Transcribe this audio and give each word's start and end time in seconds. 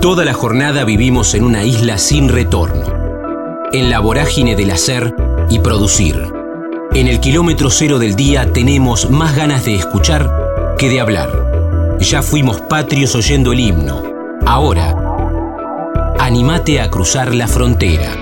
Toda 0.00 0.24
la 0.24 0.32
jornada 0.32 0.84
vivimos 0.84 1.34
en 1.34 1.44
una 1.44 1.62
isla 1.62 1.98
sin 1.98 2.30
retorno, 2.30 2.86
en 3.70 3.90
la 3.90 4.00
vorágine 4.00 4.56
del 4.56 4.70
hacer 4.70 5.14
y 5.50 5.58
producir. 5.58 6.32
En 6.94 7.06
el 7.06 7.20
kilómetro 7.20 7.68
cero 7.68 7.98
del 7.98 8.16
día 8.16 8.50
tenemos 8.50 9.10
más 9.10 9.36
ganas 9.36 9.66
de 9.66 9.74
escuchar 9.74 10.74
que 10.78 10.88
de 10.88 11.00
hablar. 11.00 11.98
Ya 12.00 12.22
fuimos 12.22 12.62
patrios 12.62 13.14
oyendo 13.14 13.52
el 13.52 13.60
himno. 13.60 14.02
Ahora, 14.46 14.96
animate 16.18 16.80
a 16.80 16.88
cruzar 16.88 17.34
la 17.34 17.46
frontera. 17.46 18.16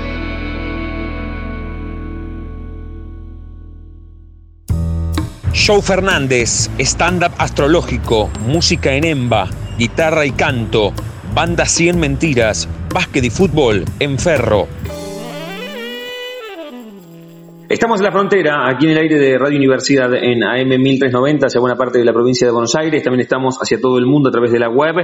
Show 5.53 5.81
Fernández, 5.81 6.71
stand-up 6.81 7.35
astrológico, 7.39 8.31
música 8.49 8.95
en 8.95 9.05
emba, 9.05 9.49
guitarra 9.79 10.27
y 10.27 10.33
canto, 10.33 10.93
banda 11.39 11.67
100 11.67 12.01
mentiras, 12.01 12.69
básquet 12.93 13.23
y 13.23 13.31
fútbol 13.31 13.85
en 14.01 14.19
ferro. 14.19 14.67
Estamos 17.69 18.01
en 18.01 18.07
la 18.07 18.11
frontera, 18.11 18.69
aquí 18.69 18.87
en 18.87 18.91
el 18.91 18.99
aire 18.99 19.21
de 19.21 19.39
Radio 19.39 19.57
Universidad 19.57 20.13
en 20.15 20.43
AM 20.43 20.67
1390, 20.67 21.47
hacia 21.47 21.61
buena 21.61 21.77
parte 21.77 22.01
de 22.01 22.05
la 22.05 22.13
provincia 22.13 22.45
de 22.45 22.53
Buenos 22.53 22.75
Aires. 22.75 23.05
También 23.05 23.21
estamos 23.21 23.57
hacia 23.63 23.81
todo 23.81 23.99
el 23.99 24.07
mundo 24.07 24.31
a 24.31 24.33
través 24.33 24.51
de 24.51 24.59
la 24.59 24.69
web 24.69 24.97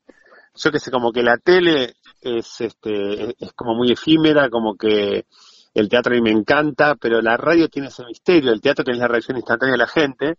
yo 0.55 0.71
que 0.71 0.79
sé, 0.79 0.91
como 0.91 1.13
que 1.13 1.23
la 1.23 1.39
tele 1.39 1.95
es, 2.23 2.61
este, 2.61 3.35
es 3.39 3.53
como 3.55 3.75
muy 3.75 3.93
efímera, 3.93 4.49
como 4.49 4.77
que 4.77 5.27
el 5.75 5.89
teatro 5.89 6.13
a 6.13 6.17
mí 6.17 6.23
me 6.23 6.31
encanta, 6.31 6.97
pero 6.97 7.21
la 7.21 7.37
radio 7.37 7.69
tiene 7.69 7.89
ese 7.89 8.05
misterio, 8.05 8.53
el 8.53 8.61
teatro 8.61 8.85
tiene 8.85 9.01
la 9.01 9.09
reacción 9.09 9.37
instantánea 9.37 9.73
de 9.73 9.79
la 9.79 9.87
gente, 9.87 10.37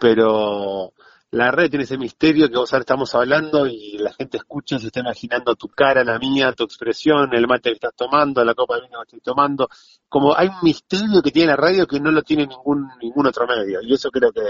pero 0.00 0.92
la 1.34 1.50
radio 1.50 1.70
tiene 1.70 1.84
ese 1.84 1.98
misterio 1.98 2.48
que 2.48 2.56
vos 2.56 2.72
ahora 2.72 2.82
estamos 2.82 3.14
hablando 3.14 3.66
y 3.66 3.98
la 3.98 4.12
gente 4.12 4.36
escucha, 4.36 4.78
se 4.78 4.86
está 4.86 5.00
imaginando 5.00 5.56
tu 5.56 5.68
cara, 5.68 6.04
la 6.04 6.18
mía, 6.18 6.52
tu 6.52 6.64
expresión, 6.64 7.34
el 7.34 7.48
mate 7.48 7.70
que 7.70 7.74
estás 7.74 7.94
tomando, 7.96 8.44
la 8.44 8.54
copa 8.54 8.76
de 8.76 8.82
vino 8.82 8.98
que 9.00 9.16
estoy 9.16 9.20
tomando. 9.20 9.68
Como 10.08 10.36
hay 10.36 10.46
un 10.46 10.62
misterio 10.62 11.20
que 11.22 11.32
tiene 11.32 11.50
la 11.50 11.56
radio 11.56 11.86
que 11.86 11.98
no 11.98 12.12
lo 12.12 12.22
tiene 12.22 12.46
ningún, 12.46 12.88
ningún 13.02 13.26
otro 13.26 13.46
medio. 13.46 13.80
Y 13.82 13.94
eso 13.94 14.10
creo 14.10 14.30
que, 14.30 14.42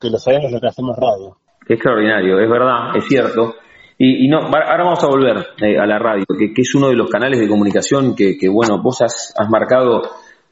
que 0.00 0.08
lo 0.08 0.16
sabemos 0.16 0.50
lo 0.52 0.60
que 0.60 0.68
hacemos 0.68 0.96
radio. 0.96 1.36
extraordinario, 1.68 2.40
es 2.40 2.50
verdad, 2.50 2.96
es 2.96 3.04
cierto. 3.06 3.54
Y, 4.04 4.26
no, 4.26 4.38
ahora 4.38 4.82
vamos 4.82 5.04
a 5.04 5.06
volver 5.06 5.46
eh, 5.62 5.78
a 5.78 5.86
la 5.86 5.96
radio, 5.96 6.24
que, 6.36 6.50
es 6.60 6.74
uno 6.74 6.88
de 6.88 6.96
los 6.96 7.08
canales 7.08 7.38
de 7.38 7.46
comunicación 7.46 8.16
que, 8.16 8.36
bueno, 8.50 8.82
vos 8.82 9.00
has, 9.00 9.32
marcado 9.48 10.02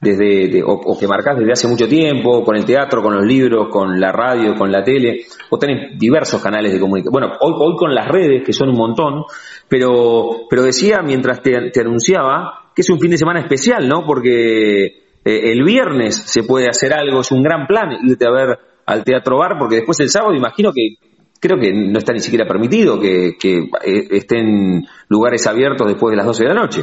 desde, 0.01 0.63
o, 0.65 0.97
que 0.97 1.09
marcás 1.09 1.37
desde 1.37 1.51
hace 1.51 1.67
mucho 1.67 1.89
tiempo, 1.89 2.45
con 2.45 2.55
el 2.55 2.65
teatro, 2.65 3.03
con 3.03 3.13
los 3.13 3.27
libros, 3.27 3.67
con 3.69 3.99
la 3.99 4.13
radio, 4.13 4.55
con 4.55 4.71
la 4.71 4.85
tele. 4.85 5.23
Vos 5.51 5.59
tenés 5.59 5.99
diversos 5.99 6.41
canales 6.41 6.73
de 6.73 6.79
comunicación. 6.79 7.13
Bueno, 7.13 7.33
hoy, 7.41 7.53
hoy 7.59 7.77
con 7.77 7.93
las 7.93 8.07
redes, 8.07 8.45
que 8.47 8.53
son 8.53 8.69
un 8.69 8.77
montón, 8.77 9.25
pero, 9.69 10.47
pero 10.49 10.63
decía 10.63 11.01
mientras 11.03 11.43
te, 11.43 11.81
anunciaba 11.81 12.71
que 12.73 12.83
es 12.83 12.91
un 12.91 13.01
fin 13.01 13.11
de 13.11 13.19
semana 13.19 13.41
especial, 13.41 13.89
¿no? 13.89 14.07
Porque 14.07 14.85
eh, 14.85 14.93
el 15.25 15.65
viernes 15.65 16.15
se 16.15 16.45
puede 16.45 16.69
hacer 16.69 16.95
algo, 16.95 17.23
es 17.23 17.33
un 17.33 17.43
gran 17.43 17.67
plan 17.67 17.99
irte 18.05 18.29
a 18.29 18.31
ver 18.31 18.59
al 18.87 19.03
Teatro 19.03 19.39
Bar, 19.39 19.57
porque 19.59 19.77
después 19.77 19.99
el 19.99 20.09
sábado 20.09 20.35
imagino 20.35 20.73
que 20.73 21.10
creo 21.41 21.59
que 21.59 21.73
no 21.73 21.99
está 21.99 22.13
ni 22.13 22.21
siquiera 22.21 22.47
permitido 22.47 23.01
que, 23.01 23.29
eh, 23.31 24.09
estén 24.11 24.87
lugares 25.09 25.47
abiertos 25.47 25.89
después 25.89 26.13
de 26.13 26.17
las 26.19 26.27
12 26.27 26.45
de 26.45 26.49
la 26.49 26.61
noche. 26.61 26.83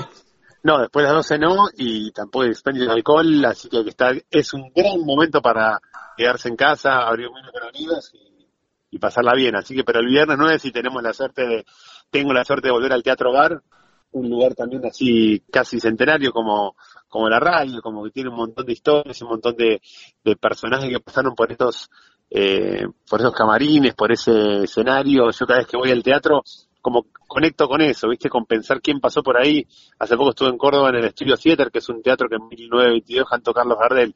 No, 0.64 0.80
después 0.80 1.04
de 1.04 1.14
las 1.14 1.28
12 1.28 1.40
no, 1.40 1.68
y 1.78 2.12
tampoco 2.12 2.46
expendio 2.46 2.86
de 2.86 2.92
alcohol, 2.92 3.46
así 3.46 3.70
que 3.70 3.82
está, 3.88 4.12
es 4.30 4.54
un 4.54 4.72
gran 4.76 5.00
momento 5.06 5.42
para 5.42 5.80
quedarse 6.18 6.50
en 6.50 6.56
casa, 6.56 7.08
abrir 7.08 7.28
un 7.28 7.36
vino 7.36 7.52
con 7.52 7.64
olivas 7.64 8.12
y, 8.14 8.48
y, 8.90 9.00
pasarla 9.00 9.34
bien. 9.36 9.56
Así 9.56 9.76
que, 9.76 9.84
pero 9.84 10.00
el 10.00 10.08
viernes 10.08 10.38
9 10.38 10.60
si 10.60 10.72
tenemos 10.72 11.02
la 11.04 11.14
suerte 11.14 11.48
de, 11.48 11.66
tengo 12.10 12.34
la 12.34 12.44
suerte 12.44 12.68
de 12.68 12.74
volver 12.74 12.92
al 12.92 13.04
Teatro 13.04 13.32
Bar, 13.32 13.62
un 14.12 14.30
lugar 14.30 14.56
también 14.56 14.84
así 14.86 15.44
casi 15.52 15.80
centenario 15.80 16.32
como, 16.32 16.76
como 17.08 17.30
la 17.30 17.40
radio, 17.40 17.82
como 17.82 18.04
que 18.04 18.12
tiene 18.12 18.30
un 18.30 18.38
montón 18.38 18.66
de 18.66 18.74
historias, 18.74 19.22
un 19.22 19.30
montón 19.30 19.56
de, 19.56 19.82
de 20.24 20.36
personajes 20.36 20.90
que 20.90 21.00
pasaron 21.00 21.36
por 21.36 21.52
estos 21.52 21.90
eh, 22.30 22.86
por 23.10 23.20
esos 23.20 23.34
camarines, 23.34 23.96
por 23.96 24.12
ese 24.12 24.64
escenario. 24.64 25.32
Yo 25.32 25.46
cada 25.46 25.60
vez 25.60 25.68
que 25.68 25.78
voy 25.78 25.92
al 25.92 26.04
teatro, 26.04 26.44
como 26.82 27.08
conecto 27.28 27.68
con 27.68 27.82
eso, 27.82 28.10
¿viste? 28.10 28.30
Con 28.30 28.46
pensar 28.46 28.82
quién 28.82 29.00
pasó 29.00 29.24
por 29.24 29.38
ahí. 29.38 29.66
Hace 30.00 30.16
poco 30.16 30.32
estuve 30.32 30.50
en 30.50 30.58
Córdoba 30.58 30.90
en 30.90 30.96
el 30.96 31.06
Estudio 31.06 31.38
Theater, 31.38 31.72
que 31.72 31.80
es 31.80 31.90
un 31.90 32.02
teatro 32.02 32.28
que 32.30 32.36
en 32.36 32.48
1922 32.48 33.30
cantó 33.30 33.54
Carlos 33.54 33.78
Gardel. 33.80 34.16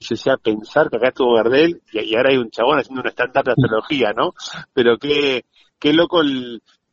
Yo 0.00 0.08
decía, 0.10 0.36
pensar 0.36 0.90
que 0.90 0.96
acá 0.96 1.08
estuvo 1.08 1.34
Gardel 1.34 1.80
y, 1.92 2.14
ahora 2.16 2.30
hay 2.30 2.36
un 2.36 2.50
chabón 2.50 2.78
haciendo 2.78 3.00
una 3.00 3.10
stand-up 3.10 3.44
de 3.44 3.52
astrología, 3.52 4.12
¿no? 4.12 4.34
Pero 4.72 4.98
qué, 4.98 5.44
qué 5.78 5.92
loco 5.92 6.20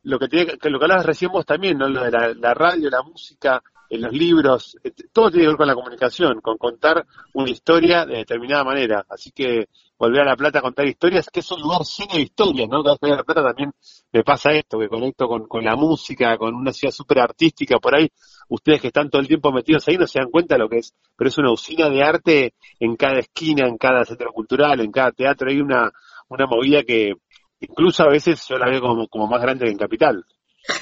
lo 0.03 0.19
que 0.19 0.27
tiene, 0.27 0.57
que 0.57 0.69
lo 0.69 0.79
que 0.79 0.85
hablabas 0.85 1.05
recién 1.05 1.31
vos 1.31 1.45
también, 1.45 1.77
¿no? 1.77 1.89
Lo 1.89 2.03
de 2.03 2.11
la, 2.11 2.33
la 2.33 2.53
radio, 2.53 2.89
la 2.89 3.01
música, 3.01 3.61
en 3.91 4.01
los 4.01 4.13
libros, 4.13 4.77
todo 5.11 5.29
tiene 5.29 5.43
que 5.43 5.47
ver 5.49 5.57
con 5.57 5.67
la 5.67 5.75
comunicación, 5.75 6.39
con 6.39 6.57
contar 6.57 7.05
una 7.33 7.49
historia 7.49 8.05
de 8.05 8.19
determinada 8.19 8.63
manera. 8.63 9.05
Así 9.09 9.31
que 9.31 9.67
volver 9.97 10.21
a 10.21 10.25
La 10.25 10.37
Plata 10.37 10.59
a 10.59 10.61
contar 10.61 10.87
historias, 10.87 11.29
que 11.29 11.41
es 11.41 11.51
un 11.51 11.61
lugar 11.61 11.81
lleno 11.81 12.13
de 12.13 12.21
historias, 12.21 12.69
¿no? 12.69 12.83
Cada 12.83 12.97
vez 13.01 13.11
a 13.11 13.15
La 13.17 13.23
Plata 13.25 13.43
también 13.43 13.73
me 14.13 14.23
pasa 14.23 14.51
esto, 14.51 14.79
que 14.79 14.87
conecto 14.87 15.27
con, 15.27 15.45
con 15.45 15.65
la 15.65 15.75
música, 15.75 16.37
con 16.37 16.55
una 16.55 16.71
ciudad 16.71 16.93
súper 16.93 17.19
artística, 17.19 17.79
por 17.79 17.93
ahí 17.93 18.07
ustedes 18.47 18.79
que 18.79 18.87
están 18.87 19.09
todo 19.09 19.21
el 19.21 19.27
tiempo 19.27 19.51
metidos 19.51 19.85
ahí 19.89 19.97
no 19.97 20.07
se 20.07 20.19
dan 20.19 20.31
cuenta 20.31 20.55
de 20.55 20.59
lo 20.59 20.69
que 20.69 20.77
es, 20.77 20.93
pero 21.17 21.27
es 21.27 21.37
una 21.37 21.51
usina 21.51 21.89
de 21.89 22.01
arte 22.01 22.53
en 22.79 22.95
cada 22.95 23.19
esquina, 23.19 23.67
en 23.67 23.77
cada 23.77 24.05
centro 24.05 24.31
cultural, 24.31 24.79
en 24.79 24.91
cada 24.91 25.11
teatro, 25.11 25.49
hay 25.49 25.59
una, 25.59 25.91
una 26.29 26.45
movida 26.47 26.83
que 26.83 27.15
incluso 27.59 28.03
a 28.03 28.09
veces 28.09 28.47
yo 28.47 28.57
la 28.57 28.69
veo 28.69 28.79
como, 28.79 29.07
como 29.09 29.27
más 29.27 29.41
grande 29.41 29.65
que 29.65 29.71
en 29.71 29.77
Capital. 29.77 30.25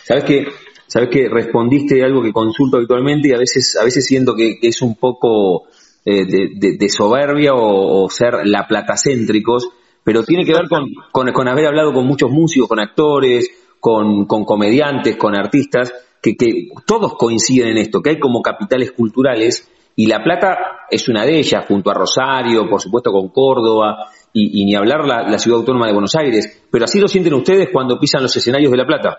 ¿Sabes 0.04 0.24
que 0.24 0.48
sabes 0.90 1.10
que 1.10 1.30
respondiste 1.30 2.04
algo 2.04 2.22
que 2.24 2.34
consulto 2.34 2.78
habitualmente 2.78 3.30
y 3.30 3.34
a 3.34 3.38
veces, 3.38 3.78
a 3.80 3.84
veces 3.84 4.06
siento 4.06 4.36
que, 4.36 4.58
es 4.62 4.82
un 4.82 4.96
poco 4.96 5.68
eh, 6.04 6.26
de, 6.26 6.90
soberbia 6.90 7.54
o, 7.54 8.10
ser 8.10 8.46
la 8.46 8.68
platacéntricos, 8.68 9.70
pero 10.04 10.24
tiene 10.24 10.46
que 10.46 10.54
ver 10.54 10.68
con, 10.68 10.90
con, 11.12 11.48
haber 11.48 11.68
hablado 11.68 11.94
con 11.94 12.08
muchos 12.08 12.32
músicos, 12.32 12.68
con 12.68 12.80
actores, 12.80 13.52
con, 13.80 14.26
con 14.26 14.46
comediantes, 14.46 15.16
con 15.16 15.36
artistas, 15.36 15.94
que, 16.22 16.36
que 16.36 16.70
todos 16.88 17.14
coinciden 17.14 17.70
en 17.70 17.78
esto, 17.78 18.02
que 18.02 18.10
hay 18.10 18.20
como 18.20 18.42
capitales 18.42 18.92
culturales 18.92 19.70
y 19.96 20.08
La 20.08 20.24
Plata 20.24 20.88
es 20.90 21.08
una 21.08 21.24
de 21.24 21.38
ellas, 21.38 21.66
junto 21.68 21.92
a 21.92 21.94
Rosario, 21.94 22.68
por 22.68 22.82
supuesto 22.82 23.12
con 23.12 23.30
Córdoba, 23.30 24.08
y, 24.34 24.66
ni 24.66 24.74
hablar 24.74 25.06
la, 25.06 25.24
la, 25.24 25.38
ciudad 25.38 25.60
autónoma 25.60 25.88
de 25.88 25.94
Buenos 25.94 26.16
Aires. 26.16 26.64
Pero 26.72 26.86
así 26.86 27.00
lo 27.00 27.08
sienten 27.08 27.34
ustedes 27.34 27.70
cuando 27.72 28.00
pisan 28.00 28.24
los 28.24 28.36
escenarios 28.36 28.72
de 28.72 28.78
La 28.78 28.88
Plata. 28.88 29.18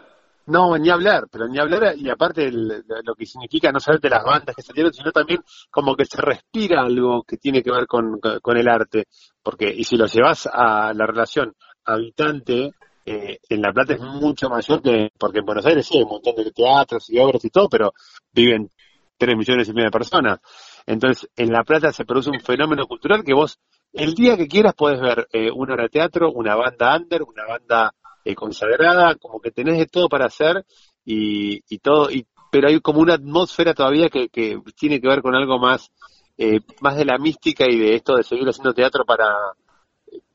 No, 0.50 0.76
ni 0.76 0.90
hablar, 0.90 1.28
pero 1.30 1.46
ni 1.46 1.60
hablar, 1.60 1.94
y 1.96 2.10
aparte 2.10 2.50
lo 2.50 3.14
que 3.14 3.24
significa 3.24 3.70
no 3.70 3.78
solamente 3.78 4.10
las 4.10 4.24
bandas 4.24 4.56
que 4.56 4.62
salieron, 4.62 4.92
sino 4.92 5.12
también 5.12 5.44
como 5.70 5.94
que 5.94 6.04
se 6.04 6.20
respira 6.20 6.82
algo 6.82 7.22
que 7.22 7.36
tiene 7.36 7.62
que 7.62 7.70
ver 7.70 7.86
con, 7.86 8.18
con 8.18 8.56
el 8.56 8.68
arte, 8.68 9.06
porque, 9.44 9.72
y 9.72 9.84
si 9.84 9.96
lo 9.96 10.06
llevas 10.06 10.48
a 10.52 10.92
la 10.92 11.06
relación 11.06 11.54
habitante, 11.84 12.72
eh, 13.06 13.38
en 13.48 13.62
La 13.62 13.72
Plata 13.72 13.94
es 13.94 14.00
mucho 14.00 14.48
mayor 14.48 14.82
que, 14.82 15.10
porque 15.16 15.38
en 15.38 15.46
Buenos 15.46 15.66
Aires 15.66 15.86
sí 15.86 15.98
hay 15.98 16.02
un 16.02 16.10
montón 16.10 16.34
de 16.34 16.50
teatros 16.50 17.08
y 17.10 17.18
obras 17.20 17.44
y 17.44 17.50
todo, 17.50 17.68
pero 17.68 17.92
viven 18.32 18.68
tres 19.16 19.36
millones 19.36 19.68
y 19.68 19.72
medio 19.72 19.86
de 19.86 19.98
personas. 19.98 20.40
Entonces, 20.84 21.30
en 21.36 21.52
La 21.52 21.62
Plata 21.62 21.92
se 21.92 22.04
produce 22.04 22.30
un 22.30 22.40
fenómeno 22.40 22.88
cultural 22.88 23.22
que 23.22 23.34
vos, 23.34 23.60
el 23.92 24.14
día 24.14 24.36
que 24.36 24.48
quieras, 24.48 24.74
podés 24.74 25.00
ver 25.00 25.28
eh, 25.32 25.48
una 25.52 25.74
hora 25.74 25.84
de 25.84 25.90
teatro, 25.90 26.32
una 26.32 26.56
banda 26.56 26.96
under, 26.96 27.22
una 27.22 27.46
banda 27.46 27.94
eh, 28.24 28.34
consagrada, 28.34 29.14
como 29.16 29.40
que 29.40 29.50
tenés 29.50 29.78
de 29.78 29.86
todo 29.86 30.08
para 30.08 30.26
hacer 30.26 30.64
y, 31.04 31.62
y 31.68 31.78
todo, 31.78 32.10
y, 32.10 32.26
pero 32.50 32.68
hay 32.68 32.80
como 32.80 33.00
una 33.00 33.14
atmósfera 33.14 33.74
todavía 33.74 34.08
que, 34.08 34.28
que 34.28 34.60
tiene 34.76 35.00
que 35.00 35.08
ver 35.08 35.22
con 35.22 35.34
algo 35.34 35.58
más, 35.58 35.90
eh, 36.36 36.60
más 36.80 36.96
de 36.96 37.04
la 37.04 37.18
mística 37.18 37.64
y 37.68 37.78
de 37.78 37.94
esto 37.94 38.16
de 38.16 38.22
seguir 38.22 38.48
haciendo 38.48 38.74
teatro 38.74 39.04
para, 39.04 39.34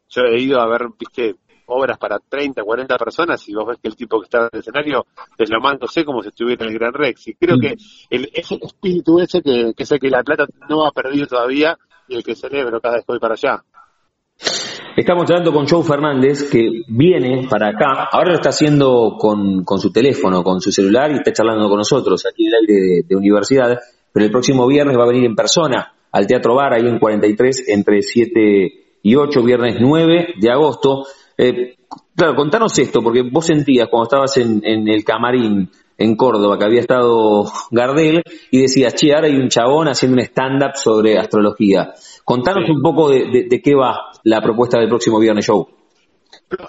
yo 0.10 0.22
he 0.24 0.40
ido 0.40 0.60
a 0.60 0.68
ver, 0.68 0.88
viste, 0.98 1.36
obras 1.68 1.98
para 1.98 2.20
30, 2.20 2.64
40 2.64 2.98
personas 2.98 3.48
y 3.50 3.54
vos 3.54 3.68
ves 3.68 3.80
que 3.82 3.88
el 3.88 3.96
tipo 3.96 4.20
que 4.20 4.26
está 4.26 4.44
en 4.44 4.50
el 4.54 4.60
escenario 4.60 5.06
sé 5.88 6.06
como 6.06 6.22
si 6.22 6.30
estuviera 6.30 6.66
en 6.66 6.72
el 6.72 6.80
Gran 6.80 6.94
Rex. 6.94 7.28
Y 7.28 7.36
creo 7.36 7.58
mm. 7.58 7.60
que 7.60 7.76
el, 8.10 8.30
ese 8.34 8.60
espíritu 8.62 9.20
ese 9.20 9.42
que, 9.42 9.74
que 9.76 9.84
es 9.84 9.92
el 9.92 10.00
que 10.00 10.10
La 10.10 10.24
Plata 10.24 10.46
no 10.70 10.86
ha 10.86 10.92
perdido 10.92 11.28
todavía 11.28 11.78
y 12.08 12.16
el 12.16 12.24
que 12.24 12.36
celebro 12.36 12.80
cada 12.82 12.96
vez 12.96 13.06
que 13.06 13.14
voy 13.14 13.20
para 13.20 13.34
allá. 13.34 13.64
Estamos 14.96 15.30
hablando 15.30 15.52
con 15.52 15.68
Joe 15.68 15.84
Fernández, 15.84 16.50
que 16.50 16.84
viene 16.88 17.50
para 17.50 17.68
acá, 17.68 18.08
ahora 18.10 18.30
lo 18.30 18.36
está 18.36 18.52
haciendo 18.52 19.18
con, 19.20 19.66
con 19.66 19.78
su 19.78 19.92
teléfono, 19.92 20.42
con 20.42 20.62
su 20.62 20.72
celular 20.72 21.12
y 21.12 21.16
está 21.16 21.34
charlando 21.34 21.68
con 21.68 21.80
nosotros 21.80 22.26
aquí 22.26 22.46
en 22.46 22.54
el 22.54 22.60
aire 22.62 23.04
de, 23.06 23.16
universidad, 23.18 23.78
pero 24.14 24.26
el 24.26 24.32
próximo 24.32 24.66
viernes 24.66 24.98
va 24.98 25.04
a 25.04 25.08
venir 25.08 25.26
en 25.26 25.36
persona 25.36 25.94
al 26.14 26.26
Teatro 26.28 26.56
Bar, 26.56 26.76
ahí 26.76 26.88
en 26.88 26.98
43, 26.98 27.66
entre 27.68 28.02
7 28.02 29.00
y 29.04 29.16
8, 29.16 29.44
viernes 29.44 29.76
9 29.82 30.36
de 30.40 30.50
agosto. 30.50 31.04
Eh, 31.38 31.76
claro, 32.16 32.36
contanos 32.38 32.80
esto, 32.80 33.02
porque 33.02 33.22
vos 33.22 33.46
sentías 33.46 33.90
cuando 33.90 34.06
estabas 34.06 34.38
en, 34.38 34.62
en 34.64 34.88
el 34.88 35.04
camarín 35.04 35.70
en 35.98 36.16
Córdoba, 36.16 36.58
que 36.58 36.66
había 36.66 36.82
estado 36.82 37.46
Gardel, 37.72 38.22
y 38.52 38.62
decías, 38.62 38.96
che, 38.96 39.14
ahora 39.14 39.28
hay 39.28 39.36
un 39.36 39.50
chabón 39.50 39.88
haciendo 39.88 40.16
un 40.16 40.24
stand-up 40.24 40.76
sobre 40.76 41.18
astrología. 41.18 41.94
Contanos 42.24 42.70
un 42.70 42.82
poco 42.82 43.10
de, 43.10 43.62
qué 43.64 43.76
va 43.76 44.12
la 44.24 44.42
propuesta 44.42 44.80
del 44.80 44.90
próximo 44.90 45.20
viernes 45.20 45.46
show. 45.46 45.68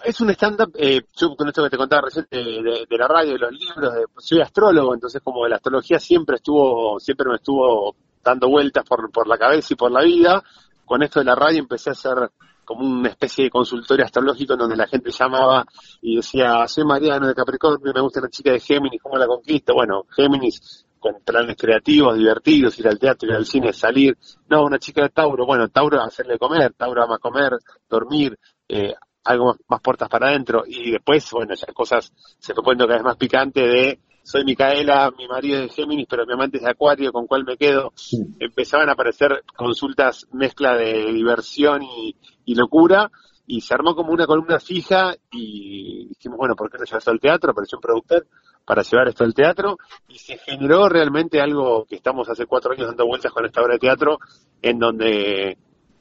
es 0.05 0.21
un 0.21 0.31
stand-up, 0.31 0.73
eh, 0.79 1.03
yo 1.17 1.35
con 1.35 1.49
esto 1.49 1.63
que 1.65 1.71
te 1.71 1.77
contaba 1.77 2.03
recién 2.03 2.27
de, 2.31 2.87
la 2.91 3.09
radio, 3.09 3.33
de 3.33 3.39
los 3.39 3.53
libros, 3.53 3.93
soy 4.19 4.41
astrólogo, 4.41 4.95
entonces 4.95 5.21
como 5.23 5.47
la 5.47 5.57
astrología 5.57 5.99
siempre 5.99 6.37
estuvo, 6.37 7.01
siempre 7.01 7.29
me 7.29 7.37
estuvo 7.37 7.95
dando 8.23 8.49
vueltas 8.49 8.85
por, 8.85 9.11
por 9.11 9.27
la 9.27 9.39
cabeza 9.39 9.69
y 9.73 9.77
por 9.77 9.91
la 9.91 10.03
vida, 10.03 10.43
con 10.85 11.03
esto 11.03 11.21
de 11.21 11.27
la 11.27 11.35
radio 11.35 11.59
empecé 11.59 11.91
a 11.91 11.93
hacer 11.93 12.31
como 12.67 12.85
una 12.85 13.09
especie 13.09 13.45
de 13.45 13.51
consultorio 13.51 14.05
astrológico 14.05 14.53
en 14.53 14.59
donde 14.59 14.77
la 14.77 14.87
gente 14.87 15.11
llamaba 15.11 15.65
y 16.03 16.17
decía, 16.17 16.69
soy 16.69 16.85
Mariano 16.85 17.29
de 17.29 17.35
Capricornio, 17.35 17.93
me 17.95 18.01
gusta 18.03 18.21
la 18.21 18.29
chica 18.29 18.53
de 18.53 18.61
Géminis, 18.61 19.01
¿cómo 19.01 19.17
la 19.17 19.27
conquista? 19.27 19.73
Bueno, 19.73 20.05
Géminis 20.15 20.85
con 20.99 21.23
planes 21.25 21.57
creativos, 21.57 22.17
divertidos, 22.19 22.79
ir 22.79 22.89
al 22.89 22.99
teatro, 22.99 23.29
ir 23.29 23.35
al 23.37 23.47
cine, 23.47 23.73
salir. 23.73 24.19
No, 24.49 24.65
una 24.65 24.79
chica 24.79 25.03
de 25.03 25.11
Tauro, 25.11 25.47
bueno, 25.47 25.69
Tauro 25.69 26.01
hacerle 26.03 26.39
comer, 26.39 26.75
Tauro 26.75 27.03
ama 27.03 27.19
comer, 27.19 27.53
dormir, 27.89 28.37
eh, 28.69 28.95
algo 29.25 29.57
más, 29.69 29.81
puertas 29.81 30.09
para 30.09 30.29
adentro. 30.29 30.65
Y 30.67 30.91
después, 30.91 31.31
bueno, 31.31 31.55
ya 31.55 31.73
cosas 31.73 32.13
se 32.39 32.55
fue 32.55 32.65
poniendo 32.65 32.87
cada 32.87 32.99
vez 32.99 33.05
más 33.05 33.17
picante 33.17 33.61
de 33.61 34.01
soy 34.27 34.45
Micaela, 34.45 35.13
mi 35.17 35.29
marido 35.29 35.61
es 35.61 35.69
de 35.69 35.69
Géminis, 35.69 36.09
pero 36.11 36.27
mi 36.27 36.33
amante 36.33 36.57
es 36.57 36.65
de 36.65 36.71
Acuario, 36.71 37.13
¿con 37.13 37.29
cuál 37.29 37.45
me 37.45 37.57
quedo? 37.57 37.93
Empezaban 38.41 38.89
a 38.89 38.93
aparecer 38.93 39.45
consultas 39.55 40.27
mezcla 40.33 40.77
de 40.77 41.13
diversión 41.13 41.83
y, 41.85 42.55
locura, 42.57 43.13
y 43.47 43.61
se 43.61 43.73
armó 43.75 43.95
como 43.95 44.11
una 44.11 44.27
columna 44.27 44.59
fija 44.59 45.15
y 45.31 46.09
dijimos, 46.09 46.39
bueno, 46.39 46.57
¿por 46.57 46.73
qué 46.73 46.77
no 46.77 46.85
llevas 46.85 47.07
al 47.07 47.21
teatro? 47.21 47.53
Apareció 47.53 47.79
un 47.79 47.83
productor 47.83 48.27
para 48.65 48.83
llevar 48.83 49.07
esto 49.07 49.23
al 49.23 49.33
teatro 49.33 49.79
y 50.09 50.19
se 50.19 50.39
generó 50.39 50.89
realmente 50.89 51.41
algo 51.41 51.85
que 51.85 51.95
estamos 51.95 52.29
hace 52.29 52.47
cuatro 52.47 52.73
años 52.73 52.89
dando 52.89 53.07
vueltas 53.07 53.31
con 53.31 53.47
esta 53.47 53.63
obra 53.63 53.75
de 53.75 53.79
teatro 53.79 54.19
en 54.61 54.81
donde 54.81 55.57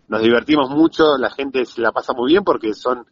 nos 0.08 0.24
divertimos 0.24 0.72
mucho, 0.72 1.16
la 1.20 1.30
gente 1.30 1.64
se 1.66 1.80
la 1.80 1.92
pasa 1.92 2.14
muy 2.14 2.32
bien 2.32 2.44
porque 2.44 2.74
son 2.74 3.06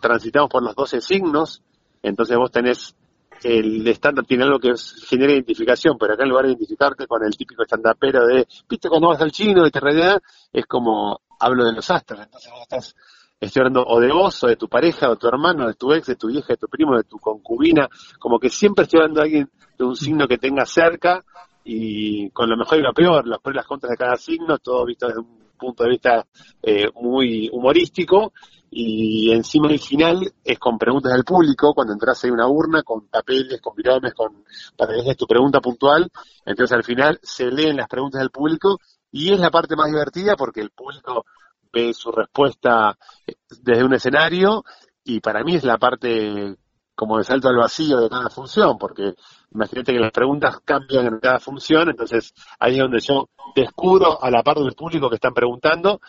transitamos 0.00 0.48
por 0.48 0.62
los 0.62 0.76
12 0.76 1.00
signos, 1.00 1.60
entonces 2.04 2.36
vos 2.36 2.52
tenés 2.52 2.94
el 3.42 3.86
estándar 3.86 4.24
tiene 4.26 4.44
algo 4.44 4.58
que 4.58 4.72
genera 5.06 5.32
identificación, 5.32 5.96
pero 5.98 6.14
acá 6.14 6.24
en 6.24 6.30
lugar 6.30 6.44
de 6.44 6.52
identificarte 6.52 7.06
con 7.06 7.24
el 7.24 7.36
típico 7.36 7.62
estandapero 7.62 8.26
de, 8.26 8.46
viste, 8.68 8.88
cuando 8.88 9.08
vas 9.08 9.20
al 9.20 9.32
chino 9.32 9.66
y 9.66 9.70
te 9.70 9.80
realidad, 9.80 10.20
es 10.52 10.66
como 10.66 11.20
hablo 11.38 11.64
de 11.64 11.72
los 11.72 11.90
astros, 11.90 12.20
entonces 12.20 12.50
vos 12.52 12.62
estás, 12.62 12.96
estoy 13.40 13.60
hablando 13.60 13.84
o 13.86 14.00
de 14.00 14.12
vos, 14.12 14.44
o 14.44 14.46
de 14.46 14.56
tu 14.56 14.68
pareja, 14.68 15.08
o 15.08 15.12
de 15.12 15.16
tu 15.16 15.26
hermano, 15.26 15.66
de 15.66 15.74
tu 15.74 15.92
ex, 15.92 16.06
de 16.06 16.16
tu 16.16 16.28
vieja, 16.28 16.48
de 16.48 16.58
tu 16.58 16.68
primo, 16.68 16.96
de 16.96 17.04
tu 17.04 17.18
concubina, 17.18 17.88
como 18.18 18.38
que 18.38 18.50
siempre 18.50 18.84
estoy 18.84 19.00
hablando 19.00 19.20
de 19.20 19.24
alguien 19.24 19.50
de 19.78 19.84
un 19.84 19.96
signo 19.96 20.28
que 20.28 20.38
tenga 20.38 20.66
cerca 20.66 21.24
y 21.64 22.28
con 22.30 22.48
lo 22.50 22.56
mejor 22.56 22.78
y 22.78 22.82
lo 22.82 22.92
peor, 22.92 23.26
los 23.26 23.40
pros 23.40 23.54
y 23.54 23.56
las 23.56 23.66
contras 23.66 23.90
de 23.90 23.96
cada 23.96 24.16
signo, 24.16 24.58
todo 24.58 24.84
visto 24.84 25.06
desde 25.06 25.20
un 25.20 25.40
punto 25.58 25.84
de 25.84 25.90
vista 25.90 26.26
eh, 26.62 26.88
muy 26.94 27.48
humorístico 27.52 28.32
y 28.70 29.32
encima 29.32 29.68
el 29.68 29.80
final 29.80 30.32
es 30.44 30.58
con 30.58 30.78
preguntas 30.78 31.12
del 31.12 31.24
público, 31.24 31.74
cuando 31.74 31.92
entras 31.92 32.22
hay 32.24 32.30
una 32.30 32.46
urna 32.46 32.82
con 32.82 33.08
papeles, 33.08 33.60
con 33.60 33.74
pirámides, 33.74 34.14
con, 34.14 34.44
para 34.76 34.92
que 34.92 34.98
dejes 34.98 35.16
tu 35.16 35.26
pregunta 35.26 35.60
puntual, 35.60 36.08
entonces 36.44 36.76
al 36.76 36.84
final 36.84 37.18
se 37.22 37.50
leen 37.50 37.76
las 37.76 37.88
preguntas 37.88 38.20
del 38.20 38.30
público 38.30 38.78
y 39.10 39.32
es 39.32 39.40
la 39.40 39.50
parte 39.50 39.74
más 39.74 39.90
divertida 39.90 40.36
porque 40.36 40.60
el 40.60 40.70
público 40.70 41.24
ve 41.72 41.92
su 41.92 42.12
respuesta 42.12 42.96
eh, 43.26 43.34
desde 43.60 43.84
un 43.84 43.94
escenario 43.94 44.64
y 45.02 45.20
para 45.20 45.42
mí 45.42 45.56
es 45.56 45.64
la 45.64 45.78
parte 45.78 46.56
como 46.94 47.18
de 47.18 47.24
salto 47.24 47.48
al 47.48 47.56
vacío 47.56 47.98
de 47.98 48.10
cada 48.10 48.28
función, 48.28 48.76
porque 48.78 49.14
imagínate 49.52 49.94
que 49.94 49.98
las 49.98 50.12
preguntas 50.12 50.58
cambian 50.64 51.06
en 51.06 51.18
cada 51.18 51.40
función, 51.40 51.88
entonces 51.88 52.34
ahí 52.58 52.74
es 52.74 52.78
donde 52.78 53.00
yo 53.00 53.30
descubro 53.56 54.22
a 54.22 54.30
la 54.30 54.42
parte 54.42 54.62
del 54.62 54.74
público 54.74 55.08
que 55.08 55.14
están 55.14 55.32
preguntando 55.32 56.00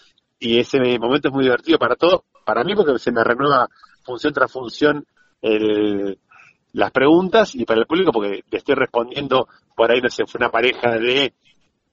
y 0.41 0.59
ese 0.59 0.79
momento 0.99 1.27
es 1.27 1.33
muy 1.33 1.43
divertido 1.43 1.77
para 1.77 1.95
todos, 1.95 2.21
para 2.43 2.63
mí 2.63 2.75
porque 2.75 2.97
se 2.97 3.11
me 3.11 3.23
renueva 3.23 3.69
función 4.03 4.33
tras 4.33 4.51
función 4.51 5.05
las 6.73 6.91
preguntas 6.91 7.53
y 7.55 7.63
para 7.63 7.81
el 7.81 7.85
público 7.85 8.11
porque 8.11 8.43
le 8.49 8.57
estoy 8.57 8.75
respondiendo, 8.75 9.47
por 9.75 9.91
ahí 9.91 10.01
no 10.01 10.09
sé, 10.09 10.25
fue 10.25 10.39
una 10.39 10.49
pareja 10.49 10.97
de 10.97 11.33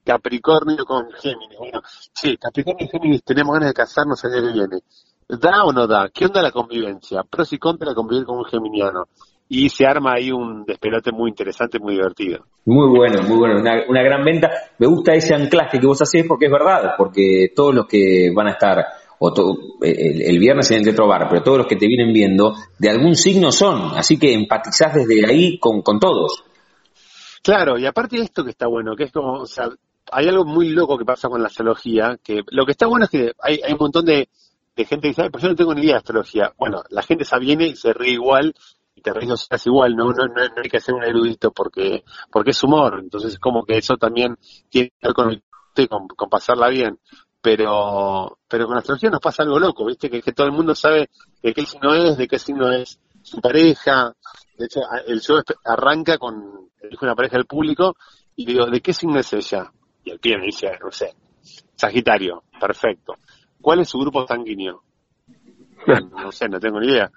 Capricornio 0.03 0.83
con 0.83 1.11
Géminis. 1.11 1.57
Bueno, 1.59 1.81
sí, 1.85 2.37
Capricornio 2.37 2.87
y 2.87 2.89
Géminis 2.89 3.23
tenemos 3.23 3.53
ganas 3.53 3.69
de 3.69 3.73
casarnos 3.73 4.23
el 4.23 4.33
año 4.33 4.47
que 4.47 4.53
viene. 4.53 4.79
¿Da 5.27 5.63
o 5.63 5.71
no 5.71 5.85
da? 5.85 6.09
¿Qué 6.09 6.25
onda 6.25 6.41
la 6.41 6.51
convivencia? 6.51 7.23
Pros 7.23 7.53
y 7.53 7.59
contras 7.59 7.89
de 7.89 7.95
convivir 7.95 8.25
con 8.25 8.39
un 8.39 8.45
geminiano 8.45 9.09
y 9.51 9.67
se 9.69 9.83
arma 9.83 10.13
ahí 10.13 10.31
un 10.31 10.63
despelote 10.63 11.11
muy 11.11 11.31
interesante, 11.31 11.79
muy 11.79 11.95
divertido. 11.95 12.45
Muy 12.65 12.87
bueno, 12.95 13.23
muy 13.23 13.37
bueno, 13.37 13.59
una, 13.59 14.03
gran 14.03 14.23
venta. 14.23 14.51
Me 14.77 14.85
gusta 14.85 15.13
ese 15.13 15.33
anclaje 15.33 15.79
que 15.79 15.87
vos 15.87 15.99
hacés 15.99 16.25
porque 16.27 16.45
es 16.45 16.51
verdad, 16.51 16.93
porque 16.95 17.47
todos 17.55 17.73
los 17.73 17.87
que 17.87 18.31
van 18.33 18.47
a 18.47 18.51
estar 18.51 18.85
o 19.17 19.33
el, 19.81 20.39
viernes 20.39 20.69
en 20.71 20.77
el 20.77 20.83
Teatro 20.83 21.07
Bar, 21.07 21.27
pero 21.29 21.43
todos 21.43 21.57
los 21.57 21.67
que 21.67 21.75
te 21.75 21.87
vienen 21.87 22.13
viendo, 22.13 22.53
de 22.77 22.89
algún 22.89 23.15
signo 23.15 23.51
son, 23.51 23.97
así 23.97 24.17
que 24.17 24.33
empatizás 24.33 24.93
desde 24.93 25.25
ahí 25.27 25.59
con, 25.59 25.81
con 25.81 25.99
todos. 25.99 26.43
Claro, 27.43 27.77
y 27.77 27.85
aparte 27.85 28.17
de 28.17 28.23
esto 28.23 28.43
que 28.43 28.51
está 28.51 28.67
bueno, 28.67 28.95
que 28.95 29.05
es 29.05 29.11
como, 29.11 29.41
o 29.41 29.45
sea, 29.45 29.67
hay 30.11 30.27
algo 30.27 30.45
muy 30.45 30.69
loco 30.69 30.97
que 30.97 31.05
pasa 31.05 31.27
con 31.27 31.41
la 31.41 31.47
astrología, 31.47 32.17
que 32.23 32.43
lo 32.51 32.65
que 32.65 32.71
está 32.71 32.85
bueno 32.85 33.05
es 33.05 33.11
que 33.11 33.31
hay, 33.41 33.59
hay 33.65 33.73
un 33.73 33.79
montón 33.79 34.05
de, 34.05 34.29
gente 34.77 35.01
que 35.01 35.07
dice, 35.09 35.29
pues 35.29 35.43
yo 35.43 35.49
no 35.49 35.55
tengo 35.55 35.73
ni 35.73 35.81
idea 35.81 35.93
de 35.93 35.97
astrología. 35.97 36.53
Bueno, 36.57 36.83
la 36.89 37.01
gente 37.01 37.25
se 37.25 37.37
viene 37.39 37.67
y 37.67 37.75
se 37.75 37.91
ríe 37.91 38.13
igual 38.13 38.53
y 38.99 39.01
te 39.01 39.13
ríes 39.13 39.47
casi 39.47 39.69
igual, 39.69 39.95
no, 39.95 40.11
no, 40.11 40.27
no, 40.27 40.41
hay 40.61 40.69
que 40.69 40.79
ser 40.79 40.93
un 40.93 41.03
erudito 41.03 41.51
porque, 41.51 42.03
porque 42.31 42.51
es 42.51 42.63
humor, 42.63 42.99
entonces 43.01 43.33
es 43.33 43.39
como 43.39 43.63
que 43.63 43.77
eso 43.77 43.95
también 43.95 44.37
tiene 44.69 44.89
que 44.89 45.07
ver 45.07 45.13
con, 45.13 45.41
con, 45.89 46.07
con 46.09 46.29
pasarla 46.29 46.69
bien. 46.69 46.99
Pero, 47.41 48.37
pero 48.49 48.65
con 48.65 48.75
la 48.75 48.79
astrología 48.79 49.09
nos 49.09 49.21
pasa 49.21 49.43
algo 49.43 49.59
loco, 49.59 49.85
viste, 49.85 50.09
que, 50.09 50.21
que 50.21 50.33
todo 50.33 50.47
el 50.47 50.51
mundo 50.51 50.75
sabe 50.75 51.09
de 51.41 51.53
qué 51.53 51.65
signo 51.65 51.93
es, 51.93 52.17
de 52.17 52.27
qué 52.27 52.37
signo 52.37 52.69
es 52.69 52.99
su 53.21 53.39
pareja. 53.39 54.13
De 54.57 54.65
hecho, 54.65 54.81
el 55.07 55.21
show 55.21 55.41
arranca 55.63 56.17
con, 56.17 56.69
elijo 56.81 57.05
una 57.05 57.15
pareja 57.15 57.37
del 57.37 57.45
público 57.45 57.95
y 58.35 58.45
digo, 58.45 58.65
¿de 58.65 58.81
qué 58.81 58.91
signo 58.91 59.19
es 59.19 59.31
ella? 59.31 59.71
Y 60.03 60.11
el 60.11 60.19
pie 60.19 60.37
me 60.37 60.47
dice, 60.47 60.77
no 60.83 60.91
sé, 60.91 61.15
Sagitario, 61.75 62.43
perfecto. 62.59 63.13
¿Cuál 63.61 63.79
es 63.79 63.89
su 63.89 63.99
grupo 63.99 64.27
sanguíneo? 64.27 64.83
No 66.11 66.29
sé, 66.33 66.49
no 66.49 66.59
tengo 66.59 66.81
ni 66.81 66.87
idea. 66.87 67.09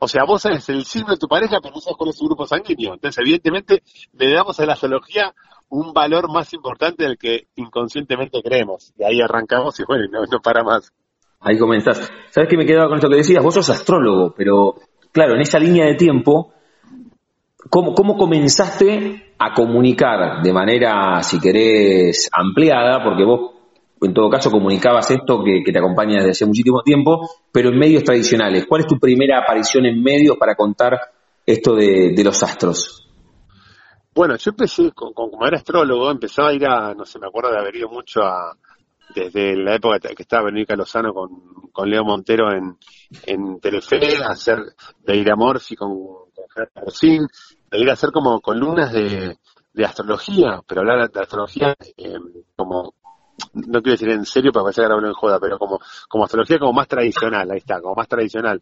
O 0.00 0.08
sea, 0.08 0.24
vos 0.24 0.42
sabes 0.42 0.68
el 0.68 0.84
signo 0.84 1.10
de 1.10 1.16
tu 1.16 1.28
pareja, 1.28 1.58
pero 1.60 1.74
no 1.74 1.80
sabes 1.80 1.96
cuál 1.96 2.10
es 2.10 2.20
grupo 2.20 2.46
sanguíneo. 2.46 2.94
Entonces, 2.94 3.18
evidentemente, 3.22 3.82
le 4.12 4.32
damos 4.32 4.58
a 4.60 4.66
la 4.66 4.74
astrología 4.74 5.34
un 5.68 5.92
valor 5.92 6.30
más 6.30 6.52
importante 6.52 7.04
del 7.04 7.18
que 7.18 7.48
inconscientemente 7.56 8.42
creemos. 8.42 8.92
Y 8.98 9.04
ahí 9.04 9.20
arrancamos 9.20 9.78
y 9.80 9.84
bueno, 9.86 10.04
no, 10.30 10.40
para 10.40 10.62
más. 10.62 10.92
Ahí 11.40 11.58
comenzás. 11.58 12.10
¿Sabes 12.30 12.48
qué 12.48 12.56
me 12.56 12.66
quedaba 12.66 12.88
con 12.88 12.96
esto 12.96 13.08
que 13.08 13.16
decías? 13.16 13.42
Vos 13.42 13.54
sos 13.54 13.70
astrólogo, 13.70 14.34
pero 14.36 14.74
claro, 15.12 15.34
en 15.34 15.40
esa 15.40 15.58
línea 15.58 15.86
de 15.86 15.94
tiempo, 15.94 16.52
¿cómo, 17.70 17.94
cómo 17.94 18.16
comenzaste 18.16 19.34
a 19.38 19.52
comunicar 19.54 20.42
de 20.42 20.52
manera, 20.52 21.22
si 21.22 21.40
querés, 21.40 22.30
ampliada? 22.32 23.02
Porque 23.04 23.24
vos 23.24 23.55
en 24.00 24.14
todo 24.14 24.28
caso 24.28 24.50
comunicabas 24.50 25.10
esto 25.10 25.42
que, 25.42 25.72
te 25.72 25.78
acompaña 25.78 26.16
desde 26.16 26.30
hace 26.30 26.46
muchísimo 26.46 26.82
tiempo, 26.82 27.28
pero 27.52 27.70
en 27.70 27.78
medios 27.78 28.04
tradicionales. 28.04 28.66
¿Cuál 28.66 28.82
es 28.82 28.86
tu 28.86 28.98
primera 28.98 29.38
aparición 29.40 29.86
en 29.86 30.02
medios 30.02 30.36
para 30.36 30.54
contar 30.54 30.98
esto 31.44 31.74
de, 31.74 32.22
los 32.24 32.42
astros? 32.42 33.08
Bueno, 34.14 34.36
yo 34.36 34.50
empecé, 34.50 34.92
como 34.92 35.46
era 35.46 35.58
astrólogo, 35.58 36.10
empezaba 36.10 36.48
a 36.48 36.54
ir 36.54 36.66
a, 36.66 36.94
no 36.94 37.04
sé, 37.04 37.18
me 37.18 37.26
acuerdo 37.26 37.50
de 37.50 37.58
haber 37.58 37.76
ido 37.76 37.88
mucho 37.88 38.22
a, 38.22 38.56
desde 39.14 39.56
la 39.56 39.74
época 39.74 39.98
que 39.98 40.22
estaba 40.22 40.44
Verónica 40.44 40.76
Lozano 40.76 41.12
con, 41.12 41.30
con 41.72 41.88
Leo 41.88 42.04
Montero 42.04 42.52
en, 42.52 42.76
en 43.26 43.60
Telefe, 43.60 44.22
a 44.22 44.32
hacer 44.32 44.58
de 45.04 45.16
ir 45.16 45.30
a 45.30 45.36
Morphy 45.36 45.76
con, 45.76 45.90
con 45.90 46.92
de 47.70 47.78
ir 47.78 47.90
a 47.90 47.92
hacer 47.92 48.10
como 48.12 48.40
columnas 48.40 48.92
de, 48.92 49.36
de 49.72 49.84
astrología, 49.84 50.62
pero 50.66 50.80
hablar 50.80 51.10
de 51.10 51.20
astrología 51.20 51.74
eh, 51.96 52.18
como, 52.56 52.94
no 53.66 53.82
quiero 53.82 53.92
decir 53.92 54.10
en 54.10 54.24
serio 54.24 54.52
para 54.52 54.64
parecer 54.64 54.86
que 54.86 54.92
hablo 54.92 55.08
en 55.08 55.14
joda, 55.14 55.38
pero 55.40 55.58
como, 55.58 55.80
como 56.08 56.24
astrología 56.24 56.58
como 56.58 56.72
más 56.72 56.88
tradicional, 56.88 57.50
ahí 57.50 57.58
está, 57.58 57.80
como 57.80 57.94
más 57.94 58.08
tradicional. 58.08 58.60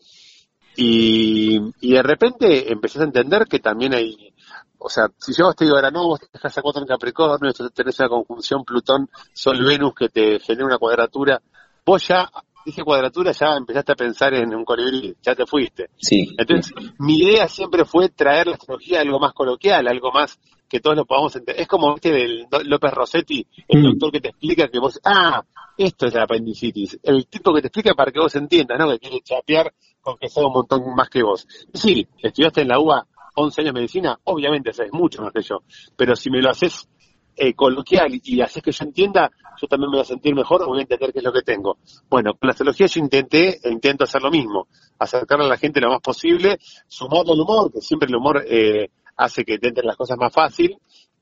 Y, 0.76 1.60
y 1.80 1.92
de 1.92 2.02
repente 2.02 2.72
empecé 2.72 3.00
a 3.00 3.04
entender 3.04 3.46
que 3.46 3.60
también 3.60 3.94
hay, 3.94 4.34
o 4.78 4.88
sea, 4.88 5.08
si 5.18 5.32
yo 5.32 5.52
te 5.52 5.64
digo 5.64 5.76
ahora, 5.76 5.90
no, 5.90 6.04
vos 6.04 6.20
estás 6.32 6.58
a 6.58 6.62
cuatro 6.62 6.82
en 6.82 6.88
Capricornio, 6.88 7.52
tenés 7.52 7.98
una 8.00 8.08
conjunción 8.08 8.64
Plutón-Sol-Venus 8.64 9.94
que 9.94 10.08
te 10.08 10.40
genera 10.40 10.66
una 10.66 10.78
cuadratura, 10.78 11.40
vos 11.84 12.06
ya 12.06 12.28
dije 12.64 12.82
cuadratura, 12.82 13.32
ya 13.32 13.56
empezaste 13.56 13.92
a 13.92 13.96
pensar 13.96 14.34
en 14.34 14.54
un 14.54 14.64
colibrí, 14.64 15.14
ya 15.22 15.34
te 15.34 15.46
fuiste. 15.46 15.90
Sí. 15.96 16.34
Entonces, 16.36 16.72
mi 16.98 17.18
idea 17.18 17.46
siempre 17.46 17.84
fue 17.84 18.08
traer 18.08 18.46
la 18.46 18.54
astrología 18.54 18.98
a 18.98 19.02
algo 19.02 19.20
más 19.20 19.32
coloquial, 19.34 19.86
algo 19.86 20.10
más 20.12 20.38
que 20.68 20.80
todos 20.80 20.97
lo 20.97 21.04
podamos 21.04 21.35
entender. 21.37 21.62
Es 21.62 21.68
como, 21.68 21.92
viste, 21.94 22.11
del 22.11 22.47
López 22.64 22.92
Rossetti, 22.92 23.47
el 23.68 23.80
mm. 23.80 23.85
doctor 23.85 24.12
que 24.12 24.21
te 24.21 24.28
explica 24.28 24.68
que 24.68 24.78
vos, 24.78 25.00
ah, 25.04 25.42
esto 25.76 26.06
es 26.06 26.14
la 26.14 26.25
apendicitis. 26.25 26.99
El 27.02 27.26
tipo 27.26 27.52
que 27.54 27.61
te 27.61 27.68
explica 27.68 27.94
para 27.94 28.12
que 28.12 28.21
vos 28.21 28.35
entiendas, 28.37 28.78
¿no? 28.78 28.88
Que 28.90 28.99
quiere 28.99 29.21
chapear 29.21 29.73
con 30.00 30.16
que 30.16 30.28
sabe 30.28 30.47
un 30.47 30.52
montón 30.52 30.94
más 30.94 31.09
que 31.09 31.23
vos. 31.23 31.47
Sí, 31.73 32.06
estudiaste 32.23 32.62
en 32.62 32.68
la 32.68 32.78
UBA 32.78 33.06
11 33.35 33.61
años 33.62 33.75
de 33.75 33.80
medicina, 33.80 34.18
obviamente 34.25 34.73
sabes 34.73 34.92
mucho 34.92 35.23
más 35.23 35.33
que 35.33 35.42
yo, 35.42 35.62
pero 35.97 36.14
si 36.14 36.30
me 36.30 36.40
lo 36.40 36.50
haces 36.50 36.88
eh, 37.37 37.52
coloquial 37.54 38.21
y 38.23 38.40
haces 38.40 38.62
que 38.62 38.71
yo 38.71 38.85
entienda, 38.85 39.30
yo 39.61 39.66
también 39.66 39.90
me 39.90 39.97
voy 39.97 40.02
a 40.02 40.06
sentir 40.06 40.35
mejor, 40.35 40.64
voy 40.66 40.78
a 40.78 40.83
entender 40.83 41.12
qué 41.12 41.18
es 41.18 41.25
lo 41.25 41.33
que 41.33 41.42
tengo. 41.42 41.78
Bueno, 42.09 42.35
con 42.35 42.47
la 42.47 42.52
astrología 42.52 42.87
yo 42.87 43.00
intenté, 43.00 43.59
e 43.62 43.73
intento 43.73 44.04
hacer 44.04 44.23
lo 44.23 44.30
mismo, 44.30 44.68
acercarle 44.99 45.47
a 45.47 45.49
la 45.49 45.56
gente 45.56 45.80
lo 45.80 45.90
más 45.90 46.00
posible, 46.00 46.59
sumando 46.87 47.35
el 47.35 47.40
humor, 47.40 47.73
que 47.73 47.80
siempre 47.80 48.09
el 48.09 48.14
humor 48.14 48.44
eh, 48.47 48.90
hace 49.16 49.44
que 49.44 49.59
te 49.59 49.68
entren 49.68 49.87
las 49.87 49.97
cosas 49.97 50.16
más 50.18 50.33
fácil, 50.33 50.76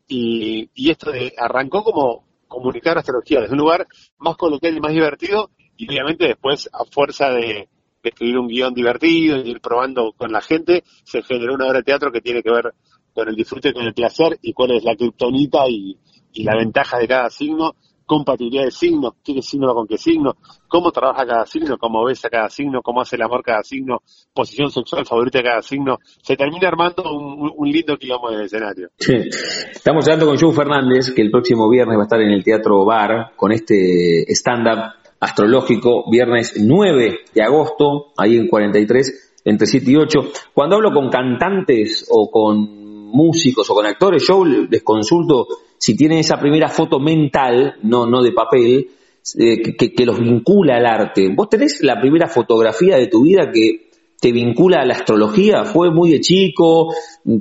y, 0.08 0.68
y 0.74 0.90
esto 0.90 1.10
de, 1.10 1.32
arrancó 1.38 1.82
como 1.82 2.24
comunicar 2.48 2.98
astrología 2.98 3.40
desde 3.40 3.54
un 3.54 3.60
lugar 3.60 3.86
más 4.18 4.36
coloquial 4.36 4.76
y 4.76 4.80
más 4.80 4.92
divertido, 4.92 5.50
y 5.76 5.88
obviamente 5.88 6.26
después 6.26 6.68
a 6.72 6.84
fuerza 6.84 7.30
de, 7.30 7.68
escribir 8.02 8.36
un 8.36 8.48
guion 8.48 8.74
divertido 8.74 9.36
y 9.36 9.50
ir 9.50 9.60
probando 9.60 10.12
con 10.16 10.32
la 10.32 10.40
gente, 10.40 10.82
se 11.04 11.22
generó 11.22 11.54
una 11.54 11.66
obra 11.66 11.78
de 11.78 11.84
teatro 11.84 12.10
que 12.10 12.20
tiene 12.20 12.42
que 12.42 12.50
ver 12.50 12.74
con 13.14 13.28
el 13.28 13.36
disfrute, 13.36 13.72
con 13.72 13.84
el 13.84 13.94
placer 13.94 14.38
y 14.42 14.52
cuál 14.52 14.72
es 14.72 14.82
la 14.82 14.96
criptonita 14.96 15.68
y, 15.68 15.96
y 16.32 16.42
la 16.42 16.56
ventaja 16.56 16.98
de 16.98 17.06
cada 17.06 17.30
signo, 17.30 17.76
compatibilidad 18.12 18.64
de 18.64 18.70
signos, 18.70 19.14
qué 19.24 19.40
signo 19.40 19.72
con 19.72 19.86
qué 19.86 19.96
signo, 19.96 20.36
cómo 20.68 20.92
trabaja 20.92 21.24
cada 21.26 21.46
signo, 21.46 21.78
cómo 21.78 22.04
ves 22.04 22.22
a 22.26 22.28
cada 22.28 22.50
signo, 22.50 22.82
cómo 22.82 23.00
hace 23.00 23.16
el 23.16 23.22
amor 23.22 23.42
cada 23.42 23.62
signo, 23.62 24.02
posición 24.34 24.70
sexual 24.70 25.06
favorita 25.06 25.38
de 25.38 25.44
cada 25.44 25.62
signo. 25.62 25.98
Se 26.22 26.36
termina 26.36 26.68
armando 26.68 27.04
un, 27.10 27.72
lindo 27.72 27.96
kilómetro 27.96 28.38
de 28.38 28.44
escenario. 28.44 28.90
Estamos 28.98 30.06
hablando 30.06 30.26
con 30.26 30.38
Joe 30.38 30.52
Fernández, 30.52 31.10
que 31.14 31.22
el 31.22 31.30
próximo 31.30 31.70
viernes 31.70 31.96
va 31.96 32.02
a 32.02 32.04
estar 32.04 32.20
en 32.20 32.32
el 32.32 32.44
Teatro 32.44 32.84
Bar 32.84 33.32
con 33.34 33.50
este 33.50 34.30
stand-up 34.34 34.92
astrológico, 35.18 36.10
viernes 36.10 36.52
9 36.60 37.18
de 37.32 37.42
agosto, 37.42 38.12
ahí 38.18 38.36
en 38.36 38.46
43, 38.46 39.40
entre 39.46 39.66
7 39.66 39.90
y 39.90 39.96
8. 39.96 40.20
Cuando 40.52 40.76
hablo 40.76 40.92
con 40.92 41.08
cantantes 41.08 42.06
o 42.10 42.30
con 42.30 43.08
músicos 43.10 43.70
o 43.70 43.74
con 43.74 43.86
actores, 43.86 44.26
yo 44.26 44.44
les 44.44 44.82
consulto 44.82 45.46
si 45.82 45.96
tienen 45.96 46.18
esa 46.18 46.36
primera 46.36 46.68
foto 46.68 47.00
mental, 47.00 47.74
no, 47.82 48.06
no 48.06 48.22
de 48.22 48.30
papel, 48.30 48.88
eh, 49.36 49.62
que, 49.76 50.06
los 50.06 50.16
vincula 50.16 50.76
al 50.76 50.86
arte. 50.86 51.28
¿Vos 51.34 51.48
tenés 51.48 51.82
la 51.82 52.00
primera 52.00 52.28
fotografía 52.28 52.96
de 52.98 53.08
tu 53.08 53.24
vida 53.24 53.50
que 53.52 53.90
te 54.20 54.30
vincula 54.30 54.82
a 54.82 54.86
la 54.86 54.94
astrología? 54.94 55.64
¿Fue 55.64 55.90
muy 55.90 56.12
de 56.12 56.20
chico? 56.20 56.94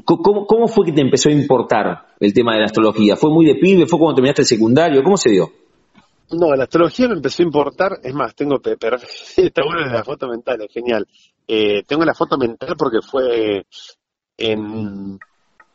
¿Cómo, 0.04 0.48
¿Cómo, 0.48 0.68
fue 0.68 0.88
que 0.88 0.92
te 0.92 1.02
empezó 1.02 1.30
a 1.30 1.34
importar 1.34 2.08
el 2.20 2.34
tema 2.34 2.54
de 2.54 2.62
la 2.62 2.66
astrología? 2.66 3.16
¿Fue 3.16 3.30
muy 3.30 3.46
de 3.46 3.58
pibe? 3.58 3.86
¿Fue 3.86 4.00
cuando 4.00 4.16
terminaste 4.16 4.42
el 4.42 4.48
secundario? 4.48 5.04
¿Cómo 5.04 5.18
se 5.18 5.30
dio? 5.30 5.52
No, 6.32 6.56
la 6.56 6.64
astrología 6.64 7.10
me 7.10 7.14
empezó 7.14 7.44
a 7.44 7.46
importar, 7.46 8.00
es 8.02 8.14
más, 8.16 8.34
tengo, 8.34 8.60
está 9.38 9.62
bueno 9.64 9.86
de 9.86 9.94
la 9.94 10.04
foto 10.04 10.28
mental, 10.28 10.64
es 10.64 10.74
genial. 10.74 11.08
Eh, 11.48 11.84
tengo 11.86 12.04
la 12.06 12.16
foto 12.16 12.40
mental 12.40 12.74
porque 12.76 13.02
fue 13.04 13.68
en 14.36 15.20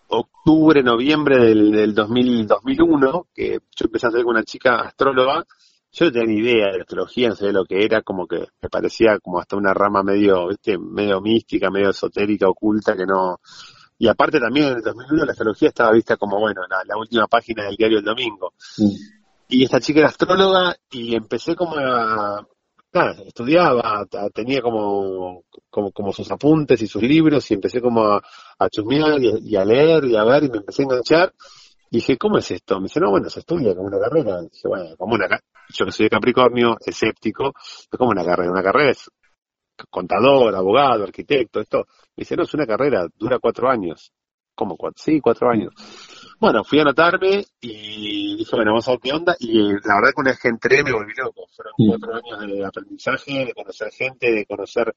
octubre, 0.09 0.83
noviembre 0.83 1.39
del, 1.39 1.73
del 1.73 1.95
2000, 1.95 2.47
2001, 2.47 3.27
que 3.35 3.61
yo 3.75 3.85
empecé 3.85 4.07
a 4.07 4.09
hacer 4.11 4.23
con 4.23 4.35
una 4.35 4.45
chica 4.45 4.81
astróloga, 4.81 5.45
yo 5.93 6.05
no 6.05 6.13
tenía 6.13 6.27
ni 6.27 6.41
idea 6.41 6.73
de 6.73 6.81
astrología, 6.83 7.29
no 7.31 7.37
sabía 7.37 7.53
lo 7.53 7.65
que 7.65 7.85
era, 7.85 8.03
como 8.03 8.27
que 8.27 8.47
me 8.61 8.69
parecía 8.69 9.19
como 9.19 9.41
hasta 9.41 9.57
una 9.57 9.73
rama 9.73 10.03
medio, 10.03 10.49
viste, 10.49 10.77
medio 10.79 11.21
mística, 11.21 11.71
medio 11.71 11.91
esotérica, 11.91 12.49
oculta, 12.49 12.95
que 12.97 13.07
no... 13.07 13.41
Y 13.99 14.09
aparte 14.09 14.39
también 14.39 14.67
en 14.67 14.77
el 14.77 14.83
2001 14.83 15.25
la 15.25 15.33
astrología 15.33 15.69
estaba 15.69 15.93
vista 15.93 16.19
como, 16.19 16.39
bueno, 16.39 16.61
la, 16.69 16.83
la 16.85 16.99
última 16.99 17.27
página 17.29 17.65
del 17.65 17.77
diario 17.77 17.99
El 17.99 18.05
Domingo. 18.05 18.53
Y 19.49 19.65
esta 19.65 19.81
chica 19.81 20.01
era 20.01 20.09
astróloga 20.09 20.77
y 20.91 21.15
empecé 21.15 21.57
como 21.57 21.77
a, 21.77 22.47
estudiaba, 23.27 24.07
tenía 24.33 24.61
como, 24.61 25.45
como, 25.71 26.13
sus 26.13 26.31
apuntes 26.31 26.81
y 26.83 26.87
sus 26.87 27.03
libros 27.03 27.51
y 27.51 27.55
empecé 27.55 27.81
como 27.81 28.03
a, 28.03 28.23
a 28.59 28.69
chusmear 28.69 29.21
y, 29.21 29.57
a 29.57 29.65
leer 29.65 30.05
y 30.05 30.17
a 30.17 30.25
ver 30.25 30.45
y 30.45 30.51
me 30.51 30.59
empecé 30.59 30.83
a 30.83 30.85
enganchar. 30.85 31.35
Y 31.91 31.99
dije, 31.99 32.17
¿cómo 32.17 32.39
es 32.39 32.51
esto? 32.51 32.77
Me 32.81 32.85
dice, 32.85 33.01
no, 33.01 33.11
bueno, 33.11 33.31
se 33.31 33.41
estudia 33.41 33.75
como 33.75 33.87
una 33.87 34.01
carrera. 34.01 34.43
dije, 34.43 34.69
bueno, 34.69 34.97
como 34.97 35.15
una 35.15 35.29
yo 35.69 35.85
que 35.85 35.93
soy 35.93 36.07
de 36.07 36.11
Capricornio, 36.11 36.77
escéptico, 36.85 37.53
es 37.57 37.89
como 37.99 38.11
una 38.11 38.25
carrera. 38.25 38.51
Una 38.51 38.63
carrera 38.63 38.91
es 38.91 39.11
contador, 39.91 40.55
abogado, 40.55 41.05
arquitecto, 41.05 41.61
esto. 41.61 41.87
Me 42.17 42.23
dice, 42.23 42.37
no, 42.37 42.45
es 42.45 42.55
una 42.55 42.67
carrera, 42.67 43.07
dura 43.17 43.39
cuatro 43.39 43.69
años. 43.69 44.13
¿Cómo 44.55 44.77
cuatro? 44.77 45.03
Sí, 45.03 45.21
cuatro 45.21 45.51
años. 45.51 45.73
Bueno, 46.39 46.65
fui 46.65 46.79
a 46.79 46.83
anotarme 46.83 47.45
y 47.61 48.37
dije, 48.37 48.57
bueno, 48.57 48.73
vamos 48.73 48.89
a 48.89 48.93
ver 48.93 49.01
qué 49.01 49.13
onda. 49.13 49.37
Y 49.39 49.63
la 49.63 49.95
verdad 49.97 50.11
que 50.15 50.21
una 50.21 50.31
vez 50.31 50.41
que 50.41 50.49
entré 50.49 50.85
me 50.85 50.93
volví 50.93 51.13
loco. 51.17 51.47
Fueron 51.55 51.73
cuatro 51.77 52.15
años 52.15 52.59
de 52.59 52.65
aprendizaje, 52.65 53.45
de 53.47 53.55
conocer 53.55 53.91
gente, 53.93 54.31
de 54.33 54.47
conocer... 54.47 54.95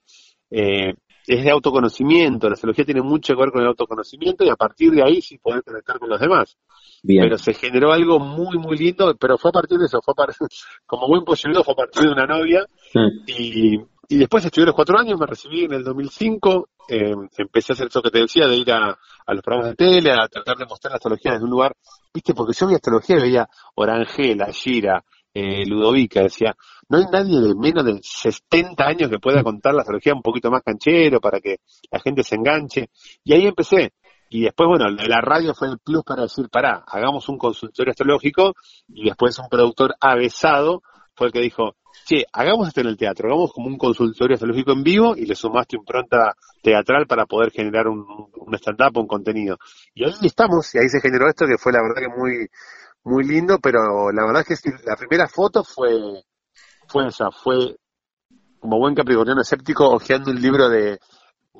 Eh, 0.52 0.94
es 1.30 1.44
de 1.44 1.52
autoconocimiento, 1.52 2.48
la 2.48 2.54
astrología 2.54 2.86
tiene 2.86 3.04
mucho 3.04 3.36
que 3.36 3.40
ver 3.40 3.52
con 3.52 3.62
el 3.62 3.68
autoconocimiento 3.68 4.44
y 4.44 4.50
a 4.50 4.56
partir 4.56 4.92
de 4.92 5.04
ahí 5.04 5.22
sí 5.22 5.38
poder 5.38 5.64
conectar 5.64 6.00
con 6.00 6.10
los 6.10 6.20
demás. 6.20 6.58
Pero 7.06 7.38
se 7.38 7.54
generó 7.54 7.92
algo 7.92 8.20
muy, 8.20 8.58
muy 8.58 8.76
lindo, 8.76 9.16
pero 9.16 9.38
fue 9.38 9.50
a 9.50 9.52
partir 9.52 9.78
de 9.78 9.86
eso, 9.86 10.02
fue 10.02 10.14
a 10.14 10.16
partir, 10.16 10.48
como 10.88 11.08
buen 11.08 11.24
polluelo, 11.24 11.64
fue 11.64 11.74
a 11.74 11.78
partir 11.78 12.04
de 12.04 12.12
una 12.12 12.26
novia 12.26 12.66
y, 13.28 13.78
y 14.12 14.18
después 14.18 14.44
estudié 14.44 14.66
los 14.66 14.76
cuatro 14.76 14.98
años, 15.00 15.20
me 15.20 15.28
recibí 15.28 15.66
en 15.66 15.74
el 15.74 15.84
2005, 15.84 16.70
eh, 16.90 17.14
empecé 17.38 17.72
a 17.72 17.76
hacer 17.76 17.88
eso 17.88 18.02
que 18.02 18.10
te 18.10 18.20
decía, 18.20 18.48
de 18.48 18.58
ir 18.58 18.72
a, 18.72 18.98
los 19.28 19.44
programas 19.44 19.70
de 19.70 19.76
tele, 19.76 20.12
a 20.12 20.28
tratar 20.28 20.58
de 20.58 20.66
mostrar 20.66 20.92
la 20.92 20.96
astrología 20.96 21.34
desde 21.34 21.46
un 21.46 21.52
lugar, 21.52 21.76
viste, 22.12 22.34
porque 22.34 22.54
yo 22.60 22.66
vi 22.66 22.74
astrología 22.74 23.18
y 23.18 23.22
veía 23.22 23.48
Orangela, 23.76 24.52
Gira, 24.52 25.06
eh, 25.32 25.64
Ludovica, 25.68 26.24
decía, 26.24 26.56
no 26.90 26.98
hay 26.98 27.06
nadie 27.12 27.40
de 27.40 27.54
menos 27.54 27.86
de 27.86 28.00
70 28.02 28.84
años 28.84 29.12
que 29.12 29.20
pueda 29.20 29.44
contar 29.44 29.76
la 29.76 29.82
astrología 29.82 30.16
un 30.16 30.24
poquito 30.24 30.50
más 30.50 30.64
canchero 30.64 31.22
para 31.22 31.40
que 31.40 31.58
la 31.92 32.00
gente 32.00 32.24
se 32.24 32.34
enganche. 32.34 32.90
Y 33.24 33.34
ahí 33.34 33.46
empecé. 33.46 33.94
Y 34.32 34.42
después, 34.42 34.68
bueno, 34.68 34.90
la 34.90 35.22
radio 35.22 35.54
fue 35.54 35.68
el 35.68 35.78
plus 35.78 36.04
para 36.04 36.24
decir, 36.24 36.50
pará, 36.50 36.84
hagamos 36.88 37.30
un 37.30 37.38
consultorio 37.38 37.92
astrológico 37.92 38.54
y 38.88 39.06
después 39.06 39.38
un 39.38 39.50
productor 39.50 39.96
avesado 40.00 40.82
fue 41.14 41.28
el 41.28 41.34
que 41.34 41.42
dijo, 41.42 41.76
che, 42.06 42.26
hagamos 42.32 42.68
esto 42.68 42.82
en 42.82 42.88
el 42.88 42.98
teatro, 42.98 43.28
hagamos 43.28 43.52
como 43.54 43.68
un 43.68 43.78
consultorio 43.78 44.36
astrológico 44.36 44.72
en 44.72 44.84
vivo 44.84 45.16
y 45.16 45.26
le 45.26 45.36
sumaste 45.36 45.76
impronta 45.76 46.36
teatral 46.62 47.08
para 47.08 47.26
poder 47.26 47.52
generar 47.52 47.88
un, 47.88 48.06
un 48.36 48.56
stand-up, 48.56 48.98
un 48.98 49.08
contenido. 49.08 49.58
Y 49.94 50.04
ahí 50.04 50.14
estamos, 50.24 50.74
y 50.76 50.80
ahí 50.80 50.90
se 50.90 51.02
generó 51.02 51.28
esto 51.28 51.46
que 51.46 51.58
fue 51.58 51.72
la 51.72 51.82
verdad 51.82 52.02
que 52.02 52.20
muy, 52.20 52.48
muy 53.04 53.24
lindo, 53.24 53.60
pero 53.62 54.12
la 54.12 54.26
verdad 54.26 54.44
es 54.48 54.62
que 54.62 54.72
la 54.86 54.96
primera 54.96 55.28
foto 55.28 55.64
fue, 55.64 55.92
fue 56.88 57.08
esa, 57.08 57.32
fue 57.32 57.76
como 58.60 58.78
buen 58.78 58.96
capricorniano 58.96 59.42
escéptico 59.42 59.90
hojeando 59.90 60.32
un 60.32 60.42
libro 60.42 60.68
de, 60.70 61.00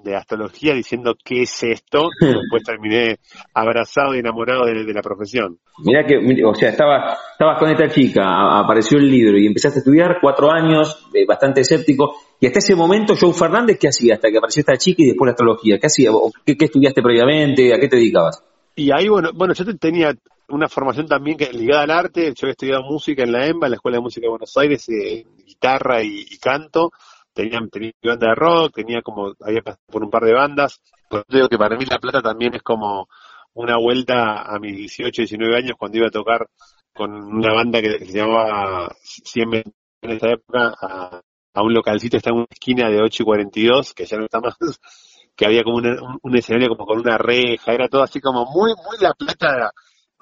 de 0.04 0.16
astrología 0.16 0.74
diciendo 0.74 1.16
qué 1.24 1.44
es 1.44 1.64
esto, 1.64 2.10
y 2.22 2.26
después 2.26 2.64
terminé 2.64 3.18
abrazado 3.54 4.16
y 4.16 4.20
enamorado 4.20 4.66
de, 4.66 4.94
la 4.94 5.02
profesión. 5.02 5.60
Mira 5.84 6.06
que, 6.06 6.18
o 6.44 6.54
sea, 6.54 6.70
estabas, 6.70 7.20
estabas 7.34 7.60
con 7.60 7.70
esta 7.70 7.90
chica, 7.90 8.60
apareció 8.60 8.98
el 8.98 9.10
libro 9.10 9.38
y 9.38 9.48
empezaste 9.48 9.80
a 9.80 9.82
estudiar 9.82 10.18
cuatro 10.22 10.52
años, 10.52 11.08
eh, 11.14 11.26
bastante 11.26 11.62
escéptico, 11.62 12.16
y 12.40 12.48
hasta 12.48 12.60
ese 12.60 12.76
momento, 12.76 13.16
Joe 13.20 13.34
Fernández, 13.34 13.78
¿qué 13.80 13.90
hacía 13.90 14.16
hasta 14.16 14.30
que 14.30 14.38
apareció 14.38 14.62
esta 14.62 14.78
chica 14.78 15.04
y 15.04 15.08
después 15.08 15.28
la 15.28 15.32
astrología? 15.32 15.78
¿Qué 15.78 15.88
hacía? 15.88 16.12
¿Qué, 16.46 16.58
qué 16.58 16.66
estudiaste 16.66 17.02
previamente? 17.02 17.74
¿A 17.74 17.80
qué 17.80 17.88
te 17.88 17.98
dedicabas? 17.98 18.44
Y 18.76 18.92
ahí, 18.92 19.10
bueno, 19.10 19.32
bueno, 19.34 19.54
yo 19.54 19.66
tenía 19.78 20.14
una 20.48 20.68
formación 20.68 21.08
también 21.08 21.38
que 21.38 21.52
ligada 21.52 21.84
al 21.84 21.92
arte. 21.92 22.34
Yo 22.34 22.46
había 22.46 22.52
estudiado 22.52 22.84
música 22.84 23.24
en 23.24 23.32
la 23.32 23.46
EMBA, 23.46 23.68
en 23.68 23.72
la 23.72 23.76
Escuela 23.76 23.98
de 23.98 24.02
Música 24.02 24.26
de 24.26 24.30
Buenos 24.30 24.58
Aires, 24.58 24.88
eh, 24.90 25.26
guitarra 25.46 26.02
y, 26.02 26.26
canto. 26.40 26.92
Tenía, 27.40 27.60
tenía 27.72 27.92
banda 28.04 28.28
de 28.28 28.36
rock, 28.36 28.76
tenía 28.76 29.02
como, 29.02 29.34
había 29.40 29.62
pasado 29.62 29.82
por 29.90 30.04
un 30.04 30.10
par 30.10 30.24
de 30.24 30.34
bandas. 30.34 30.82
Por 31.10 31.20
eso 31.22 31.38
digo 31.38 31.48
que 31.48 31.58
para 31.58 31.78
mí 31.78 31.86
La 31.86 31.98
Plata 31.98 32.22
también 32.22 32.54
es 32.54 32.62
como 32.62 33.08
una 33.54 33.78
vuelta 33.78 34.42
a 34.42 34.60
mis 34.60 34.76
18, 34.76 35.22
19 35.22 35.56
años 35.56 35.78
cuando 35.80 36.00
iba 36.00 36.08
a 36.08 36.12
tocar 36.12 36.48
con 36.94 37.14
una 37.14 37.54
banda 37.54 37.82
que, 37.82 38.06
se 38.06 38.18
llamaba 38.18 38.94
100 39.02 39.54
en 40.02 40.12
esa 40.12 40.32
época 40.32 40.74
a, 40.82 41.64
un 41.64 41.74
localcito 41.74 42.18
está 42.18 42.30
en 42.30 42.38
una 42.38 42.48
esquina 42.50 42.90
de 42.90 43.02
8 43.02 43.24
y 43.24 43.26
42, 43.26 43.94
que 43.94 44.06
ya 44.06 44.18
no 44.18 44.26
está 44.26 44.42
más, 44.42 44.56
que 45.36 45.46
había 45.46 45.64
como 45.64 45.78
un, 45.78 46.38
escenario 46.38 46.68
como 46.68 46.86
con 46.86 47.00
una 47.00 47.18
reja, 47.18 47.72
era 47.72 47.88
todo 47.88 48.04
así 48.04 48.20
como 48.20 48.46
muy, 48.48 48.74
muy 48.76 48.98
la 49.00 49.14
plata 49.14 49.72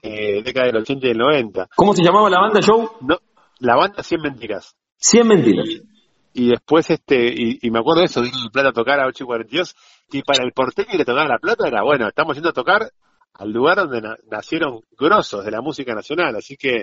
eh, 0.03 0.43
década 0.43 0.67
del 0.67 0.77
80 0.77 1.05
y 1.05 1.09
del 1.09 1.17
90. 1.17 1.69
¿Cómo 1.75 1.93
se 1.95 2.03
llamaba 2.03 2.29
la 2.29 2.41
banda, 2.41 2.59
Joe? 2.63 2.87
No, 3.01 3.17
la 3.59 3.75
banda 3.75 4.03
100 4.03 4.21
Mentiras. 4.21 4.75
100 4.97 5.27
Mentiras. 5.27 5.67
Y, 5.67 5.96
después, 6.45 6.89
este, 6.91 7.33
y, 7.35 7.71
me 7.71 7.79
acuerdo 7.79 8.01
de 8.01 8.05
eso, 8.05 8.21
de 8.21 8.29
plata 8.53 8.69
a 8.69 8.73
tocar 8.73 8.99
a 8.99 9.07
8 9.07 9.23
y 9.23 9.27
42, 9.27 9.75
y 10.11 10.21
para 10.21 10.43
el 10.43 10.53
porteño 10.53 10.89
que 10.91 10.97
le 10.99 11.05
tocaba 11.05 11.27
la 11.27 11.39
plata 11.39 11.67
era, 11.67 11.81
bueno, 11.81 12.07
estamos 12.07 12.35
yendo 12.35 12.49
a 12.49 12.53
tocar 12.53 12.91
al 13.39 13.51
lugar 13.51 13.77
donde 13.77 14.01
nacieron 14.29 14.81
grosos 14.97 15.45
de 15.45 15.51
la 15.51 15.61
música 15.61 15.93
nacional, 15.93 16.35
así 16.35 16.57
que 16.57 16.81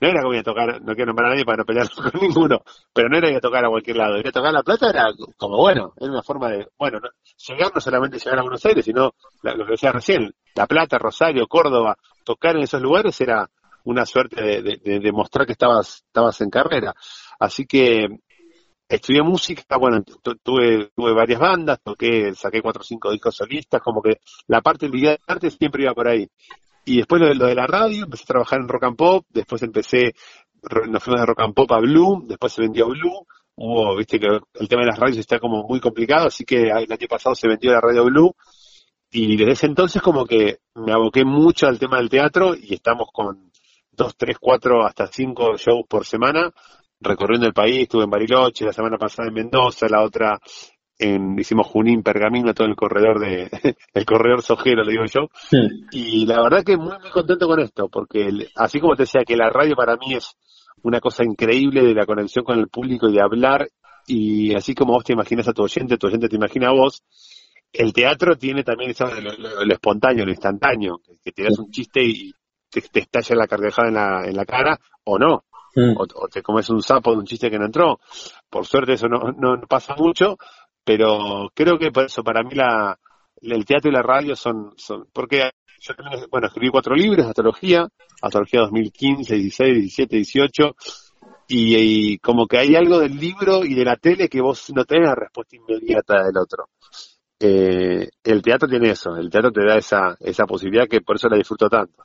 no 0.00 0.08
era 0.08 0.22
como 0.22 0.34
ir 0.34 0.40
a 0.40 0.44
tocar, 0.44 0.82
no 0.82 0.94
quiero 0.94 1.06
nombrar 1.06 1.28
a 1.28 1.30
nadie 1.30 1.44
para 1.44 1.58
no 1.58 1.64
pelear 1.64 1.88
con 2.12 2.20
ninguno, 2.20 2.62
pero 2.92 3.08
no 3.08 3.18
era 3.18 3.30
ir 3.30 3.36
a 3.36 3.40
tocar 3.40 3.64
a 3.64 3.68
cualquier 3.68 3.96
lado, 3.96 4.18
ir 4.18 4.26
a 4.26 4.32
tocar 4.32 4.52
La 4.52 4.62
Plata 4.62 4.90
era 4.90 5.06
como 5.36 5.56
bueno, 5.58 5.92
era 5.96 6.10
una 6.10 6.22
forma 6.22 6.50
de, 6.50 6.68
bueno, 6.78 6.98
llegar 7.48 7.70
no 7.74 7.80
solamente 7.80 8.18
llegar 8.18 8.38
a 8.38 8.42
Buenos 8.42 8.64
Aires, 8.66 8.84
sino 8.84 9.12
lo 9.42 9.64
que 9.64 9.72
decía 9.72 9.92
recién, 9.92 10.32
La 10.54 10.66
Plata, 10.66 10.98
Rosario, 10.98 11.46
Córdoba, 11.46 11.96
tocar 12.24 12.56
en 12.56 12.62
esos 12.62 12.82
lugares 12.82 13.20
era 13.20 13.48
una 13.84 14.06
suerte 14.06 14.40
de, 14.42 14.62
de 14.62 15.00
demostrar 15.00 15.46
que 15.46 15.52
estabas, 15.52 16.04
estabas 16.06 16.40
en 16.40 16.50
carrera. 16.50 16.94
Así 17.38 17.66
que 17.66 18.06
estudié 18.96 19.22
música, 19.22 19.76
bueno, 19.78 20.02
tuve, 20.42 20.90
tuve 20.94 21.12
varias 21.12 21.40
bandas, 21.40 21.80
toqué, 21.82 22.34
saqué 22.34 22.60
cuatro 22.60 22.82
o 22.82 22.84
cinco 22.84 23.10
discos 23.10 23.36
solistas, 23.36 23.80
como 23.80 24.02
que 24.02 24.20
la 24.46 24.60
parte 24.60 24.88
de 24.88 25.18
arte 25.26 25.50
siempre 25.50 25.84
iba 25.84 25.94
por 25.94 26.08
ahí. 26.08 26.28
Y 26.84 26.98
después 26.98 27.20
lo 27.20 27.28
de, 27.28 27.34
lo 27.34 27.46
de 27.46 27.54
la 27.54 27.66
radio, 27.66 28.04
empecé 28.04 28.24
a 28.24 28.26
trabajar 28.26 28.60
en 28.60 28.68
rock 28.68 28.84
and 28.84 28.96
pop, 28.96 29.26
después 29.30 29.62
empecé, 29.62 30.14
nos 30.88 31.02
fuimos 31.02 31.20
de 31.20 31.26
rock 31.26 31.40
and 31.40 31.54
pop 31.54 31.72
a 31.72 31.78
Blue, 31.78 32.24
después 32.26 32.52
se 32.52 32.62
vendió 32.62 32.88
Blue, 32.88 33.26
hubo, 33.54 33.96
viste 33.96 34.18
que 34.18 34.26
el 34.26 34.68
tema 34.68 34.82
de 34.82 34.88
las 34.88 34.98
radios 34.98 35.18
está 35.18 35.38
como 35.38 35.62
muy 35.62 35.80
complicado, 35.80 36.26
así 36.26 36.44
que 36.44 36.68
el 36.68 36.92
año 36.92 37.08
pasado 37.08 37.34
se 37.34 37.48
vendió 37.48 37.72
la 37.72 37.80
radio 37.80 38.04
Blue, 38.04 38.34
y 39.10 39.36
desde 39.36 39.52
ese 39.52 39.66
entonces 39.66 40.00
como 40.02 40.26
que 40.26 40.60
me 40.74 40.92
aboqué 40.92 41.24
mucho 41.24 41.66
al 41.66 41.78
tema 41.78 41.98
del 41.98 42.08
teatro 42.08 42.54
y 42.56 42.74
estamos 42.74 43.08
con 43.12 43.52
dos, 43.92 44.16
tres, 44.16 44.38
cuatro, 44.40 44.84
hasta 44.84 45.06
cinco 45.06 45.56
shows 45.56 45.86
por 45.86 46.06
semana, 46.06 46.50
recorriendo 47.02 47.46
el 47.46 47.52
país, 47.52 47.82
estuve 47.82 48.04
en 48.04 48.10
Bariloche, 48.10 48.64
la 48.64 48.72
semana 48.72 48.98
pasada 48.98 49.28
en 49.28 49.34
Mendoza, 49.34 49.86
la 49.88 50.02
otra 50.02 50.38
en, 50.98 51.38
hicimos 51.38 51.66
Junín, 51.66 52.02
Pergamino, 52.02 52.54
todo 52.54 52.66
el 52.66 52.76
corredor 52.76 53.18
de, 53.20 53.50
el 53.94 54.04
corredor 54.04 54.42
sojero, 54.42 54.82
le 54.82 54.92
digo 54.92 55.04
yo. 55.06 55.28
Y 55.90 56.26
la 56.26 56.42
verdad 56.42 56.64
que 56.64 56.76
muy, 56.76 56.98
muy 57.00 57.10
contento 57.10 57.46
con 57.46 57.60
esto, 57.60 57.88
porque 57.88 58.30
así 58.56 58.80
como 58.80 58.94
te 58.96 59.02
decía 59.02 59.24
que 59.24 59.36
la 59.36 59.50
radio 59.50 59.74
para 59.74 59.96
mí 59.96 60.14
es 60.14 60.36
una 60.82 61.00
cosa 61.00 61.24
increíble 61.24 61.82
de 61.82 61.94
la 61.94 62.06
conexión 62.06 62.44
con 62.44 62.58
el 62.58 62.68
público 62.68 63.08
y 63.08 63.14
de 63.14 63.22
hablar, 63.22 63.68
y 64.06 64.54
así 64.54 64.74
como 64.74 64.94
vos 64.94 65.04
te 65.04 65.12
imaginas 65.12 65.48
a 65.48 65.52
tu 65.52 65.62
oyente, 65.62 65.96
tu 65.96 66.06
oyente 66.06 66.28
te 66.28 66.36
imagina 66.36 66.68
a 66.68 66.72
vos, 66.72 67.02
el 67.72 67.92
teatro 67.92 68.36
tiene 68.36 68.64
también 68.64 68.92
lo, 68.98 69.72
espontáneo, 69.72 70.24
lo 70.24 70.30
instantáneo, 70.30 71.00
que, 71.22 71.32
te 71.32 71.44
das 71.44 71.58
un 71.58 71.70
chiste 71.70 72.02
y 72.02 72.32
te, 72.68 72.80
te 72.82 73.00
estalla 73.00 73.36
la 73.36 73.46
carcajada 73.46 73.88
en 73.88 73.94
la, 73.94 74.24
en 74.26 74.36
la 74.36 74.44
cara, 74.44 74.78
o 75.04 75.18
no, 75.18 75.44
Mm. 75.74 75.94
o, 75.96 76.28
te 76.28 76.42
comes 76.42 76.68
un 76.70 76.82
sapo 76.82 77.12
de 77.12 77.18
un 77.18 77.24
chiste 77.24 77.50
que 77.50 77.58
no 77.58 77.66
entró. 77.66 78.00
Por 78.50 78.66
suerte 78.66 78.94
eso 78.94 79.08
no, 79.08 79.32
no, 79.32 79.60
pasa 79.68 79.94
mucho, 79.96 80.36
pero 80.84 81.50
creo 81.54 81.78
que 81.78 81.90
por 81.90 82.04
eso 82.04 82.22
para 82.22 82.42
mí 82.42 82.54
la, 82.54 82.98
el 83.40 83.64
teatro 83.64 83.90
y 83.90 83.94
la 83.94 84.02
radio 84.02 84.36
son, 84.36 84.72
son 84.76 85.06
porque 85.12 85.50
yo 85.80 85.94
bueno, 86.30 86.46
escribí 86.46 86.70
cuatro 86.70 86.94
libros 86.94 87.24
de 87.24 87.30
astrología, 87.30 87.88
astrología 88.20 88.60
2015, 88.60 89.34
16, 89.34 89.74
17, 89.78 90.16
18, 90.16 90.76
y, 91.48 92.18
como 92.18 92.46
que 92.46 92.58
hay 92.58 92.74
algo 92.76 93.00
del 93.00 93.16
libro 93.18 93.64
y 93.64 93.74
de 93.74 93.84
la 93.84 93.96
tele 93.96 94.28
que 94.28 94.40
vos 94.40 94.72
no 94.74 94.84
tenés 94.84 95.08
la 95.08 95.14
respuesta 95.14 95.56
inmediata 95.56 96.22
del 96.22 96.38
otro. 96.38 96.68
Eh, 97.38 98.08
el 98.22 98.40
teatro 98.40 98.68
tiene 98.68 98.90
eso, 98.90 99.16
el 99.16 99.28
teatro 99.28 99.50
te 99.50 99.64
da 99.64 99.76
esa, 99.76 100.16
esa 100.20 100.44
posibilidad 100.44 100.86
que 100.88 101.00
por 101.00 101.16
eso 101.16 101.28
la 101.28 101.36
disfruto 101.36 101.68
tanto. 101.68 102.04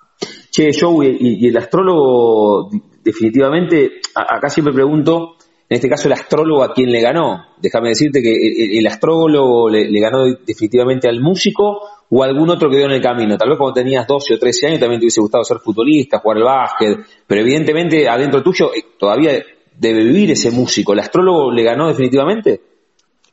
Che, 0.49 0.71
Joe, 0.77 1.15
y, 1.19 1.47
el 1.47 1.58
astrólogo, 1.58 2.71
definitivamente, 3.08 4.02
acá 4.13 4.50
siempre 4.50 4.74
pregunto, 4.74 5.38
en 5.70 5.76
este 5.76 5.88
caso 5.88 6.08
el 6.08 6.13
astrólogo 6.13 6.63
a 6.63 6.74
quién 6.74 6.91
le 6.91 7.02
ganó. 7.02 7.46
Déjame 7.58 7.89
decirte 7.89 8.22
que 8.22 8.78
el, 8.78 8.86
astrólogo 8.86 9.70
le, 9.70 10.00
ganó 10.00 10.26
definitivamente 10.46 11.08
al 11.08 11.22
músico 11.22 11.80
o 12.10 12.24
algún 12.24 12.50
otro 12.50 12.70
que 12.70 12.78
dio 12.78 12.86
en 12.86 12.93
el 12.93 13.02
camino. 13.02 13.38
Tal 13.38 13.50
vez 13.50 13.58
cuando 13.58 13.74
tenías 13.74 14.06
12 14.06 14.34
o 14.34 14.39
13 14.39 14.67
años 14.67 14.80
también 14.80 15.00
te 15.00 15.06
hubiese 15.06 15.22
gustado 15.22 15.43
ser 15.43 15.60
futbolista, 15.60 16.20
jugar 16.20 16.38
al 16.38 16.43
básquet, 16.43 17.00
pero 17.26 17.41
evidentemente 17.41 18.08
adentro 18.10 18.43
tuyo 18.43 18.74
eh, 18.74 18.84
todavía 18.98 19.41
debe 19.76 20.04
vivir 20.04 20.32
ese 20.32 20.52
músico. 20.52 20.93
¿El 20.93 21.00
astrólogo 21.00 21.52
le 21.52 21.63
ganó 21.63 21.88
definitivamente? 21.88 22.62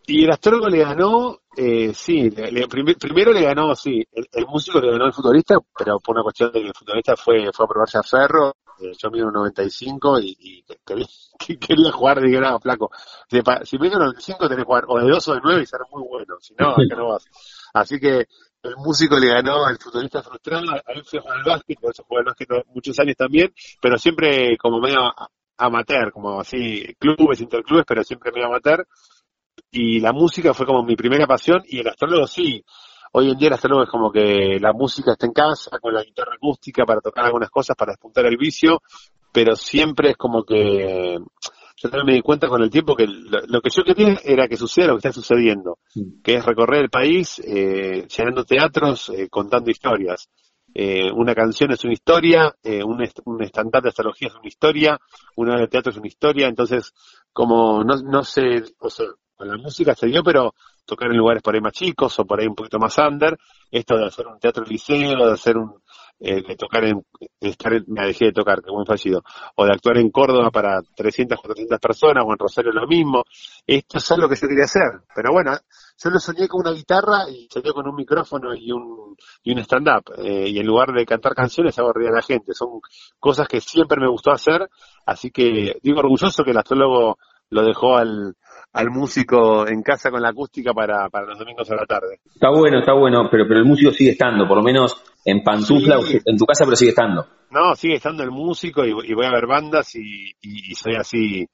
Y 0.07 0.25
el 0.25 0.31
astrólogo 0.31 0.69
le 0.69 0.79
ganó, 0.79 1.39
eh, 1.57 1.93
sí, 1.95 2.31
primero 2.31 3.33
le 3.33 3.43
ganó, 3.43 3.75
sí, 3.75 4.05
el, 4.13 4.47
músico 4.47 4.79
le 4.79 4.91
ganó 4.91 5.07
al 5.07 5.15
futbolista, 5.15 5.57
pero 5.79 5.99
por 5.99 6.15
una 6.17 6.23
cuestión 6.23 6.53
de 6.53 6.61
que 6.61 6.67
el 6.67 6.75
futbolista 6.75 7.17
fue, 7.17 7.51
fue 7.55 7.65
a 7.65 7.69
probarse 7.69 7.99
a 7.99 8.03
Ferro, 8.03 8.55
yo 8.81 9.11
mido 9.11 9.29
un 9.29 9.33
95 9.35 10.21
y, 10.21 10.37
y 10.39 10.65
quería, 10.85 11.07
quería 11.61 11.93
jugar, 11.93 12.21
dije, 12.21 12.41
no, 12.41 12.59
flaco, 12.61 12.91
si, 13.29 13.41
si 13.65 13.79
mido 13.79 13.95
un 13.95 14.05
95 14.05 14.49
tenés 14.49 14.65
que 14.65 14.67
jugar 14.67 14.85
o 14.89 14.99
de 14.99 15.09
2 15.09 15.29
o 15.29 15.35
de 15.35 15.41
9 15.43 15.63
y 15.63 15.67
ser 15.67 15.81
muy 15.91 16.03
bueno, 16.09 16.37
si 16.41 16.55
no, 16.59 16.71
acá 16.71 16.97
no 16.97 17.09
vas. 17.09 17.25
Así 17.75 17.99
que 17.99 18.27
el 18.63 18.77
músico 18.77 19.19
le 19.19 19.29
ganó 19.29 19.65
al 19.67 19.79
futbolista 19.79 20.23
frustrado, 20.23 20.71
a 20.71 20.93
él 20.93 21.05
fue 21.05 21.21
al 21.21 21.43
básquet, 21.45 21.79
por 21.81 21.91
eso 21.91 22.05
jugué 22.05 22.21
al 22.21 22.27
básquet 22.27 22.49
muchos 22.69 22.99
años 22.99 23.17
también, 23.17 23.53
pero 23.81 23.99
siempre 23.99 24.57
como 24.57 24.81
medio 24.81 25.13
amateur, 25.57 26.13
como 26.13 26.41
así, 26.41 26.95
clubes, 26.99 27.41
interclubes, 27.41 27.85
pero 27.87 28.03
siempre 28.03 28.33
medio 28.33 28.47
amateur, 28.47 28.87
y 29.71 30.01
la 30.01 30.13
música 30.13 30.55
fue 30.55 30.67
como 30.67 30.83
mi 30.83 30.97
primera 30.97 31.27
pasión 31.27 31.63
y 31.67 31.81
el 31.81 31.89
astrólogo 31.89 32.27
sí. 32.27 32.65
Hoy 33.16 33.31
en 33.31 33.38
día 33.38 33.50
astrólogo 33.50 33.85
es 33.85 33.90
como 33.90 34.11
que 34.11 34.59
la 34.61 34.72
música 34.72 35.12
está 35.12 35.27
en 35.27 35.33
casa 35.33 35.79
con 35.79 35.94
la 35.94 36.03
guitarra 36.03 36.35
acústica 36.35 36.85
para 36.85 37.00
tocar 37.00 37.27
algunas 37.27 37.48
cosas, 37.48 37.77
para 37.77 37.92
despuntar 37.92 38.27
el 38.27 38.37
vicio, 38.37 38.83
pero 39.33 39.55
siempre 39.55 40.11
es 40.11 40.16
como 40.16 40.42
que 40.42 41.18
yo 41.77 41.90
también 41.90 42.07
me 42.07 42.14
di 42.14 42.22
cuenta 42.22 42.48
con 42.48 42.61
el 42.61 42.70
tiempo 42.70 42.96
que 42.96 43.07
lo, 43.07 43.61
que 43.61 43.70
yo 43.70 43.85
quería 43.85 44.18
era 44.24 44.48
que 44.48 44.57
suceda 44.57 44.88
lo 44.88 44.94
que 44.94 45.09
está 45.09 45.12
sucediendo, 45.12 45.79
que 46.24 46.35
es 46.35 46.44
recorrer 46.44 46.83
el 46.83 46.90
país 46.90 47.38
eh, 47.38 48.05
llenando 48.09 48.44
teatros, 48.44 49.09
eh, 49.11 49.29
contando 49.31 49.70
historias. 49.70 50.29
Eh, 50.74 51.09
una 51.12 51.37
canción 51.37 51.70
es 51.70 51.85
una 51.85 51.92
historia, 51.92 52.53
eh, 52.64 52.83
un, 52.83 53.00
un 53.27 53.42
estandarte 53.44 53.87
de 53.87 53.90
astrología 53.90 54.27
es 54.27 54.35
una 54.35 54.48
historia, 54.48 54.98
una 55.37 55.57
de 55.61 55.68
teatro 55.68 55.92
es 55.92 55.98
una 55.98 56.09
historia, 56.09 56.48
entonces 56.48 56.92
como 57.33 57.85
no, 57.85 57.94
no 58.03 58.24
sé, 58.24 58.64
o 58.81 58.90
sea, 58.90 59.07
con 59.37 59.46
la 59.46 59.57
música 59.57 59.94
se 59.94 60.09
dio, 60.09 60.24
pero 60.24 60.53
tocar 60.85 61.11
en 61.11 61.16
lugares 61.16 61.42
por 61.42 61.55
ahí 61.55 61.61
más 61.61 61.73
chicos 61.73 62.18
o 62.18 62.25
por 62.25 62.40
ahí 62.40 62.47
un 62.47 62.55
poquito 62.55 62.79
más 62.79 62.97
under, 62.99 63.38
esto 63.70 63.97
de 63.97 64.07
hacer 64.07 64.27
un 64.27 64.38
teatro 64.38 64.64
liceo, 64.64 65.27
de 65.27 65.33
hacer 65.33 65.57
un, 65.57 65.83
eh, 66.20 66.42
de 66.42 66.57
tocar 66.57 66.85
en, 66.85 67.05
estar 67.40 67.73
me 67.88 68.07
dejé 68.07 68.27
de 68.27 68.33
tocar, 68.33 68.62
que 68.62 68.70
buen 68.70 68.87
fallido, 68.87 69.23
o 69.57 69.64
de 69.64 69.73
actuar 69.73 69.99
en 69.99 70.11
Córdoba 70.11 70.51
para 70.51 70.81
300, 70.97 71.38
400 71.40 71.79
personas, 71.81 72.25
o 72.25 72.33
en 72.33 72.38
Rosario 72.38 72.73
lo 72.73 72.87
mismo, 72.87 73.25
esto 73.66 73.99
es 73.99 74.12
algo 74.12 74.29
que 74.29 74.37
yo 74.37 74.49
quería 74.49 74.64
hacer, 74.64 75.03
pero 75.14 75.33
bueno, 75.33 75.53
yo 75.99 76.11
lo 76.11 76.20
soñé 76.20 76.47
con 76.47 76.61
una 76.61 76.70
guitarra 76.70 77.29
y 77.29 77.49
salió 77.51 77.75
con 77.75 77.88
un 77.88 77.97
micrófono 77.97 78.55
y 78.55 78.70
un, 78.70 79.16
y 79.42 79.53
un 79.53 79.59
stand-up, 79.59 80.14
eh, 80.18 80.49
y 80.49 80.59
en 80.59 80.66
lugar 80.66 80.92
de 80.92 81.05
cantar 81.05 81.35
canciones 81.35 81.79
hago 81.79 81.92
reír 81.92 82.11
a 82.11 82.14
la 82.14 82.23
gente, 82.23 82.55
son 82.55 82.81
cosas 83.18 83.49
que 83.49 83.61
siempre 83.61 84.01
me 84.01 84.09
gustó 84.09 84.31
hacer, 84.31 84.68
así 85.05 85.31
que 85.31 85.79
digo 85.83 85.99
orgulloso 85.99 86.44
que 86.44 86.53
el 86.53 86.59
astrólogo 86.59 87.18
lo 87.51 87.65
dejó 87.65 87.97
al, 87.97 88.35
al 88.73 88.91
músico 88.91 89.67
en 89.67 89.83
casa 89.83 90.11
con 90.11 90.23
la 90.23 90.31
acústica 90.31 90.73
para, 90.73 91.09
para 91.09 91.27
los 91.27 91.39
domingos 91.39 91.71
a 91.71 91.77
la 91.77 91.87
tarde. 91.87 92.21
Está 92.25 92.51
bueno, 92.51 92.81
está 92.81 92.93
bueno, 92.93 93.29
pero, 93.31 93.47
pero 93.47 93.61
el 93.61 93.67
músico 93.67 93.93
sigue 93.93 94.11
estando, 94.11 94.47
por 94.49 94.59
lo 94.59 94.63
menos 94.63 95.03
en 95.25 95.43
pantufla 95.43 95.99
en 96.25 96.37
tu 96.37 96.45
casa, 96.45 96.65
pero 96.65 96.77
sigue 96.77 96.91
estando. 96.91 97.27
No, 97.51 97.75
sigue 97.77 97.95
estando 97.95 98.23
el 98.23 98.31
músico 98.31 98.85
y, 98.85 98.93
voy 98.93 99.27
a 99.27 99.31
ver 99.31 99.47
bandas 99.47 99.95
y, 99.95 100.33
y, 100.43 100.75
soy 100.75 100.97
así. 100.97 101.47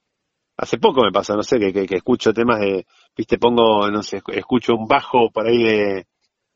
Hace 0.56 0.78
poco 0.78 1.02
me 1.02 1.12
pasa, 1.12 1.34
no 1.34 1.42
sé, 1.42 1.58
que, 1.58 1.86
que, 1.86 1.96
escucho 1.96 2.32
temas 2.32 2.60
de, 2.60 2.86
viste, 3.16 3.38
pongo, 3.38 3.90
no 3.90 4.02
sé, 4.02 4.22
escucho 4.32 4.74
un 4.74 4.86
bajo 4.86 5.30
por 5.30 5.46
ahí 5.46 5.62
de, 5.62 6.06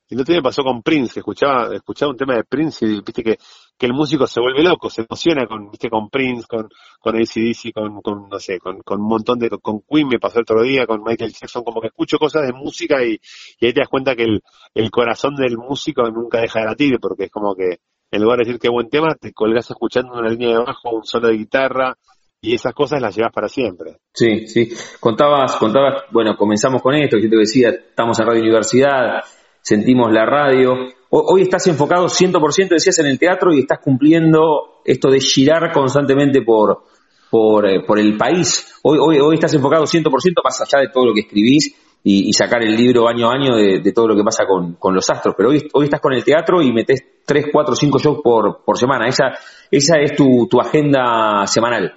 y 0.09 0.17
no 0.17 0.25
te 0.25 0.35
me 0.35 0.43
pasó 0.43 0.63
con 0.63 0.83
Prince, 0.83 1.21
escuchaba, 1.21 1.75
escuchaba 1.75 2.13
un 2.13 2.19
tema 2.19 2.35
de 2.35 2.45
Prince 2.45 2.85
y 2.85 3.01
viste 3.01 3.23
que, 3.23 3.39
que 3.77 3.87
el 3.87 3.93
músico 3.93 4.27
se 4.27 4.41
vuelve 4.41 4.63
loco, 4.63 4.89
se 4.89 5.03
emociona 5.03 5.47
con, 5.47 5.71
viste, 5.71 5.91
con 5.91 6.09
Prince, 6.09 6.47
con, 6.49 6.69
con 7.01 7.17
ACDC, 7.17 7.73
con, 7.75 8.01
con, 8.03 8.29
no 8.29 8.39
sé, 8.39 8.59
con, 8.59 8.81
con 8.83 9.01
un 9.01 9.09
montón 9.09 9.39
de, 9.39 9.51
con 9.51 9.81
Queen 9.81 10.09
me 10.09 10.19
pasó 10.19 10.39
el 10.39 10.43
otro 10.43 10.63
día, 10.63 10.87
con 10.87 11.03
Michael 11.03 11.33
Jackson, 11.33 11.65
como 11.65 11.81
que 11.81 11.89
escucho 11.89 12.19
cosas 12.19 12.47
de 12.47 12.53
música 12.53 13.03
y, 13.05 13.19
y 13.59 13.67
ahí 13.67 13.73
te 13.73 13.81
das 13.81 13.89
cuenta 13.89 14.15
que 14.15 14.25
el, 14.25 14.43
el 14.75 14.91
corazón 14.91 15.35
del 15.35 15.57
músico 15.57 16.09
nunca 16.11 16.41
deja 16.41 16.61
de 16.61 16.67
latir, 16.67 16.99
porque 17.01 17.25
es 17.25 17.31
como 17.31 17.55
que 17.55 17.79
en 18.11 18.23
lugar 18.23 18.39
de 18.39 18.45
decir 18.45 18.61
qué 18.61 18.69
buen 18.69 18.89
tema, 18.89 19.17
te 19.17 19.33
colgas 19.33 19.69
escuchando 19.69 20.13
una 20.13 20.29
línea 20.29 20.51
de 20.51 20.65
bajo, 20.65 20.91
un 20.91 21.05
solo 21.05 21.29
de 21.29 21.37
guitarra, 21.37 21.97
y 22.41 22.55
esas 22.55 22.75
cosas 22.75 23.01
las 23.01 23.17
llevas 23.17 23.33
para 23.33 23.49
siempre. 23.49 23.97
Sí, 24.13 24.47
sí. 24.47 24.69
Contabas, 25.01 25.57
contabas, 25.57 26.05
bueno, 26.13 26.37
comenzamos 26.37 26.83
con 26.83 26.95
esto, 26.95 27.17
yo 27.19 27.29
te 27.29 27.37
decía, 27.37 27.71
estamos 27.71 28.21
en 28.21 28.27
Radio 28.27 28.43
Universidad, 28.43 29.25
sentimos 29.65 30.13
la 30.13 30.27
radio. 30.27 30.75
Hoy 31.23 31.43
estás 31.43 31.67
enfocado 31.67 32.07
100%, 32.07 32.69
decías, 32.69 32.99
en 32.99 33.07
el 33.07 33.19
teatro 33.19 33.53
y 33.53 33.61
estás 33.61 33.79
cumpliendo 33.79 34.81
esto 34.85 35.11
de 35.11 35.21
girar 35.21 35.73
constantemente 35.73 36.43
por, 36.43 36.85
por, 37.31 37.67
eh, 37.69 37.85
el 37.97 38.17
país. 38.17 38.79
Hoy, 38.83 38.99
hoy, 39.01 39.19
hoy 39.21 39.35
estás 39.35 39.55
enfocado 39.55 39.85
100% 39.85 40.11
más 40.43 40.61
allá 40.61 40.81
de 40.81 40.89
todo 40.93 41.07
lo 41.07 41.15
que 41.15 41.21
escribís 41.21 41.75
y, 42.07 42.33
sacar 42.35 42.63
el 42.63 42.77
libro 42.77 43.09
año 43.09 43.31
a 43.31 43.35
año 43.35 43.57
de, 43.57 43.93
todo 43.93 44.09
lo 44.09 44.17
que 44.17 44.23
pasa 44.23 44.45
con, 44.47 44.75
con, 44.75 44.95
los 44.95 45.09
astros. 45.09 45.35
Pero 45.37 45.49
hoy, 45.49 45.67
hoy 45.73 45.85
estás 45.85 46.01
con 46.01 46.13
el 46.13 46.23
teatro 46.23 46.61
y 46.61 46.71
metes 46.71 47.03
3, 47.25 47.47
4, 47.51 47.75
5 47.75 47.99
shows 47.99 48.19
por, 48.23 48.63
por 48.63 48.77
semana. 48.77 49.09
Esa, 49.09 49.33
esa 49.71 49.99
es 50.01 50.15
tu, 50.15 50.47
tu 50.47 50.61
agenda 50.61 51.47
semanal. 51.47 51.95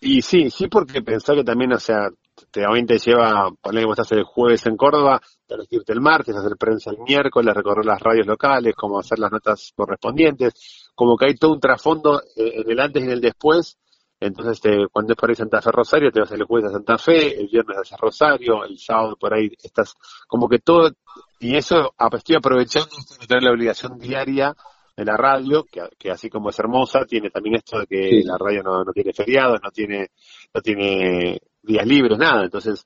Y 0.00 0.20
sí, 0.20 0.50
sí, 0.50 0.68
porque 0.68 1.00
pensá 1.00 1.34
que 1.34 1.44
también, 1.44 1.72
o 1.72 1.78
sea, 1.78 2.08
te, 2.50 2.62
te 2.86 2.98
lleva, 2.98 3.50
poner 3.60 3.82
que 3.82 3.86
vos 3.86 3.98
estás 3.98 4.12
el 4.12 4.24
jueves 4.24 4.66
en 4.66 4.76
Córdoba, 4.76 5.20
tenés 5.46 5.68
que 5.68 5.76
irte 5.76 5.92
el 5.92 6.00
martes, 6.00 6.36
hacer 6.36 6.56
prensa 6.56 6.90
el 6.90 6.98
miércoles, 6.98 7.54
recorrer 7.54 7.84
las 7.84 8.00
radios 8.00 8.26
locales, 8.26 8.74
como 8.74 8.98
hacer 8.98 9.18
las 9.18 9.32
notas 9.32 9.72
correspondientes, 9.74 10.90
como 10.94 11.16
que 11.16 11.26
hay 11.26 11.34
todo 11.34 11.52
un 11.52 11.60
trasfondo 11.60 12.20
eh, 12.36 12.52
en 12.56 12.70
el 12.70 12.80
antes 12.80 13.02
y 13.02 13.06
en 13.06 13.12
el 13.12 13.20
después. 13.20 13.78
Entonces, 14.20 14.54
este, 14.54 14.88
cuando 14.90 15.12
es 15.12 15.16
por 15.16 15.30
ahí 15.30 15.36
Santa 15.36 15.62
Fe 15.62 15.70
Rosario, 15.70 16.10
te 16.10 16.20
vas 16.20 16.32
el 16.32 16.42
jueves 16.42 16.70
a 16.70 16.72
Santa 16.72 16.98
Fe, 16.98 17.40
el 17.40 17.48
viernes 17.48 17.92
a 17.92 17.96
Rosario, 17.96 18.64
el 18.64 18.78
sábado 18.78 19.16
por 19.16 19.32
ahí 19.32 19.48
estás, 19.62 19.94
como 20.26 20.48
que 20.48 20.58
todo, 20.58 20.90
y 21.38 21.56
eso 21.56 21.94
estoy 22.12 22.36
aprovechando 22.36 22.96
de 23.20 23.26
tener 23.26 23.44
la 23.44 23.52
obligación 23.52 23.96
diaria 23.98 24.56
de 24.96 25.04
la 25.04 25.16
radio, 25.16 25.64
que, 25.64 26.10
así 26.10 26.28
como 26.28 26.50
es 26.50 26.58
hermosa, 26.58 27.04
tiene 27.06 27.30
también 27.30 27.54
esto 27.54 27.78
de 27.78 27.86
que 27.86 28.22
la 28.24 28.36
radio 28.36 28.64
no, 28.64 28.82
no 28.82 28.92
tiene 28.92 29.12
feriados, 29.12 29.60
no 29.62 29.70
tiene, 29.70 30.08
no 30.52 30.60
tiene 30.60 31.40
días 31.62 31.86
libres, 31.86 32.18
nada. 32.18 32.44
Entonces, 32.44 32.84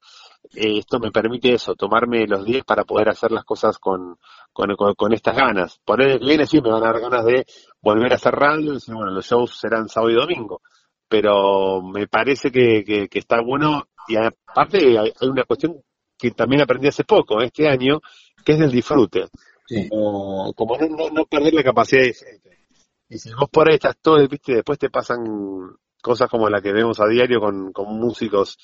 eh, 0.54 0.78
esto 0.78 0.98
me 0.98 1.10
permite 1.10 1.54
eso, 1.54 1.74
tomarme 1.74 2.26
los 2.26 2.44
días 2.44 2.64
para 2.64 2.84
poder 2.84 3.08
hacer 3.08 3.30
las 3.32 3.44
cosas 3.44 3.78
con, 3.78 4.18
con, 4.52 4.74
con, 4.96 5.12
estas 5.12 5.36
ganas. 5.36 5.80
Por 5.84 6.02
el 6.02 6.18
que 6.18 6.26
viene 6.26 6.46
sí 6.46 6.60
me 6.60 6.70
van 6.70 6.82
a 6.82 6.92
dar 6.92 7.00
ganas 7.00 7.24
de 7.24 7.46
volver 7.80 8.12
a 8.12 8.16
hacer 8.16 8.34
radio 8.34 8.72
y 8.72 8.74
decir, 8.74 8.94
bueno, 8.94 9.12
los 9.12 9.26
shows 9.26 9.58
serán 9.58 9.88
sábado 9.88 10.10
y 10.10 10.16
domingo. 10.16 10.60
Pero 11.08 11.82
me 11.82 12.06
parece 12.08 12.50
que, 12.50 12.84
que, 12.84 13.18
está 13.18 13.40
bueno 13.40 13.88
y 14.08 14.16
aparte 14.16 14.98
hay, 14.98 15.12
una 15.22 15.44
cuestión 15.44 15.80
que 16.18 16.30
también 16.32 16.62
aprendí 16.62 16.88
hace 16.88 17.04
poco, 17.04 17.40
este 17.40 17.68
año, 17.68 18.00
que 18.44 18.52
es 18.52 18.58
del 18.58 18.70
disfrute. 18.70 19.26
Como, 19.88 20.52
como 20.54 20.76
no, 20.76 21.10
no, 21.10 21.24
perder 21.26 21.54
la 21.54 21.62
capacidad 21.62 22.02
de 22.02 22.08
disfrute. 22.08 22.58
Y 23.08 23.18
si 23.18 23.32
vos 23.34 23.48
por 23.50 23.68
ahí 23.68 23.74
estás 23.74 23.96
todo, 24.00 24.26
viste, 24.26 24.54
después 24.54 24.78
te 24.78 24.90
pasan 24.90 25.22
cosas 26.02 26.28
como 26.28 26.50
la 26.50 26.60
que 26.60 26.72
vemos 26.72 27.00
a 27.00 27.06
diario 27.06 27.40
con, 27.40 27.72
con 27.72 27.98
músicos 27.98 28.58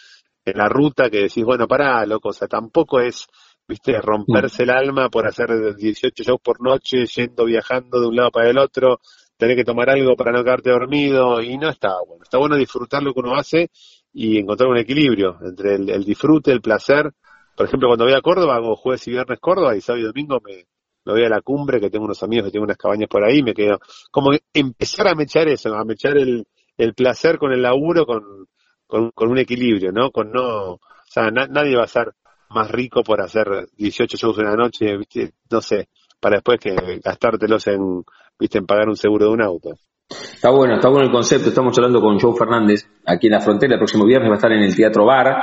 en 0.45 0.59
la 0.59 0.69
ruta 0.69 1.11
que 1.11 1.23
decís, 1.23 1.45
bueno, 1.45 1.67
pará, 1.67 2.05
loco, 2.07 2.31
o 2.31 2.33
sea, 2.33 2.49
tampoco 2.49 3.01
es, 3.01 3.27
viste, 3.67 4.01
romperse 4.01 4.65
el 4.65 4.71
alma 4.71 5.09
por 5.09 5.27
hacer 5.27 5.75
18 5.77 6.23
shows 6.23 6.41
por 6.43 6.61
noche, 6.61 7.07
yendo, 7.07 7.45
viajando 7.45 8.01
de 8.01 8.07
un 8.09 8.17
lado 8.17 8.31
para 8.31 8.51
el 8.51 8.59
otro, 8.59 9.01
tener 9.37 9.57
que 9.57 9.65
tomar 9.65 9.91
algo 9.91 10.17
para 10.17 10.33
no 10.33 10.43
quedarte 10.43 10.71
dormido, 10.71 11.41
y 11.41 11.57
no 11.59 11.69
está 11.69 11.95
bueno. 12.07 12.23
Está 12.23 12.39
bueno 12.39 12.57
disfrutar 12.57 13.03
lo 13.03 13.13
que 13.13 13.21
uno 13.21 13.37
hace 13.37 13.71
y 14.13 14.39
encontrar 14.39 14.71
un 14.71 14.79
equilibrio 14.79 15.39
entre 15.43 15.77
el, 15.77 15.91
el 15.91 16.05
disfrute, 16.05 16.51
el 16.51 16.61
placer. 16.61 17.13
Por 17.57 17.67
ejemplo, 17.67 17.89
cuando 17.89 18.05
voy 18.05 18.15
a 18.15 18.21
Córdoba, 18.21 18.57
hago 18.57 18.75
jueves 18.77 19.07
y 19.09 19.13
viernes 19.13 19.39
Córdoba, 19.41 19.77
y 19.77 19.81
sábado 19.81 20.03
y 20.03 20.07
domingo 20.07 20.41
me, 20.45 20.67
me 21.05 21.13
voy 21.13 21.25
a 21.25 21.29
la 21.29 21.41
cumbre, 21.43 21.81
que 21.81 21.91
tengo 21.91 22.05
unos 22.05 22.23
amigos 22.23 22.47
que 22.47 22.53
tienen 22.53 22.65
unas 22.65 22.77
cabañas 22.77 23.09
por 23.09 23.25
ahí, 23.25 23.43
me 23.43 23.55
quedo, 23.55 23.79
como 24.11 24.31
empezar 24.53 25.09
a 25.09 25.15
mechar 25.15 25.49
eso, 25.49 25.75
a 25.75 25.85
mechar 25.85 26.17
el, 26.17 26.47
el 26.79 26.95
placer 26.95 27.39
con 27.39 27.53
el 27.53 27.63
laburo, 27.63 28.07
con, 28.07 28.47
con, 28.87 29.13
un 29.29 29.39
equilibrio, 29.39 29.93
¿no? 29.93 30.11
Con 30.11 30.31
no, 30.33 30.73
o 30.75 30.81
sea, 31.05 31.31
nadie 31.31 31.77
va 31.77 31.85
a 31.85 31.89
ser 31.89 32.13
más 32.51 32.71
rico 32.71 33.03
por 33.03 33.21
hacer 33.21 33.69
18 33.77 34.17
shows 34.17 34.39
en 34.39 34.45
la 34.45 34.55
noche, 34.55 34.97
¿viste? 34.97 35.33
No 35.51 35.61
sé, 35.61 35.89
para 36.21 36.37
después 36.37 36.59
que 36.61 36.75
gastártelos 37.05 37.67
en, 37.67 38.05
¿viste? 38.39 38.59
En 38.59 38.67
pagar 38.67 38.89
un 38.89 38.97
seguro 38.97 39.27
de 39.27 39.33
un 39.33 39.43
auto. 39.43 39.71
Está 40.09 40.51
bueno, 40.51 40.77
está 40.77 40.89
bueno 40.89 41.07
el 41.07 41.13
concepto. 41.13 41.51
Estamos 41.51 41.77
hablando 41.77 42.01
con 42.01 42.19
Joe 42.19 42.35
Fernández 42.39 42.89
aquí 43.05 43.27
en 43.27 43.35
la 43.35 43.41
frontera. 43.41 43.75
El 43.75 43.81
próximo 43.81 44.07
viernes 44.07 44.31
va 44.31 44.35
a 44.35 44.37
estar 44.37 44.53
en 44.53 44.63
el 44.63 44.75
Teatro 44.75 45.05
Bar 45.05 45.37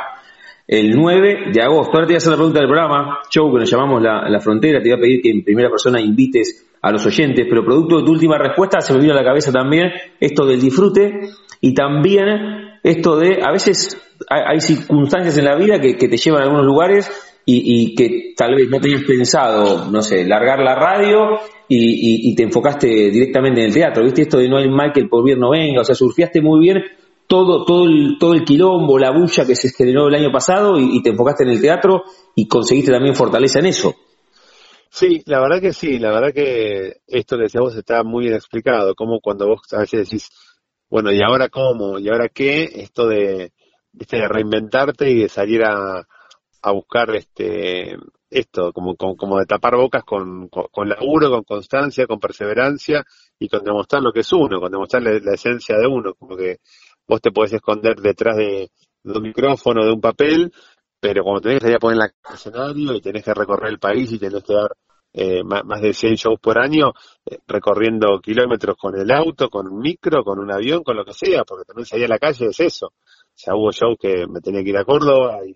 el 0.67 0.95
9 0.95 1.51
de 1.53 1.61
agosto. 1.61 1.91
Ahora 1.93 2.07
te 2.07 2.13
voy 2.13 2.15
a 2.15 2.17
hacer 2.17 2.31
la 2.31 2.37
pregunta 2.37 2.59
del 2.59 2.69
programa, 2.69 3.19
Joe, 3.31 3.51
que 3.51 3.59
nos 3.59 3.69
llamamos 3.69 4.01
la, 4.01 4.27
la 4.27 4.39
frontera. 4.39 4.81
Te 4.81 4.89
voy 4.89 4.97
a 4.97 5.01
pedir 5.01 5.21
que 5.21 5.29
en 5.29 5.43
primera 5.43 5.69
persona 5.69 6.01
invites 6.01 6.65
a 6.85 6.91
los 6.91 7.03
oyentes, 7.03 7.47
pero 7.49 7.65
producto 7.65 7.97
de 7.97 8.03
tu 8.03 8.11
última 8.11 8.37
respuesta 8.37 8.79
se 8.79 8.93
me 8.93 8.99
vino 8.99 9.13
a 9.13 9.15
la 9.15 9.23
cabeza 9.23 9.51
también 9.51 9.91
esto 10.19 10.45
del 10.45 10.61
disfrute 10.61 11.31
y 11.59 11.73
también 11.73 12.77
esto 12.83 13.17
de, 13.17 13.39
a 13.43 13.51
veces 13.51 13.99
hay, 14.29 14.61
circunstancias 14.61 15.35
en 15.39 15.45
la 15.45 15.55
vida 15.55 15.81
que, 15.81 15.95
te 15.95 16.15
llevan 16.15 16.41
a 16.41 16.43
algunos 16.43 16.63
lugares 16.63 17.09
y, 17.43 17.95
que 17.95 18.35
tal 18.37 18.53
vez 18.53 18.69
no 18.69 18.79
tenías 18.79 19.01
pensado, 19.03 19.89
no 19.89 20.03
sé, 20.03 20.25
largar 20.27 20.59
la 20.59 20.75
radio 20.75 21.39
y, 21.67 22.35
te 22.35 22.43
enfocaste 22.43 22.87
directamente 22.87 23.61
en 23.61 23.67
el 23.67 23.73
teatro, 23.73 24.03
¿viste? 24.03 24.21
Esto 24.21 24.37
de 24.37 24.47
no 24.47 24.57
hay 24.57 24.69
mal 24.69 24.91
que 24.93 24.99
el 24.99 25.09
porvenir 25.09 25.39
no 25.39 25.49
venga, 25.49 25.81
o 25.81 25.83
sea, 25.83 25.95
surfiaste 25.95 26.39
muy 26.39 26.59
bien 26.59 26.83
todo, 27.25 27.65
todo, 27.65 27.85
el, 27.85 28.17
todo 28.19 28.35
el 28.35 28.43
quilombo, 28.43 28.99
la 28.99 29.09
bulla 29.09 29.43
que 29.47 29.55
se 29.55 29.71
generó 29.75 30.07
el 30.07 30.13
año 30.13 30.31
pasado 30.31 30.79
y 30.79 31.01
te 31.01 31.09
enfocaste 31.09 31.45
en 31.45 31.49
el 31.49 31.61
teatro 31.61 32.03
y 32.35 32.47
conseguiste 32.47 32.91
también 32.91 33.15
fortaleza 33.15 33.57
en 33.57 33.65
eso. 33.65 33.95
Sí, 34.95 35.23
la 35.25 35.41
verdad 35.41 35.59
que 35.59 35.73
sí, 35.73 35.99
la 35.99 36.09
verdad 36.09 36.33
que 36.33 37.01
esto 37.07 37.35
que 37.35 37.43
decías 37.43 37.61
vos 37.61 37.75
está 37.75 38.01
muy 38.03 38.23
bien 38.25 38.35
explicado, 38.35 38.95
como 38.95 39.19
cuando 39.19 39.45
vos 39.45 39.61
a 39.73 39.79
veces 39.79 40.09
decís, 40.09 40.29
bueno, 40.89 41.11
¿y 41.11 41.21
ahora 41.21 41.49
cómo? 41.49 41.99
¿Y 41.99 42.07
ahora 42.07 42.29
qué? 42.29 42.63
Esto 42.63 43.05
de, 43.05 43.51
de 43.91 44.27
reinventarte 44.29 45.09
y 45.11 45.23
de 45.23 45.27
salir 45.27 45.65
a, 45.65 46.07
a 46.61 46.71
buscar 46.71 47.13
este 47.13 47.97
esto, 48.29 48.71
como, 48.71 48.95
como, 48.95 49.37
de 49.39 49.45
tapar 49.45 49.75
bocas 49.75 50.05
con, 50.05 50.47
con, 50.47 50.89
laburo, 50.89 51.29
con 51.29 51.43
constancia, 51.43 52.07
con 52.07 52.19
perseverancia 52.19 53.03
y 53.37 53.49
con 53.49 53.63
demostrar 53.65 54.01
lo 54.01 54.13
que 54.13 54.21
es 54.21 54.31
uno, 54.31 54.61
con 54.61 54.71
demostrar 54.71 55.03
la, 55.03 55.33
esencia 55.33 55.77
de 55.77 55.87
uno, 55.87 56.13
como 56.15 56.37
que 56.37 56.59
vos 57.05 57.21
te 57.21 57.31
podés 57.31 57.53
esconder 57.53 57.97
detrás 57.97 58.37
de, 58.37 58.71
un 59.03 59.21
micrófono, 59.21 59.85
de 59.85 59.91
un 59.91 60.01
papel, 60.01 60.53
pero 60.99 61.23
cuando 61.23 61.41
tenés 61.41 61.59
que 61.59 61.65
salir 61.65 61.75
a 61.75 61.79
poner 61.79 61.97
la 61.97 62.33
escenario 62.33 62.93
y 62.95 63.01
tenés 63.01 63.23
que 63.25 63.33
recorrer 63.33 63.71
el 63.71 63.79
país 63.79 64.11
y 64.13 64.19
tenés 64.19 64.43
que 64.43 64.53
dar 64.53 64.71
eh, 65.17 65.45
más, 65.45 65.81
de 65.81 65.93
100 65.93 66.15
shows 66.15 66.39
por 66.41 66.59
año, 66.59 66.91
eh, 67.25 67.39
recorriendo 67.47 68.19
kilómetros 68.19 68.75
con 68.75 68.99
el 68.99 69.09
auto, 69.11 69.49
con 69.49 69.65
un 69.65 69.79
micro, 69.79 70.25
con 70.25 70.39
un 70.39 70.51
avión, 70.51 70.83
con 70.83 70.97
lo 70.97 71.05
que 71.05 71.13
sea, 71.13 71.45
porque 71.45 71.63
también 71.63 71.85
salir 71.85 72.05
a 72.05 72.09
la 72.09 72.19
calle 72.19 72.47
es 72.47 72.59
eso. 72.59 72.87
O 72.87 73.33
sea, 73.33 73.55
hubo 73.55 73.71
shows 73.71 73.97
que 73.97 74.27
me 74.27 74.41
tenía 74.41 74.61
que 74.61 74.71
ir 74.71 74.77
a 74.77 74.83
Córdoba 74.83 75.39
y 75.45 75.55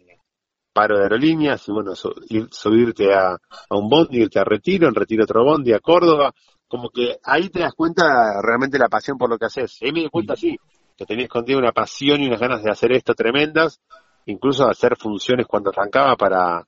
paro 0.71 0.97
de 0.97 1.03
aerolíneas 1.03 1.67
y 1.67 1.73
bueno, 1.73 1.91
subirte 1.93 3.13
a, 3.13 3.37
un 3.71 3.89
bondi, 3.89 4.21
irte 4.21 4.39
a 4.39 4.45
Retiro, 4.45 4.87
en 4.87 4.95
Retiro 4.95 5.25
otro 5.25 5.43
bondi, 5.43 5.73
a 5.73 5.81
Córdoba, 5.81 6.33
como 6.65 6.89
que 6.89 7.17
ahí 7.21 7.49
te 7.49 7.59
das 7.59 7.73
cuenta 7.73 8.05
realmente 8.41 8.79
la 8.79 8.87
pasión 8.87 9.17
por 9.17 9.29
lo 9.29 9.37
que 9.37 9.47
haces. 9.47 9.77
Y 9.81 9.91
me 9.91 10.01
di 10.01 10.09
cuenta 10.09 10.37
sí, 10.37 10.55
que 10.95 11.05
tenías 11.05 11.27
contigo 11.27 11.59
una 11.59 11.73
pasión 11.73 12.21
y 12.21 12.27
unas 12.27 12.39
ganas 12.39 12.63
de 12.63 12.71
hacer 12.71 12.93
esto 12.93 13.13
tremendas, 13.13 13.81
incluso 14.25 14.69
hacer 14.69 14.95
funciones 14.95 15.47
cuando 15.47 15.71
arrancaba 15.71 16.15
para 16.15 16.65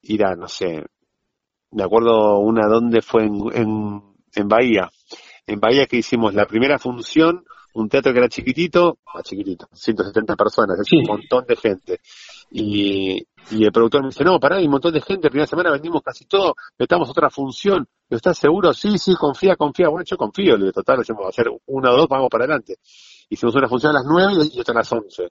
ir 0.00 0.24
a, 0.24 0.34
no 0.34 0.48
sé, 0.48 0.86
me 1.72 1.84
acuerdo 1.84 2.38
una 2.38 2.66
donde 2.66 3.02
fue 3.02 3.24
en, 3.24 4.02
en, 4.34 4.48
Bahía, 4.48 4.90
en 5.46 5.60
Bahía 5.60 5.86
que 5.86 5.98
hicimos 5.98 6.34
la 6.34 6.46
primera 6.46 6.78
función, 6.78 7.44
un 7.74 7.88
teatro 7.88 8.12
que 8.12 8.18
era 8.18 8.28
chiquitito, 8.28 8.98
más 9.14 9.22
chiquitito, 9.24 9.68
170 9.72 10.34
personas, 10.34 10.78
es 10.80 10.92
un 10.92 11.04
montón 11.06 11.44
de 11.46 11.56
gente. 11.56 12.00
Y, 12.50 13.26
el 13.50 13.72
productor 13.72 14.02
me 14.02 14.08
dice, 14.08 14.24
no, 14.24 14.38
pará, 14.38 14.56
hay 14.56 14.66
un 14.66 14.72
montón 14.72 14.92
de 14.92 15.00
gente, 15.00 15.28
primera 15.28 15.46
semana 15.46 15.70
vendimos 15.70 16.02
casi 16.02 16.24
todo, 16.26 16.54
metamos 16.78 17.08
otra 17.08 17.30
función, 17.30 17.86
estás 18.08 18.38
seguro? 18.38 18.72
Sí, 18.72 18.98
sí, 18.98 19.14
confía, 19.14 19.56
confía, 19.56 19.88
bueno, 19.88 20.04
yo 20.04 20.16
confío, 20.16 20.56
le 20.56 20.64
digo, 20.66 20.72
total, 20.72 21.00
hacemos 21.00 21.26
hacer 21.26 21.46
una 21.66 21.92
o 21.92 21.96
dos, 21.96 22.08
vamos 22.08 22.28
para 22.28 22.44
adelante. 22.44 22.76
Hicimos 23.28 23.54
una 23.54 23.68
función 23.68 23.90
a 23.90 24.00
las 24.00 24.04
9 24.06 24.50
y 24.52 24.60
otra 24.60 24.72
a 24.72 24.78
las 24.78 24.92
11. 24.92 25.28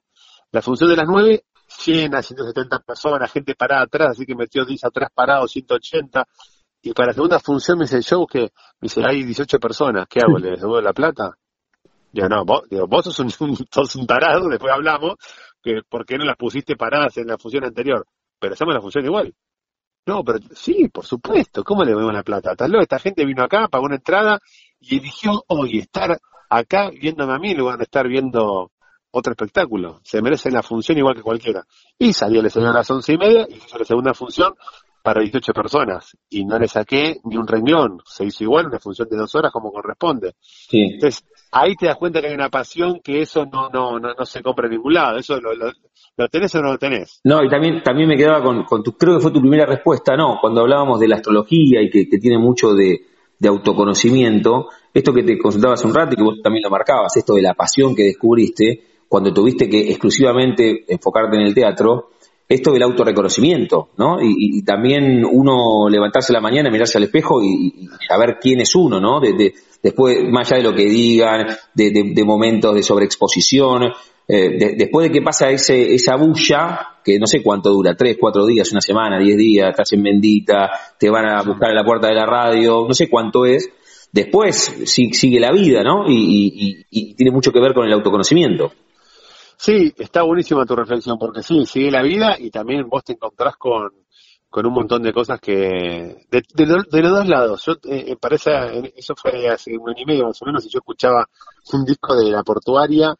La 0.52 0.62
función 0.62 0.90
de 0.90 0.96
las 0.96 1.06
9 1.06 1.44
llena, 1.84 2.22
170 2.22 2.80
personas, 2.80 3.30
gente 3.32 3.54
parada 3.54 3.82
atrás, 3.82 4.10
así 4.10 4.26
que 4.26 4.34
metió 4.34 4.64
10 4.64 4.84
atrás 4.84 5.10
parados, 5.14 5.50
180. 5.52 6.24
Y 6.82 6.92
para 6.92 7.08
la 7.08 7.12
segunda 7.14 7.38
función 7.40 7.78
me 7.78 7.84
dice 7.84 7.96
el 7.96 8.02
show 8.02 8.26
que, 8.26 8.40
me 8.40 8.48
dice, 8.82 9.02
hay 9.06 9.22
18 9.22 9.58
personas, 9.58 10.06
¿qué 10.08 10.20
hago? 10.20 10.38
¿Le 10.38 10.50
devuelvo 10.50 10.80
la 10.80 10.92
plata? 10.92 11.36
Digo, 12.12 12.28
no, 12.28 12.44
vos, 12.44 12.62
digo, 12.68 12.86
vos 12.86 13.04
sos, 13.04 13.18
un, 13.20 13.30
un, 13.50 13.56
sos 13.70 13.96
un 13.96 14.06
tarado, 14.06 14.48
después 14.48 14.72
hablamos, 14.72 15.14
que 15.62 15.80
por 15.88 16.04
qué 16.04 16.18
no 16.18 16.24
las 16.24 16.36
pusiste 16.36 16.76
paradas 16.76 17.16
en 17.18 17.28
la 17.28 17.38
función 17.38 17.64
anterior, 17.64 18.06
pero 18.38 18.54
hacemos 18.54 18.74
la 18.74 18.80
función 18.80 19.04
igual. 19.04 19.34
No, 20.06 20.24
pero 20.24 20.38
sí, 20.54 20.88
por 20.88 21.04
supuesto, 21.04 21.62
¿cómo 21.62 21.84
le 21.84 21.94
vemos 21.94 22.12
la 22.12 22.22
plata? 22.22 22.56
Tal 22.56 22.74
esta 22.80 22.98
gente 22.98 23.24
vino 23.24 23.44
acá, 23.44 23.68
pagó 23.68 23.84
una 23.84 23.96
entrada 23.96 24.40
y 24.80 24.98
eligió 24.98 25.44
hoy 25.48 25.78
estar 25.78 26.18
acá 26.48 26.90
viéndome 26.90 27.34
a 27.34 27.38
mí 27.38 27.50
en 27.50 27.58
lugar 27.58 27.76
de 27.76 27.84
estar 27.84 28.08
viendo 28.08 28.72
otro 29.10 29.32
espectáculo. 29.32 30.00
Se 30.04 30.22
merece 30.22 30.50
la 30.50 30.62
función 30.62 30.98
igual 30.98 31.16
que 31.16 31.22
cualquiera. 31.22 31.64
Y 31.98 32.12
salí 32.12 32.38
el 32.38 32.46
escenario 32.46 32.72
a 32.72 32.78
las 32.78 32.90
once 32.90 33.12
y 33.12 33.18
media 33.18 33.46
y 33.48 33.54
hizo 33.54 33.78
la 33.78 33.84
segunda 33.84 34.14
función 34.14 34.54
para 35.02 35.20
18 35.20 35.52
personas. 35.52 36.16
Y 36.28 36.44
no 36.44 36.58
le 36.58 36.68
saqué 36.68 37.16
ni 37.24 37.36
un 37.36 37.46
riñón. 37.46 37.98
Se 38.04 38.24
hizo 38.24 38.44
igual 38.44 38.66
una 38.66 38.78
función 38.78 39.08
de 39.08 39.16
dos 39.16 39.34
horas 39.34 39.52
como 39.52 39.72
corresponde. 39.72 40.34
Entonces, 40.70 41.24
ahí 41.50 41.74
te 41.74 41.86
das 41.86 41.96
cuenta 41.96 42.20
que 42.20 42.28
hay 42.28 42.34
una 42.34 42.50
pasión 42.50 43.00
que 43.02 43.22
eso 43.22 43.46
no, 43.46 43.68
no, 43.70 43.98
no, 43.98 44.24
se 44.24 44.42
compra 44.42 44.66
en 44.66 44.72
ningún 44.72 44.94
lado. 44.94 45.18
Eso 45.18 45.40
lo, 45.40 45.52
lo, 45.54 46.28
tenés 46.28 46.54
o 46.54 46.62
no 46.62 46.72
lo 46.72 46.78
tenés. 46.78 47.20
No, 47.24 47.42
y 47.42 47.48
también, 47.48 47.82
también 47.82 48.08
me 48.08 48.16
quedaba 48.16 48.42
con, 48.42 48.64
con 48.64 48.82
tu, 48.82 48.92
creo 48.92 49.16
que 49.16 49.22
fue 49.22 49.32
tu 49.32 49.40
primera 49.40 49.66
respuesta, 49.66 50.16
¿no? 50.16 50.38
Cuando 50.40 50.60
hablábamos 50.60 51.00
de 51.00 51.08
la 51.08 51.16
astrología 51.16 51.82
y 51.82 51.90
que, 51.90 52.08
que 52.08 52.18
tiene 52.18 52.38
mucho 52.38 52.74
de, 52.74 53.06
de 53.38 53.48
autoconocimiento, 53.48 54.68
esto 54.92 55.12
que 55.12 55.22
te 55.22 55.38
consultaba 55.38 55.74
hace 55.74 55.86
un 55.86 55.94
rato 55.94 56.12
y 56.12 56.16
que 56.16 56.22
vos 56.22 56.40
también 56.42 56.62
lo 56.62 56.70
marcabas, 56.70 57.16
esto 57.16 57.34
de 57.34 57.42
la 57.42 57.54
pasión 57.54 57.94
que 57.96 58.04
descubriste 58.04 58.89
cuando 59.10 59.34
tuviste 59.34 59.68
que 59.68 59.90
exclusivamente 59.90 60.84
enfocarte 60.86 61.36
en 61.36 61.42
el 61.42 61.52
teatro, 61.52 62.10
esto 62.48 62.70
del 62.70 62.84
autorreconocimiento, 62.84 63.88
¿no? 63.96 64.18
Y, 64.22 64.62
también 64.62 65.24
uno 65.24 65.88
levantarse 65.88 66.32
la 66.32 66.40
mañana, 66.40 66.70
mirarse 66.70 66.98
al 66.98 67.04
espejo 67.04 67.42
y, 67.42 67.88
saber 68.08 68.38
quién 68.40 68.60
es 68.60 68.72
uno, 68.76 69.00
¿no? 69.00 69.18
De, 69.18 69.52
después, 69.82 70.16
más 70.30 70.52
allá 70.52 70.62
de 70.62 70.68
lo 70.70 70.76
que 70.76 70.84
digan, 70.84 71.44
de, 71.74 72.22
momentos 72.24 72.72
de 72.72 72.84
sobreexposición, 72.84 73.92
eh, 74.28 74.76
después 74.78 75.08
de 75.08 75.12
que 75.12 75.22
pasa 75.22 75.50
ese, 75.50 75.92
esa 75.92 76.14
bulla, 76.14 77.00
que 77.04 77.18
no 77.18 77.26
sé 77.26 77.42
cuánto 77.42 77.70
dura, 77.70 77.96
tres, 77.96 78.16
cuatro 78.16 78.46
días, 78.46 78.70
una 78.70 78.80
semana, 78.80 79.18
diez 79.18 79.36
días, 79.36 79.70
estás 79.70 79.92
en 79.92 80.04
bendita, 80.04 80.70
te 80.96 81.10
van 81.10 81.26
a 81.26 81.42
buscar 81.42 81.70
a 81.70 81.74
la 81.74 81.84
puerta 81.84 82.06
de 82.06 82.14
la 82.14 82.26
radio, 82.26 82.86
no 82.86 82.94
sé 82.94 83.10
cuánto 83.10 83.44
es, 83.44 83.72
después 84.12 84.82
sigue 84.84 85.40
la 85.40 85.50
vida, 85.50 85.82
¿no? 85.82 86.04
y 86.06 86.84
tiene 87.16 87.32
mucho 87.32 87.50
que 87.50 87.58
ver 87.58 87.74
con 87.74 87.88
el 87.88 87.92
autoconocimiento. 87.92 88.70
Sí, 89.62 89.92
está 89.98 90.22
buenísima 90.22 90.64
tu 90.64 90.74
reflexión, 90.74 91.18
porque 91.18 91.42
sí, 91.42 91.66
sigue 91.66 91.90
la 91.90 92.00
vida 92.00 92.34
y 92.38 92.50
también 92.50 92.88
vos 92.88 93.04
te 93.04 93.12
encontrás 93.12 93.58
con, 93.58 93.90
con 94.48 94.64
un 94.64 94.72
montón 94.72 95.02
de 95.02 95.12
cosas 95.12 95.38
que... 95.38 96.24
De, 96.30 96.42
de, 96.54 96.66
los 96.66 96.86
dos 96.90 97.28
lados. 97.28 97.62
Yo, 97.66 97.74
eh, 97.84 98.16
parece, 98.18 98.52
eso 98.96 99.14
fue 99.14 99.50
hace 99.50 99.76
un 99.76 99.90
año 99.90 99.98
y 100.00 100.06
medio 100.06 100.24
más 100.24 100.40
o 100.40 100.46
menos, 100.46 100.64
y 100.64 100.70
yo 100.70 100.78
escuchaba 100.78 101.28
un 101.74 101.84
disco 101.84 102.16
de 102.16 102.30
La 102.30 102.42
Portuaria, 102.42 103.14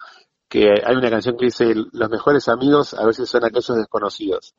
que 0.48 0.70
hay 0.82 0.96
una 0.96 1.10
canción 1.10 1.36
que 1.36 1.44
dice, 1.44 1.74
los 1.74 2.08
mejores 2.08 2.48
amigos 2.48 2.94
a 2.94 3.04
veces 3.04 3.28
son 3.28 3.44
aquellos 3.44 3.76
desconocidos. 3.76 4.54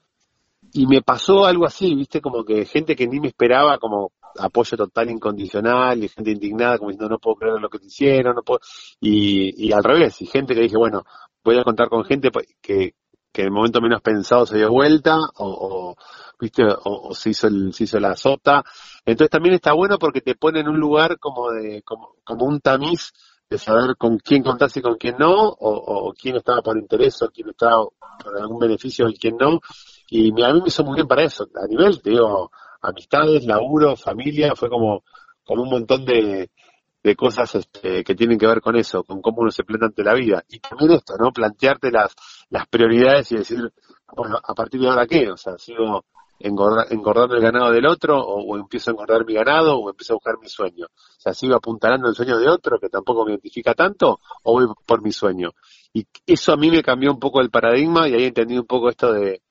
Y 0.74 0.86
me 0.86 1.02
pasó 1.02 1.48
algo 1.48 1.66
así, 1.66 1.96
viste, 1.96 2.22
como 2.22 2.46
que 2.46 2.64
gente 2.66 2.96
que 2.96 3.08
ni 3.08 3.20
me 3.20 3.30
esperaba, 3.30 3.80
como 3.80 4.12
apoyo 4.38 4.78
total 4.78 5.10
incondicional, 5.10 6.04
y 6.04 6.10
gente 6.10 6.30
indignada, 6.30 6.78
como 6.78 6.92
diciendo, 6.92 7.16
no 7.16 7.18
puedo 7.18 7.38
creer 7.38 7.60
lo 7.60 7.70
que 7.70 7.80
te 7.80 7.88
hicieron, 7.88 8.36
no 8.36 8.44
puedo... 8.44 8.60
Y 9.00 9.74
al 9.74 9.84
revés, 9.84 10.22
y 10.22 10.28
gente 10.28 10.54
que 10.54 10.62
dije, 10.62 10.78
bueno, 10.78 11.06
voy 11.44 11.58
a 11.58 11.64
contar 11.64 11.90
con 11.90 12.04
gente 12.06 12.30
que, 12.62 12.96
que 13.32 13.42
en 13.42 13.48
el 13.48 13.54
momento 13.54 13.82
menos 13.82 14.02
pensado 14.02 14.46
se 14.46 14.58
dio 14.58 14.70
vuelta 14.70 15.18
o, 15.38 15.96
viste 16.40 16.64
o, 16.84 17.14
se 17.14 17.32
hizo 17.32 17.48
el, 17.48 17.74
se 17.74 17.86
hizo 17.86 18.00
la 18.00 18.16
sota. 18.16 18.64
Entonces 19.06 19.30
también 19.30 19.56
está 19.56 19.74
bueno 19.74 19.98
porque 19.98 20.22
te 20.22 20.36
pone 20.36 20.60
en 20.60 20.68
un 20.68 20.80
lugar 20.80 21.18
como 21.20 21.52
de 21.52 21.82
como, 21.84 22.16
como 22.24 22.46
un 22.46 22.60
tamiz 22.60 23.14
de 23.50 23.58
saber 23.58 23.98
con 23.98 24.18
quién 24.18 24.44
contarse 24.44 24.80
y 24.80 24.84
con 24.84 24.96
quién 24.96 25.18
no 25.18 25.34
o, 25.34 26.14
quién 26.14 26.38
estaba 26.38 26.62
por 26.62 26.78
interés 26.78 27.22
o 27.22 27.30
quién 27.30 27.50
estaba 27.50 27.86
por 28.24 28.38
algún 28.38 28.60
beneficio 28.60 29.10
y 29.10 29.18
quién 29.18 29.36
no. 29.38 29.60
Y 30.10 30.30
a 30.42 30.54
mí 30.54 30.62
me 30.62 30.68
hizo 30.68 30.84
muy 30.84 30.96
bien 30.96 31.08
para 31.08 31.24
eso. 31.24 31.48
A 31.56 31.68
nivel 31.68 32.02
digo 32.04 32.52
amistades 32.82 33.46
laburo 33.46 33.96
familia 33.96 34.56
fue 34.56 34.70
como 34.70 35.04
como 35.44 35.64
un 35.64 35.70
montón 35.70 36.06
de 36.06 36.50
de 37.04 37.16
cosas 37.16 37.56
este, 37.56 38.04
que 38.04 38.16
tienen 38.16 38.38
que 38.38 38.48
ver 38.48 38.62
con 38.62 38.76
eso, 38.76 39.04
con 39.04 39.22
cómo 39.22 39.42
uno 39.42 39.52
se 39.52 39.64
planta 39.64 39.88
ante 39.88 40.04
la 40.04 40.14
vida. 40.14 40.44
Y 40.50 40.60
también 40.60 40.92
esto, 40.92 41.16
¿no? 41.18 41.32
Plantearte 41.32 41.92
las, 41.92 42.16
las 42.50 42.68
prioridades 42.68 43.32
y 43.32 43.38
decir, 43.38 43.72
bueno, 44.16 44.38
¿a 44.42 44.54
partir 44.54 44.82
de 44.82 44.90
ahora 44.90 45.08
qué? 45.08 45.30
O 45.32 45.38
sea, 45.38 45.58
¿sigo 45.58 46.06
engordando 46.40 47.36
el 47.36 47.42
ganado 47.42 47.72
del 47.72 47.86
otro 47.86 48.20
o, 48.20 48.58
empiezo 48.58 48.90
a 48.90 48.94
engordar 48.94 49.26
mi 49.26 49.34
ganado 49.34 49.78
o 49.78 49.90
empiezo 49.90 50.14
a 50.14 50.16
buscar 50.16 50.36
mi 50.40 50.48
sueño? 50.48 50.86
O 50.86 51.20
sea, 51.20 51.34
¿sigo 51.34 51.56
apuntalando 51.56 52.08
el 52.08 52.16
sueño 52.16 52.38
de 52.38 52.50
otro 52.50 52.80
que 52.80 52.90
tampoco 52.90 53.26
me 53.26 53.32
identifica 53.32 53.74
tanto 53.74 54.20
o 54.44 54.54
voy 54.54 54.68
por 54.86 55.02
mi 55.02 55.12
sueño? 55.12 55.52
Y 55.94 56.06
eso 56.26 56.54
a 56.54 56.58
mí 56.58 56.70
me 56.70 56.84
cambió 56.84 57.12
un 57.12 57.20
poco 57.20 57.42
el 57.42 57.50
paradigma 57.50 58.08
y 58.08 58.14
ahí 58.14 58.26
entendí 58.26 58.58
un 58.58 58.66
poco 58.66 58.90
esto 58.90 59.12
de 59.14 59.42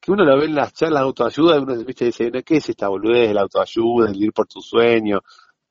que 0.00 0.12
uno 0.12 0.24
lo 0.24 0.38
ve 0.38 0.46
en 0.46 0.54
las 0.54 0.72
charlas 0.72 1.02
de 1.02 1.06
autoayuda 1.06 1.56
y 1.56 1.60
uno 1.60 1.76
dice, 1.76 2.30
¿qué 2.44 2.56
es 2.56 2.68
esta 2.68 2.88
boludez 2.88 3.28
de 3.28 3.34
la 3.34 3.42
autoayuda, 3.42 4.10
el 4.10 4.22
ir 4.22 4.32
por 4.32 4.46
tu 4.46 4.60
sueño? 4.60 5.20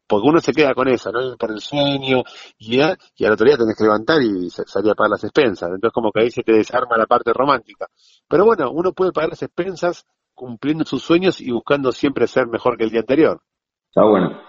Porque 0.08 0.28
uno 0.28 0.40
se 0.40 0.54
queda 0.54 0.74
con 0.74 0.88
eso, 0.88 1.12
¿no? 1.12 1.36
Por 1.38 1.52
el 1.52 1.60
sueño, 1.60 2.24
y, 2.58 2.78
ya, 2.78 2.98
y 3.16 3.26
al 3.26 3.34
otro 3.34 3.46
tenés 3.46 3.76
que 3.78 3.84
levantar 3.84 4.22
y 4.22 4.50
salir 4.50 4.92
a 4.92 4.96
pagar 4.96 5.12
las 5.12 5.24
expensas. 5.24 5.70
Entonces 5.70 5.94
como 5.94 6.12
que 6.12 6.22
ahí 6.22 6.32
se 6.32 6.44
te 6.44 6.54
desarma 6.54 6.98
la 6.98 7.06
parte 7.06 7.34
romántica. 7.34 7.88
Pero 8.28 8.46
bueno, 8.46 8.72
uno 8.72 8.94
puede 8.94 9.12
pagar 9.12 9.32
las 9.32 9.44
expensas 9.44 10.06
cumpliendo 10.34 10.86
sus 10.86 11.04
sueños 11.04 11.42
y 11.42 11.52
buscando 11.52 11.92
siempre 11.92 12.28
ser 12.28 12.48
mejor 12.48 12.78
que 12.78 12.86
el 12.86 12.92
día 12.92 13.02
anterior. 13.02 13.42
Está 13.90 14.08
bueno. 14.08 14.42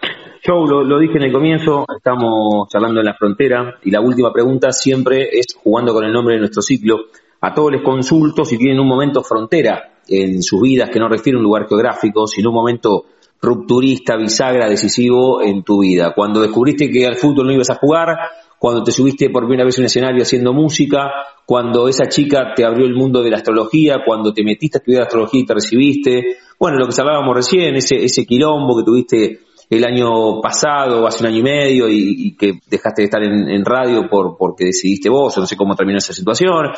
Yo 0.42 0.64
lo, 0.66 0.84
lo, 0.84 0.98
dije 0.98 1.16
en 1.16 1.24
el 1.24 1.32
comienzo, 1.32 1.84
estamos 1.96 2.68
charlando 2.68 3.00
en 3.00 3.06
la 3.06 3.14
frontera 3.14 3.78
y 3.82 3.90
la 3.90 4.00
última 4.00 4.32
pregunta 4.32 4.70
siempre 4.70 5.28
es, 5.32 5.46
jugando 5.62 5.92
con 5.92 6.04
el 6.04 6.12
nombre 6.12 6.34
de 6.34 6.40
nuestro 6.40 6.62
ciclo, 6.62 7.06
a 7.40 7.54
todos 7.54 7.72
les 7.72 7.82
consulto 7.82 8.44
si 8.44 8.58
tienen 8.58 8.78
un 8.78 8.88
momento 8.88 9.22
frontera 9.22 10.00
en 10.08 10.42
sus 10.42 10.60
vidas 10.60 10.90
que 10.90 10.98
no 10.98 11.08
refiere 11.08 11.36
a 11.36 11.38
un 11.38 11.44
lugar 11.44 11.68
geográfico, 11.68 12.26
sino 12.26 12.50
un 12.50 12.54
momento 12.54 13.04
rupturista, 13.40 14.16
bisagra, 14.16 14.68
decisivo 14.68 15.42
en 15.42 15.62
tu 15.62 15.80
vida? 15.80 16.12
Cuando 16.14 16.40
descubriste 16.40 16.90
que 16.90 17.06
al 17.06 17.16
fútbol 17.16 17.46
no 17.46 17.52
ibas 17.52 17.70
a 17.70 17.76
jugar, 17.76 18.16
cuando 18.58 18.82
te 18.82 18.90
subiste 18.90 19.30
por 19.30 19.44
primera 19.44 19.64
vez 19.64 19.78
en 19.78 19.82
un 19.82 19.86
escenario 19.86 20.22
haciendo 20.22 20.52
música, 20.52 21.10
cuando 21.46 21.88
esa 21.88 22.08
chica 22.08 22.52
te 22.54 22.64
abrió 22.64 22.86
el 22.86 22.94
mundo 22.94 23.22
de 23.22 23.30
la 23.30 23.36
astrología, 23.36 23.98
cuando 24.04 24.32
te 24.32 24.42
metiste 24.42 24.78
a 24.78 24.80
estudiar 24.80 25.02
astrología 25.02 25.40
y 25.40 25.46
te 25.46 25.54
recibiste, 25.54 26.22
bueno, 26.58 26.78
lo 26.78 26.88
que 26.88 27.00
hablábamos 27.00 27.36
recién, 27.36 27.76
ese, 27.76 28.04
ese 28.04 28.26
quilombo 28.26 28.76
que 28.76 28.84
tuviste 28.84 29.40
el 29.70 29.84
año 29.84 30.40
pasado, 30.40 31.02
o 31.02 31.06
hace 31.06 31.22
un 31.22 31.30
año 31.30 31.38
y 31.38 31.42
medio, 31.42 31.88
y, 31.88 32.36
que 32.36 32.60
dejaste 32.66 33.02
de 33.02 33.04
estar 33.04 33.22
en, 33.22 33.64
radio 33.64 34.08
por, 34.08 34.36
porque 34.36 34.66
decidiste 34.66 35.10
vos, 35.10 35.36
o 35.36 35.40
no 35.40 35.46
sé 35.46 35.56
cómo 35.56 35.74
terminó 35.74 35.98
esa 35.98 36.12
situación. 36.12 36.72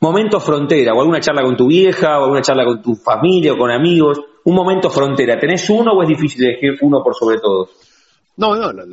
Momento 0.00 0.38
frontera, 0.38 0.92
o 0.94 1.00
alguna 1.00 1.20
charla 1.20 1.42
con 1.42 1.56
tu 1.56 1.66
vieja, 1.66 2.20
o 2.20 2.24
alguna 2.24 2.42
charla 2.42 2.64
con 2.64 2.82
tu 2.82 2.94
familia, 2.94 3.52
o 3.54 3.58
con 3.58 3.70
amigos, 3.70 4.20
un 4.44 4.54
momento 4.54 4.90
frontera. 4.90 5.38
¿Tenés 5.38 5.68
uno 5.70 5.92
o 5.92 6.02
es 6.02 6.08
difícil 6.08 6.44
elegir 6.44 6.78
uno 6.82 7.02
por 7.02 7.14
sobre 7.14 7.38
todos? 7.38 7.70
No, 8.36 8.54
no, 8.54 8.84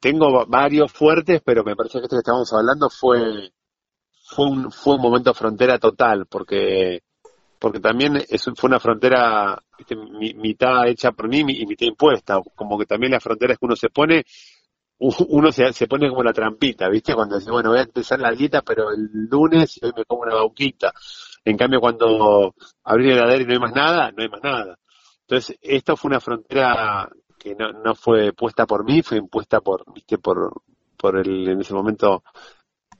tengo 0.00 0.46
varios 0.46 0.90
fuertes, 0.90 1.42
pero 1.44 1.62
me 1.62 1.76
parece 1.76 1.98
que 1.98 2.04
este 2.04 2.16
que 2.16 2.20
estábamos 2.20 2.52
hablando 2.52 2.88
fue 2.88 3.50
fue 4.24 4.46
un 4.46 4.72
fue 4.72 4.94
un 4.94 5.02
momento 5.02 5.34
frontera 5.34 5.78
total, 5.78 6.26
porque 6.26 7.02
porque 7.58 7.80
también 7.80 8.16
es, 8.16 8.44
fue 8.56 8.68
una 8.68 8.80
frontera 8.80 9.58
mitad 10.36 10.86
hecha 10.88 11.12
por 11.12 11.28
mí 11.28 11.40
y 11.40 11.66
mitad 11.66 11.86
impuesta, 11.86 12.40
como 12.54 12.78
que 12.78 12.86
también 12.86 13.12
las 13.12 13.22
fronteras 13.22 13.58
que 13.58 13.66
uno 13.66 13.76
se 13.76 13.90
pone, 13.90 14.24
uno 14.98 15.52
se, 15.52 15.72
se 15.72 15.86
pone 15.86 16.08
como 16.08 16.22
la 16.22 16.32
trampita, 16.32 16.88
¿viste? 16.88 17.14
Cuando 17.14 17.38
dice, 17.38 17.50
bueno, 17.50 17.70
voy 17.70 17.78
a 17.78 17.82
empezar 17.82 18.18
la 18.20 18.32
dieta, 18.32 18.62
pero 18.62 18.90
el 18.90 19.26
lunes 19.30 19.76
y 19.76 19.84
hoy 19.84 19.92
me 19.96 20.04
como 20.04 20.22
una 20.22 20.34
bauquita. 20.34 20.92
En 21.44 21.56
cambio, 21.56 21.80
cuando 21.80 22.54
abrí 22.84 23.10
el 23.10 23.18
heladero 23.18 23.42
y 23.42 23.46
no 23.46 23.52
hay 23.52 23.58
más 23.58 23.74
nada, 23.74 24.10
no 24.10 24.22
hay 24.22 24.28
más 24.28 24.42
nada. 24.42 24.78
Entonces, 25.20 25.58
esto 25.60 25.96
fue 25.96 26.10
una 26.10 26.20
frontera 26.20 27.08
que 27.38 27.54
no, 27.54 27.72
no 27.72 27.94
fue 27.94 28.32
puesta 28.32 28.66
por 28.66 28.84
mí, 28.84 29.02
fue 29.02 29.18
impuesta 29.18 29.60
por, 29.60 29.84
viste, 29.92 30.18
por, 30.18 30.62
por 30.96 31.18
el, 31.18 31.48
en 31.48 31.60
ese 31.60 31.74
momento, 31.74 32.22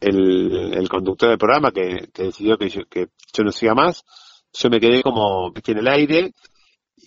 el, 0.00 0.74
el 0.74 0.88
conductor 0.88 1.30
del 1.30 1.38
programa 1.38 1.70
que, 1.70 2.08
que 2.12 2.24
decidió 2.24 2.58
que 2.58 2.68
yo, 2.68 2.82
que 2.88 3.08
yo 3.32 3.44
no 3.44 3.52
siga 3.52 3.74
más. 3.74 4.04
Yo 4.58 4.70
me 4.70 4.80
quedé 4.80 5.02
como, 5.02 5.52
en 5.54 5.78
el 5.78 5.88
aire 5.88 6.32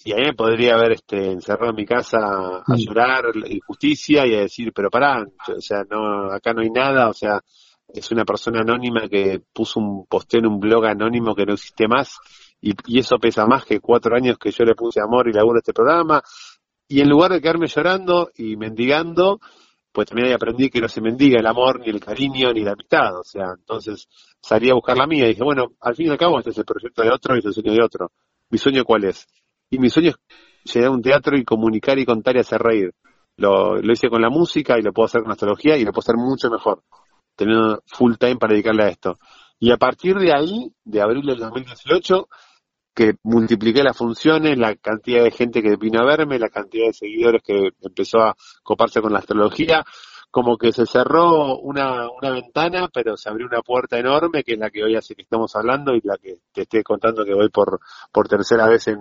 y 0.06 0.14
ahí 0.14 0.24
me 0.24 0.34
podría 0.34 0.76
haber 0.76 0.94
este, 0.94 1.32
encerrado 1.32 1.72
en 1.72 1.76
mi 1.76 1.86
casa 1.86 2.18
a 2.20 2.64
mm. 2.68 2.78
llorar 2.78 3.26
injusticia 3.46 4.26
y 4.26 4.36
a 4.36 4.42
decir, 4.42 4.72
pero 4.74 4.90
pará, 4.90 5.24
o 5.24 5.62
sea, 5.62 5.84
no, 5.90 6.32
acá 6.32 6.54
no 6.54 6.62
hay 6.62 6.70
nada, 6.70 7.10
o 7.10 7.14
sea, 7.14 7.42
es 7.88 8.12
una 8.12 8.24
persona 8.24 8.62
anónima 8.62 9.10
que 9.10 9.42
puso 9.52 9.80
un 9.80 10.06
posteo 10.06 10.40
en 10.40 10.48
un 10.48 10.60
blog 10.60 10.86
anónimo 10.86 11.34
que 11.34 11.46
no 11.46 11.54
existe 11.54 11.88
más 11.88 12.18
y, 12.62 13.00
eso 13.00 13.18
pesa 13.18 13.46
más 13.46 13.66
que 13.66 13.80
cuatro 13.80 14.16
años 14.16 14.38
que 14.38 14.52
yo 14.52 14.64
le 14.66 14.76
puse 14.76 15.00
amor 15.02 15.28
y 15.28 15.34
laburo 15.34 15.58
a 15.58 15.60
este 15.60 15.74
programa. 15.74 16.22
Y 16.88 17.02
en 17.02 17.10
lugar 17.10 17.32
de 17.32 17.42
quedarme 17.42 17.68
llorando 17.68 18.32
y 18.36 18.58
mendigando, 18.58 19.40
pues 19.92 20.08
también 20.08 20.28
ahí 20.28 20.34
aprendí 20.34 20.70
que 20.70 20.82
no 20.82 20.88
se 20.88 21.02
mendiga 21.02 21.40
el 21.40 21.48
amor, 21.48 21.80
ni 21.80 21.90
el 21.90 22.00
cariño, 22.00 22.52
ni 22.52 22.62
la 22.62 22.72
amistad. 22.72 23.18
O 23.18 23.24
sea, 23.24 23.54
entonces 23.58 24.08
salí 24.41 24.69
a 24.69 24.73
buscar 24.73 24.97
la 24.97 25.08
mía 25.08 25.25
y 25.25 25.30
dije, 25.30 25.43
bueno, 25.43 25.73
al 25.82 25.95
fin 25.95 26.08
y 26.08 26.10
al 26.10 26.17
cabo 26.17 26.39
este 26.39 26.52
es 26.52 26.58
el 26.58 26.65
proyecto 26.65 27.02
de 27.04 27.12
otro 27.12 27.36
y 27.36 27.39
este 27.39 27.49
es 27.49 27.58
el 27.58 27.63
sueño 27.63 27.78
de 27.78 27.84
otro. 27.84 28.12
¿Mi 28.49 28.58
sueño 28.58 28.84
cuál 28.84 29.06
es? 29.06 29.28
Y 29.69 29.80
mi 29.80 29.89
sueño 29.89 30.10
es 30.10 30.73
llegar 30.73 30.89
a 30.89 30.93
un 30.93 31.02
teatro 31.02 31.38
y 31.38 31.43
comunicar 31.43 31.99
y 31.99 32.06
contar 32.06 32.36
y 32.36 32.39
hacer 32.39 32.62
reír. 32.62 32.93
Lo, 33.38 33.78
lo 33.78 33.93
hice 33.93 34.10
con 34.10 34.21
la 34.21 34.30
música 34.30 34.78
y 34.78 34.82
lo 34.82 34.91
puedo 34.91 35.06
hacer 35.06 35.21
con 35.21 35.30
la 35.30 35.34
astrología 35.34 35.78
y 35.78 35.86
lo 35.86 35.91
puedo 35.91 36.02
hacer 36.02 36.17
mucho 36.17 36.49
mejor, 36.49 36.84
teniendo 37.36 37.82
full 37.86 38.15
time 38.15 38.38
para 38.38 38.54
dedicarle 38.54 38.84
a 38.84 38.89
esto. 38.89 39.17
Y 39.60 39.71
a 39.71 39.78
partir 39.78 40.17
de 40.17 40.34
ahí, 40.34 40.73
de 40.84 41.02
abril 41.02 41.25
del 41.25 41.38
2018, 41.38 42.28
que 42.99 43.13
multipliqué 43.23 43.84
las 43.84 43.95
funciones, 43.95 44.58
la 44.58 44.75
cantidad 44.75 45.23
de 45.23 45.32
gente 45.32 45.62
que 45.62 45.75
vino 45.78 46.02
a 46.02 46.06
verme, 46.06 46.39
la 46.39 46.49
cantidad 46.49 46.88
de 46.88 46.93
seguidores 46.93 47.41
que 47.41 47.69
empezó 47.82 48.19
a 48.19 48.36
coparse 48.63 49.02
con 49.02 49.13
la 49.13 49.19
astrología, 49.19 49.86
como 50.32 50.58
que 50.58 50.72
se 50.72 50.86
cerró 50.86 51.58
una, 51.58 52.08
una 52.10 52.32
ventana, 52.32 52.88
pero 52.94 53.18
se 53.18 53.30
abrió 53.30 53.48
una 53.48 53.62
puerta 53.62 53.98
enorme, 53.98 54.44
que 54.44 54.54
es 54.54 54.60
la 54.60 54.70
que 54.70 54.84
hoy 54.84 54.96
hace 54.96 55.15
que 55.15 55.24
estamos 55.24 55.56
hablando 55.56 55.96
y 55.96 56.02
la 56.04 56.18
que 56.18 56.38
te 56.54 56.62
estoy 56.62 56.84
contando 56.84 57.26
que 57.26 57.34
voy 57.34 57.50
por, 57.50 57.80
por 58.12 58.28
tercera 58.28 58.68
vez 58.68 58.88
en, 58.88 59.00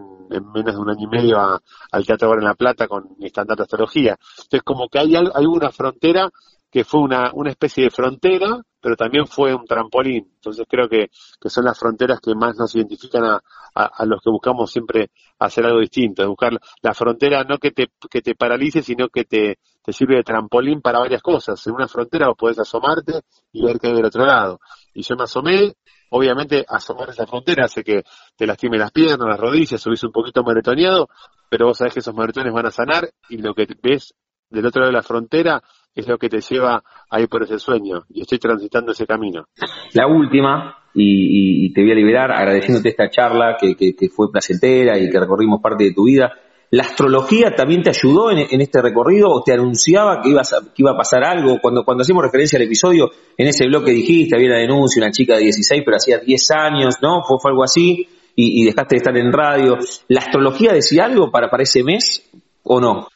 menos 0.54 0.74
de 0.74 0.80
un 0.80 0.90
año 0.90 1.04
y 1.04 1.06
medio 1.06 1.38
al 1.38 2.06
Teatro 2.06 2.28
Ahora 2.28 2.40
en 2.40 2.48
La 2.48 2.54
Plata 2.54 2.88
con 2.88 3.16
mi 3.18 3.26
estándar 3.26 3.56
de 3.56 3.64
astrología. 3.64 4.18
Entonces, 4.36 4.62
como 4.62 4.88
que 4.88 4.98
hay, 4.98 5.16
hay 5.16 5.46
una 5.46 5.70
frontera 5.70 6.30
que 6.70 6.84
fue 6.84 7.00
una, 7.00 7.30
una 7.32 7.50
especie 7.50 7.84
de 7.84 7.90
frontera, 7.90 8.60
pero 8.80 8.96
también 8.96 9.26
fue 9.26 9.54
un 9.54 9.64
trampolín. 9.66 10.30
Entonces 10.34 10.66
creo 10.68 10.88
que, 10.88 11.10
que 11.40 11.48
son 11.48 11.64
las 11.64 11.78
fronteras 11.78 12.20
que 12.20 12.34
más 12.34 12.56
nos 12.56 12.74
identifican 12.74 13.24
a, 13.24 13.42
a, 13.74 14.04
los 14.04 14.20
que 14.22 14.30
buscamos 14.30 14.70
siempre 14.70 15.10
hacer 15.38 15.64
algo 15.64 15.80
distinto, 15.80 16.26
buscar 16.28 16.52
la 16.82 16.94
frontera 16.94 17.44
no 17.44 17.58
que 17.58 17.70
te, 17.70 17.88
que 18.10 18.20
te 18.20 18.34
paralice, 18.34 18.82
sino 18.82 19.08
que 19.08 19.24
te, 19.24 19.58
te 19.82 19.92
sirve 19.92 20.16
de 20.16 20.22
trampolín 20.22 20.80
para 20.80 20.98
varias 20.98 21.22
cosas. 21.22 21.64
En 21.66 21.74
una 21.74 21.88
frontera 21.88 22.28
vos 22.28 22.36
podés 22.36 22.58
asomarte 22.58 23.22
y 23.52 23.64
ver 23.64 23.78
qué 23.78 23.88
hay 23.88 23.94
del 23.94 24.06
otro 24.06 24.26
lado. 24.26 24.60
Y 24.94 25.02
yo 25.02 25.16
me 25.16 25.24
asomé, 25.24 25.74
obviamente 26.10 26.64
asomar 26.68 27.10
esa 27.10 27.26
frontera 27.26 27.64
hace 27.64 27.82
que 27.82 28.02
te 28.36 28.46
lastime 28.46 28.78
las 28.78 28.92
piernas, 28.92 29.26
las 29.28 29.40
rodillas, 29.40 29.80
subís 29.80 30.02
un 30.04 30.12
poquito 30.12 30.42
maretoneado, 30.42 31.08
pero 31.48 31.66
vos 31.66 31.78
sabés 31.78 31.94
que 31.94 32.00
esos 32.00 32.14
maretones 32.14 32.52
van 32.52 32.66
a 32.66 32.70
sanar 32.70 33.10
y 33.28 33.38
lo 33.38 33.54
que 33.54 33.66
ves 33.82 34.14
del 34.50 34.66
otro 34.66 34.80
lado 34.80 34.92
de 34.92 34.96
la 34.96 35.02
frontera 35.02 35.62
es 36.00 36.08
lo 36.08 36.18
que 36.18 36.28
te 36.28 36.40
lleva 36.40 36.82
a 37.10 37.20
ir 37.20 37.28
por 37.28 37.42
ese 37.42 37.58
sueño 37.58 38.04
y 38.08 38.22
estoy 38.22 38.38
transitando 38.38 38.92
ese 38.92 39.06
camino. 39.06 39.46
La 39.94 40.06
última, 40.06 40.76
y, 40.94 41.72
te 41.72 41.82
voy 41.82 41.92
a 41.92 41.94
liberar 41.94 42.32
agradeciéndote 42.32 42.88
esta 42.88 43.10
charla 43.10 43.56
que, 43.60 43.94
fue 44.08 44.30
placentera 44.30 44.98
y 44.98 45.10
que 45.10 45.20
recorrimos 45.20 45.60
parte 45.60 45.84
de 45.84 45.92
tu 45.92 46.04
vida. 46.04 46.32
¿La 46.70 46.82
astrología 46.82 47.54
también 47.54 47.82
te 47.82 47.90
ayudó 47.90 48.30
en, 48.30 48.60
este 48.60 48.82
recorrido 48.82 49.30
o 49.30 49.42
te 49.42 49.52
anunciaba 49.52 50.20
que, 50.20 50.28
ibas 50.28 50.54
que 50.74 50.82
iba 50.82 50.90
a 50.90 50.96
pasar 50.96 51.24
algo? 51.24 51.58
Cuando, 51.62 51.84
cuando 51.84 52.02
hacemos 52.02 52.22
referencia 52.22 52.58
al 52.58 52.64
episodio, 52.64 53.10
en 53.36 53.46
ese 53.46 53.66
blog 53.66 53.86
que 53.86 53.92
dijiste, 53.92 54.36
había 54.36 54.48
una 54.48 54.58
denuncia, 54.58 55.02
una 55.02 55.10
chica 55.10 55.36
de 55.36 55.44
16, 55.44 55.82
pero 55.84 55.96
hacía 55.96 56.18
10 56.18 56.50
años, 56.50 56.96
¿no? 57.00 57.22
Fue, 57.22 57.38
fue 57.40 57.52
algo 57.52 57.64
así 57.64 58.06
y, 58.40 58.64
dejaste 58.64 58.94
de 58.94 58.98
estar 58.98 59.16
en 59.16 59.32
radio. 59.32 59.78
¿La 60.08 60.20
astrología 60.20 60.72
decía 60.72 61.06
algo 61.06 61.30
para, 61.30 61.50
para 61.50 61.64
ese 61.64 61.82
mes 61.82 62.30
o 62.62 62.80
no? 62.80 63.08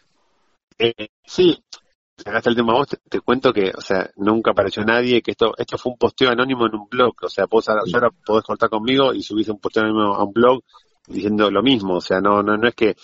Eh, 0.79 1.09
sí, 1.25 1.63
sacaste 2.25 2.51
el 2.51 2.57
tema 2.57 2.75
vos, 2.75 2.89
te, 2.89 3.21
cuento 3.21 3.53
que, 3.53 3.73
o 3.77 3.81
sea, 3.81 4.11
nunca 4.17 4.53
apareció 4.53 4.85
nadie, 4.85 5.23
que 5.23 5.33
esto 5.33 5.53
esto 5.57 5.79
fue 5.79 5.93
un 5.93 5.99
posteo 5.99 6.31
anónimo 6.31 6.67
en 6.67 6.75
un 6.75 6.89
blog, 6.89 7.15
o 7.23 7.29
sea, 7.29 7.47
vos 7.47 7.69
ahora, 7.69 7.83
ahora 7.93 8.11
podés 8.25 8.45
cortar 8.45 8.71
conmigo 8.71 9.13
y 9.13 9.23
subís 9.23 9.49
un 9.49 9.59
posteo 9.59 9.85
anónimo 9.85 10.15
a 10.15 10.25
un 10.25 10.33
blog 10.33 10.63
diciendo 11.07 11.51
lo 11.51 11.63
mismo, 11.63 11.95
o 11.95 12.01
sea, 12.01 12.21
no 12.21 12.43
no 12.43 12.57
no 12.57 12.69
es 12.69 12.75
que 12.75 12.97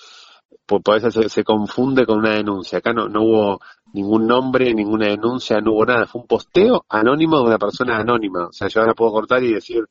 por, 0.67 0.97
eso 0.97 1.11
se, 1.11 1.29
se, 1.31 1.45
confunde 1.45 2.05
con 2.05 2.19
una 2.19 2.35
denuncia, 2.35 2.79
acá 2.79 2.93
no, 2.93 3.09
no 3.09 3.23
hubo 3.23 3.61
ningún 3.95 4.27
nombre, 4.27 4.75
ninguna 4.75 5.07
denuncia, 5.07 5.61
no 5.61 5.73
hubo 5.73 5.87
nada, 5.87 6.07
fue 6.07 6.21
un 6.21 6.27
posteo 6.27 6.85
anónimo 6.89 7.39
de 7.39 7.45
una 7.45 7.59
persona 7.59 7.99
anónima, 7.99 8.47
o 8.49 8.53
sea, 8.53 8.69
yo 8.69 8.81
ahora 8.81 8.95
puedo 8.95 9.13
cortar 9.13 9.43
y 9.43 9.55
decir, 9.55 9.85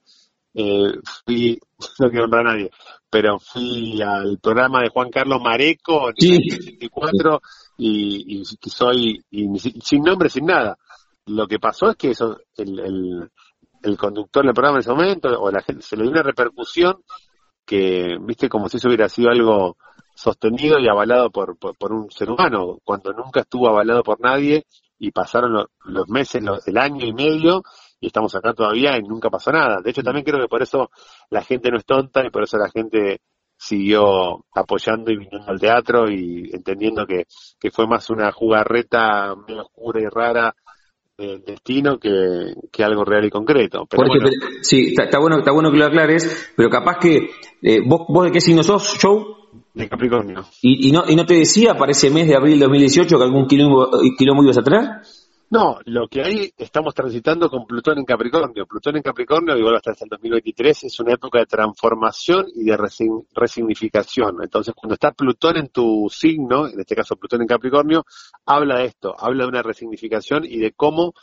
eh, 0.53 0.91
fui, 1.25 1.59
no 1.99 2.09
quiero 2.09 2.23
nombrar 2.23 2.47
a 2.47 2.51
nadie, 2.51 2.71
pero 3.09 3.39
fui 3.39 4.01
al 4.01 4.39
programa 4.39 4.81
de 4.81 4.89
Juan 4.89 5.09
Carlos 5.09 5.41
Mareco 5.41 6.09
en 6.09 6.33
el 6.33 6.61
64 6.61 7.41
y, 7.77 8.39
y 8.39 8.69
soy 8.69 9.23
sin 9.81 10.03
nombre, 10.03 10.29
sin 10.29 10.45
nada. 10.45 10.77
Lo 11.27 11.47
que 11.47 11.59
pasó 11.59 11.91
es 11.91 11.97
que 11.97 12.11
eso, 12.11 12.39
el, 12.55 13.29
el, 13.83 13.97
conductor 13.97 14.45
del 14.45 14.53
programa 14.53 14.77
en 14.77 14.81
ese 14.81 14.91
momento, 14.91 15.29
o 15.39 15.51
la 15.51 15.61
gente, 15.61 15.83
se 15.83 15.95
le 15.95 16.03
dio 16.03 16.11
una 16.11 16.23
repercusión 16.23 17.03
que, 17.65 18.17
viste, 18.21 18.49
como 18.49 18.69
si 18.69 18.77
eso 18.77 18.87
hubiera 18.87 19.09
sido 19.09 19.29
algo 19.29 19.77
sostenido 20.15 20.79
y 20.79 20.87
avalado 20.87 21.29
por, 21.29 21.57
por, 21.57 21.93
un 21.93 22.09
ser 22.11 22.31
humano, 22.31 22.79
cuando 22.83 23.13
nunca 23.13 23.41
estuvo 23.41 23.67
avalado 23.67 24.03
por 24.03 24.19
nadie 24.19 24.65
y 24.97 25.11
pasaron 25.11 25.67
los, 25.85 26.09
meses, 26.09 26.43
el 26.65 26.77
año 26.77 27.05
y 27.05 27.13
medio 27.13 27.61
y 27.99 28.07
estamos 28.07 28.33
acá 28.35 28.53
todavía 28.53 28.97
y 28.97 29.03
nunca 29.03 29.29
pasó 29.29 29.51
nada. 29.51 29.81
De 29.81 29.91
hecho, 29.91 30.01
también 30.01 30.25
creo 30.25 30.39
que 30.39 30.47
por 30.47 30.61
eso 30.61 30.89
la 31.29 31.43
gente 31.43 31.69
no 31.69 31.77
es 31.77 31.85
tonta 31.85 32.25
y 32.25 32.29
por 32.29 32.43
eso 32.43 32.57
la 32.57 32.69
gente 32.69 33.19
siguió 33.57 34.45
apoyando 34.53 35.11
y 35.11 35.17
viniendo 35.17 35.49
al 35.49 35.59
teatro 35.59 36.09
y 36.09 36.49
entendiendo 36.53 37.05
que, 37.05 37.25
que 37.59 37.71
fue 37.71 37.87
más 37.87 38.09
una 38.09 38.31
jugarreta 38.31 39.35
medio 39.35 39.63
oscura 39.63 40.01
y 40.01 40.05
rara 40.05 40.55
del 41.17 41.43
destino 41.43 41.97
que, 41.97 42.53
que 42.71 42.83
algo 42.83 43.03
real 43.03 43.25
y 43.25 43.29
concreto. 43.29 43.87
Pero 43.89 44.03
sí, 44.61 44.93
está, 44.95 45.19
bueno, 45.19 45.39
está 45.39 45.51
bueno 45.51 45.71
que 45.71 45.77
lo 45.77 45.85
aclares, 45.85 46.53
pero 46.55 46.69
capaz 46.69 46.99
que 46.99 47.31
eh, 47.63 47.79
vos, 47.85 48.01
vos 48.07 48.25
de 48.25 48.31
qué 48.31 48.39
signo 48.39 48.61
sos, 48.61 48.97
Show? 48.99 49.35
De 49.73 49.89
Capricornio. 49.89 50.45
¿Y, 50.61 50.89
y, 50.89 50.91
no, 50.91 51.03
¿Y 51.07 51.15
no 51.15 51.25
te 51.25 51.35
decía 51.35 51.75
para 51.75 51.91
ese 51.91 52.11
mes 52.11 52.27
de 52.27 52.35
abril 52.35 52.59
de 52.59 52.65
2018 52.65 53.17
que 53.17 53.23
algún 53.23 53.47
quilombo, 53.47 53.89
quilombo 54.17 54.43
ibas 54.43 54.59
a 54.59 54.63
traer? 54.63 54.89
No, 55.49 55.79
lo 55.85 56.09
que 56.09 56.21
hay, 56.21 56.51
estamos 56.57 56.93
transitando 56.93 57.49
con 57.49 57.65
Plutón 57.65 57.97
en 57.99 58.03
Capricornio. 58.03 58.65
Plutón 58.65 58.97
en 58.97 59.01
Capricornio, 59.01 59.57
igual 59.57 59.77
hasta 59.77 59.91
el 59.91 60.09
2023, 60.09 60.83
es 60.83 60.99
una 60.99 61.13
época 61.13 61.39
de 61.39 61.45
transformación 61.45 62.47
y 62.53 62.65
de 62.65 62.77
resignificación. 63.33 64.43
Entonces, 64.43 64.73
cuando 64.75 64.95
está 64.95 65.13
Plutón 65.13 65.55
en 65.55 65.69
tu 65.69 66.09
signo, 66.11 66.67
en 66.67 66.77
este 66.81 66.95
caso 66.95 67.15
Plutón 67.15 67.43
en 67.43 67.47
Capricornio, 67.47 68.03
habla 68.45 68.79
de 68.79 68.87
esto, 68.87 69.15
habla 69.17 69.45
de 69.45 69.49
una 69.49 69.63
resignificación 69.63 70.43
y 70.43 70.57
de 70.57 70.73
cómo 70.73 71.13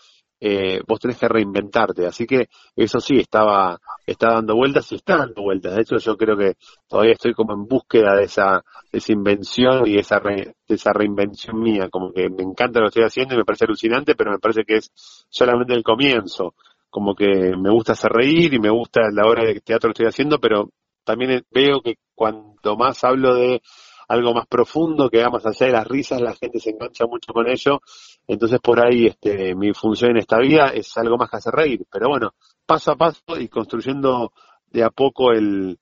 eh, 0.46 0.82
vos 0.86 1.00
tenés 1.00 1.16
que 1.16 1.26
reinventarte. 1.26 2.06
Así 2.06 2.26
que 2.26 2.48
eso 2.76 3.00
sí, 3.00 3.16
estaba, 3.16 3.78
está 4.06 4.34
dando 4.34 4.54
vueltas 4.54 4.92
y 4.92 4.96
está 4.96 5.16
dando 5.16 5.40
vueltas. 5.40 5.74
De 5.74 5.80
hecho, 5.80 5.96
yo 5.96 6.18
creo 6.18 6.36
que 6.36 6.56
todavía 6.86 7.12
estoy 7.12 7.32
como 7.32 7.54
en 7.54 7.64
búsqueda 7.66 8.14
de 8.14 8.24
esa, 8.24 8.62
de 8.92 8.98
esa 8.98 9.12
invención 9.12 9.86
y 9.86 9.96
esa, 9.96 10.20
de 10.20 10.54
esa 10.68 10.92
reinvención 10.92 11.58
mía. 11.58 11.88
Como 11.90 12.12
que 12.12 12.28
me 12.28 12.42
encanta 12.42 12.80
lo 12.80 12.86
que 12.86 12.88
estoy 12.88 13.04
haciendo 13.04 13.34
y 13.34 13.38
me 13.38 13.46
parece 13.46 13.64
alucinante, 13.64 14.14
pero 14.14 14.32
me 14.32 14.38
parece 14.38 14.64
que 14.64 14.76
es 14.76 14.92
solamente 15.30 15.72
el 15.72 15.82
comienzo. 15.82 16.54
Como 16.90 17.14
que 17.14 17.56
me 17.56 17.70
gusta 17.70 17.92
hacer 17.92 18.12
reír 18.12 18.52
y 18.52 18.58
me 18.58 18.70
gusta 18.70 19.00
la 19.10 19.26
hora 19.26 19.44
de 19.44 19.58
teatro 19.60 19.88
que 19.88 19.92
estoy 19.92 20.08
haciendo, 20.08 20.38
pero 20.40 20.68
también 21.04 21.42
veo 21.50 21.80
que 21.80 21.94
cuanto 22.14 22.76
más 22.76 23.02
hablo 23.02 23.34
de 23.34 23.62
algo 24.08 24.34
más 24.34 24.46
profundo 24.46 25.08
que 25.08 25.22
va 25.22 25.30
más 25.30 25.46
allá 25.46 25.66
de 25.66 25.72
las 25.72 25.86
risas, 25.86 26.20
la 26.20 26.34
gente 26.34 26.60
se 26.60 26.70
engancha 26.70 27.06
mucho 27.06 27.32
con 27.32 27.48
ello. 27.48 27.80
Entonces 28.26 28.58
por 28.60 28.84
ahí 28.84 29.06
este, 29.06 29.54
mi 29.54 29.72
función 29.74 30.12
en 30.12 30.18
esta 30.18 30.38
vida 30.38 30.68
es 30.68 30.96
algo 30.96 31.16
más 31.16 31.30
que 31.30 31.36
hacer 31.36 31.52
reír. 31.52 31.84
Pero 31.90 32.08
bueno, 32.08 32.34
paso 32.66 32.92
a 32.92 32.96
paso 32.96 33.20
y 33.38 33.48
construyendo 33.48 34.32
de 34.70 34.82
a 34.82 34.90
poco 34.90 35.32
el, 35.32 35.78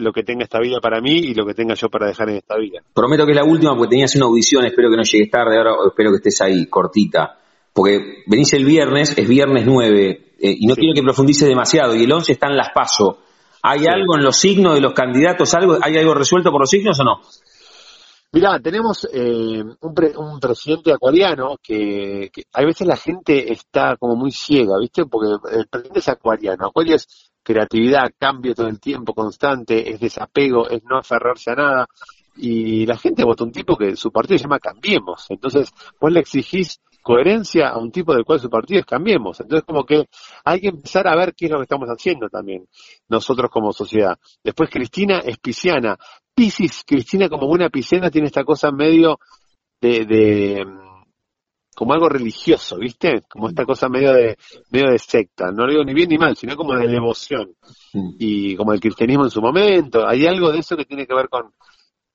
lo 0.00 0.12
que 0.12 0.22
tenga 0.22 0.44
esta 0.44 0.58
vida 0.58 0.80
para 0.80 1.00
mí 1.00 1.12
y 1.12 1.34
lo 1.34 1.46
que 1.46 1.54
tenga 1.54 1.74
yo 1.74 1.88
para 1.88 2.06
dejar 2.06 2.30
en 2.30 2.36
esta 2.36 2.56
vida. 2.56 2.80
Prometo 2.92 3.24
que 3.24 3.32
es 3.32 3.36
la 3.36 3.44
última 3.44 3.76
porque 3.76 3.90
tenías 3.90 4.14
una 4.16 4.26
audición, 4.26 4.64
espero 4.64 4.90
que 4.90 4.96
no 4.96 5.02
llegues 5.02 5.30
tarde, 5.30 5.56
ahora 5.56 5.72
espero 5.86 6.10
que 6.10 6.16
estés 6.16 6.40
ahí, 6.40 6.66
cortita. 6.66 7.38
Porque 7.72 8.24
venís 8.26 8.52
el 8.54 8.64
viernes, 8.64 9.16
es 9.16 9.28
viernes 9.28 9.64
9, 9.64 10.10
eh, 10.40 10.56
y 10.58 10.66
no 10.66 10.74
quiero 10.74 10.94
que 10.94 11.02
profundices 11.02 11.48
demasiado, 11.48 11.94
y 11.94 12.04
el 12.04 12.12
11 12.12 12.32
está 12.32 12.48
en 12.48 12.56
las 12.56 12.70
paso. 12.74 13.20
¿Hay 13.62 13.86
algo 13.86 14.16
en 14.16 14.24
los 14.24 14.36
signos 14.36 14.74
de 14.74 14.80
los 14.80 14.94
candidatos? 14.94 15.54
algo 15.54 15.78
¿Hay 15.82 15.96
algo 15.96 16.14
resuelto 16.14 16.50
por 16.50 16.60
los 16.60 16.70
signos 16.70 16.98
o 16.98 17.04
no? 17.04 17.20
Mirá, 18.32 18.60
tenemos 18.60 19.08
eh, 19.12 19.60
un, 19.62 19.94
un, 20.16 20.38
presidente 20.38 20.92
acuariano 20.92 21.56
que, 21.60 22.30
que 22.32 22.44
a 22.52 22.64
veces 22.64 22.86
la 22.86 22.96
gente 22.96 23.52
está 23.52 23.96
como 23.96 24.14
muy 24.14 24.30
ciega, 24.30 24.78
¿viste? 24.78 25.04
Porque 25.06 25.34
el 25.50 25.66
presidente 25.66 25.98
es 25.98 26.08
acuariano. 26.08 26.66
Acuario 26.66 26.94
es 26.94 27.32
creatividad, 27.42 28.12
cambio 28.16 28.54
todo 28.54 28.68
el 28.68 28.78
tiempo, 28.78 29.14
constante, 29.14 29.90
es 29.90 29.98
desapego, 29.98 30.68
es 30.68 30.82
no 30.84 30.98
aferrarse 30.98 31.50
a 31.50 31.54
nada. 31.56 31.86
Y 32.36 32.86
la 32.86 32.96
gente 32.96 33.24
vota 33.24 33.42
un 33.42 33.50
tipo 33.50 33.76
que 33.76 33.96
su 33.96 34.12
partido 34.12 34.38
se 34.38 34.44
llama 34.44 34.60
Cambiemos. 34.60 35.26
Entonces, 35.28 35.72
vos 36.00 36.12
le 36.12 36.20
exigís 36.20 36.80
coherencia 37.02 37.68
a 37.68 37.78
un 37.78 37.90
tipo 37.90 38.14
del 38.14 38.24
cual 38.24 38.40
su 38.40 38.50
partido 38.50 38.80
es 38.80 38.86
Cambiemos. 38.86 39.40
Entonces, 39.40 39.64
como 39.66 39.84
que 39.84 40.06
hay 40.44 40.60
que 40.60 40.68
empezar 40.68 41.08
a 41.08 41.16
ver 41.16 41.34
qué 41.34 41.46
es 41.46 41.50
lo 41.50 41.58
que 41.58 41.64
estamos 41.64 41.88
haciendo 41.88 42.28
también, 42.28 42.66
nosotros 43.08 43.50
como 43.50 43.72
sociedad. 43.72 44.18
Después, 44.42 44.70
Cristina 44.70 45.20
es 45.20 45.38
pisciana. 45.38 45.98
Piscis, 46.34 46.84
Cristina 46.86 47.28
como 47.28 47.46
buena 47.46 47.68
pisciana 47.68 48.10
tiene 48.10 48.28
esta 48.28 48.44
cosa 48.44 48.70
medio 48.70 49.18
de, 49.80 50.04
de 50.06 50.64
como 51.80 51.94
algo 51.94 52.08
religioso, 52.08 52.76
¿viste? 52.76 53.22
Como 53.28 53.48
esta 53.48 53.64
cosa 53.64 53.88
medio 53.88 54.12
de 54.12 54.36
medio 54.70 54.90
de 54.90 54.98
secta, 54.98 55.50
no 55.50 55.64
lo 55.64 55.72
digo 55.72 55.84
ni 55.84 55.94
bien 55.94 56.10
ni 56.10 56.18
mal, 56.18 56.36
sino 56.36 56.54
como 56.54 56.74
de 56.74 56.86
devoción. 56.86 57.54
Mm. 57.94 58.10
Y 58.18 58.56
como 58.56 58.74
el 58.74 58.80
cristianismo 58.80 59.24
en 59.24 59.30
su 59.30 59.40
momento, 59.40 60.06
hay 60.06 60.26
algo 60.26 60.52
de 60.52 60.58
eso 60.58 60.76
que 60.76 60.84
tiene 60.84 61.06
que 61.06 61.14
ver 61.14 61.28
con 61.28 61.54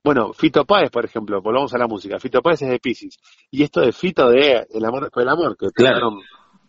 bueno, 0.05 0.33
Fito 0.33 0.65
Páez, 0.65 0.91
por 0.91 1.03
ejemplo, 1.03 1.41
volvamos 1.41 1.73
a 1.73 1.79
la 1.79 1.87
música. 1.87 2.19
Fito 2.19 2.39
Páez 2.43 2.61
es 2.61 2.69
de 2.69 2.77
Pisces. 2.77 3.17
Y 3.49 3.63
esto 3.63 3.81
de 3.81 3.91
Fito 3.91 4.29
de 4.29 4.67
El 4.69 4.85
amor 4.85 5.01
después 5.01 5.25
del 5.25 5.33
amor, 5.33 5.57
que 5.57 5.71
claro. 5.71 6.19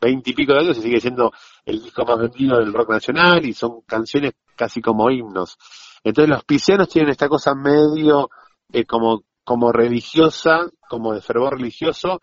veinte 0.00 0.30
y 0.30 0.32
pico 0.32 0.54
de 0.54 0.60
años 0.60 0.78
y 0.78 0.80
sigue 0.80 1.02
siendo 1.02 1.30
el 1.66 1.82
disco 1.82 2.06
más 2.06 2.18
vendido 2.18 2.58
del 2.58 2.72
rock 2.72 2.92
nacional 2.92 3.44
y 3.44 3.52
son 3.52 3.82
canciones 3.82 4.32
casi 4.56 4.80
como 4.80 5.10
himnos. 5.10 5.58
Entonces 6.02 6.30
los 6.30 6.44
piscianos 6.44 6.88
tienen 6.88 7.10
esta 7.10 7.28
cosa 7.28 7.54
medio 7.54 8.30
eh, 8.72 8.86
como, 8.86 9.24
como 9.44 9.70
religiosa, 9.70 10.70
como 10.88 11.12
de 11.12 11.20
fervor 11.20 11.58
religioso. 11.58 12.20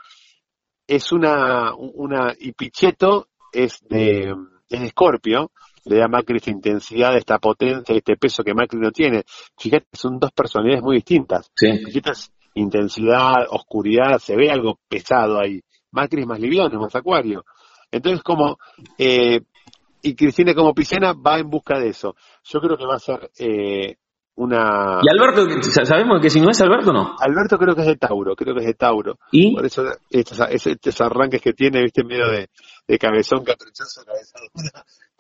Es 0.88 1.12
una, 1.12 1.76
una, 1.76 2.34
y 2.40 2.54
Pichetto 2.54 3.28
es 3.52 3.84
de, 3.88 4.34
es 4.68 4.82
de 4.82 4.90
Scorpio, 4.90 5.52
le 5.86 5.98
da 5.98 6.06
a 6.06 6.08
Macri 6.08 6.38
esta 6.38 6.52
intensidad, 6.52 7.16
esta 7.18 7.40
potencia, 7.40 7.96
este 7.96 8.16
peso 8.18 8.44
que 8.44 8.54
Macri 8.54 8.80
no 8.80 8.92
tiene. 8.92 9.24
Fíjate, 9.58 9.88
son 9.94 10.20
dos 10.20 10.32
personalidades 10.32 10.84
muy 10.84 10.98
distintas. 10.98 11.52
Sí. 11.56 11.68
es 11.68 12.32
intensidad, 12.56 13.48
oscuridad, 13.50 14.20
se 14.20 14.36
ve 14.36 14.52
algo 14.52 14.80
pesado 14.88 15.40
ahí. 15.40 15.62
Macri 15.92 16.22
es 16.22 16.28
más 16.28 16.40
liviano, 16.40 16.70
es 16.74 16.80
más 16.80 16.96
acuario. 16.96 17.44
Entonces, 17.92 18.24
como 18.24 18.58
eh, 18.98 19.42
y 20.04 20.16
Cristina 20.16 20.54
como 20.54 20.74
pisciana 20.74 21.14
va 21.14 21.40
en 21.40 21.50
busca 21.50 21.80
de 21.80 21.90
eso. 21.90 22.16
Yo 22.44 22.60
creo 22.60 22.78
que 22.78 22.86
va 22.86 22.96
a 22.96 23.00
ser 23.00 23.32
eh, 23.40 23.96
una... 24.36 25.00
¿Y 25.02 25.10
Alberto, 25.10 25.48
sabemos 25.86 26.22
que 26.22 26.30
si 26.30 26.42
no 26.42 26.50
es 26.50 26.60
Alberto 26.62 26.92
no? 26.92 27.16
Alberto 27.18 27.58
creo 27.58 27.74
que 27.74 27.82
es 27.82 27.88
de 27.88 27.96
Tauro, 27.96 28.36
creo 28.36 28.54
que 28.54 28.62
es 28.62 28.68
de 28.68 28.74
Tauro. 28.74 29.18
¿Y? 29.32 29.56
Por 29.56 29.66
eso 29.66 29.86
estos, 30.10 30.40
estos 30.50 31.02
arranques 31.02 31.42
que 31.42 31.54
tiene, 31.54 31.82
viste, 31.82 32.04
medio 32.04 32.28
de, 32.28 32.50
de 32.86 33.00
cabezón 33.00 33.46
caprichoso, 33.46 34.04
cabezón, 34.04 34.42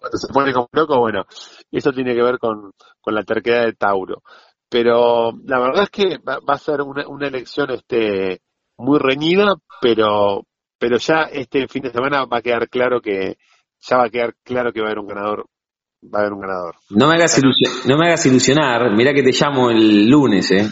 cuando 0.04 0.18
se 0.18 0.34
pone 0.34 0.51
como 0.51 0.68
loco, 0.74 0.99
bueno, 0.99 1.24
eso 1.72 1.93
tiene 1.93 2.14
que 2.14 2.22
ver 2.22 2.38
con, 2.38 2.74
con 2.99 3.16
la 3.16 3.24
terquedad 3.24 3.64
de 3.64 3.72
Tauro. 3.74 4.22
Pero 4.70 5.32
la 5.45 5.60
verdad 5.60 5.84
es 5.84 5.89
que 5.89 6.18
va, 6.18 6.39
a 6.45 6.58
ser 6.58 6.82
una, 6.82 7.08
una 7.08 7.28
elección 7.28 7.72
este 7.72 8.41
muy 8.78 8.99
reñida, 8.99 9.56
pero 9.82 10.43
pero 10.78 10.97
ya 10.97 11.30
este 11.32 11.70
fin 11.70 11.84
de 11.84 11.91
semana 11.91 12.26
va 12.26 12.39
a 12.39 12.41
quedar 12.41 12.68
claro 12.68 12.99
que 12.99 13.38
ya 13.80 13.97
va 13.97 14.08
a 14.08 14.10
quedar 14.10 14.36
claro 14.43 14.74
que 14.74 14.82
va 14.82 14.88
a 14.88 14.89
haber 14.89 14.99
un 14.99 15.08
ganador 15.08 15.45
va 16.14 16.20
a 16.20 16.22
haber 16.24 16.34
un 16.34 16.41
ganador. 16.41 16.76
No 16.89 17.08
me 17.08 17.16
hagas, 17.16 17.41
no 17.86 17.97
me 17.97 18.08
hagas 18.08 18.26
ilusionar, 18.26 18.91
mira 18.91 19.14
que 19.14 19.24
te 19.24 19.32
llamo 19.32 19.70
el 19.70 20.10
lunes, 20.10 20.51
¿eh? 20.51 20.68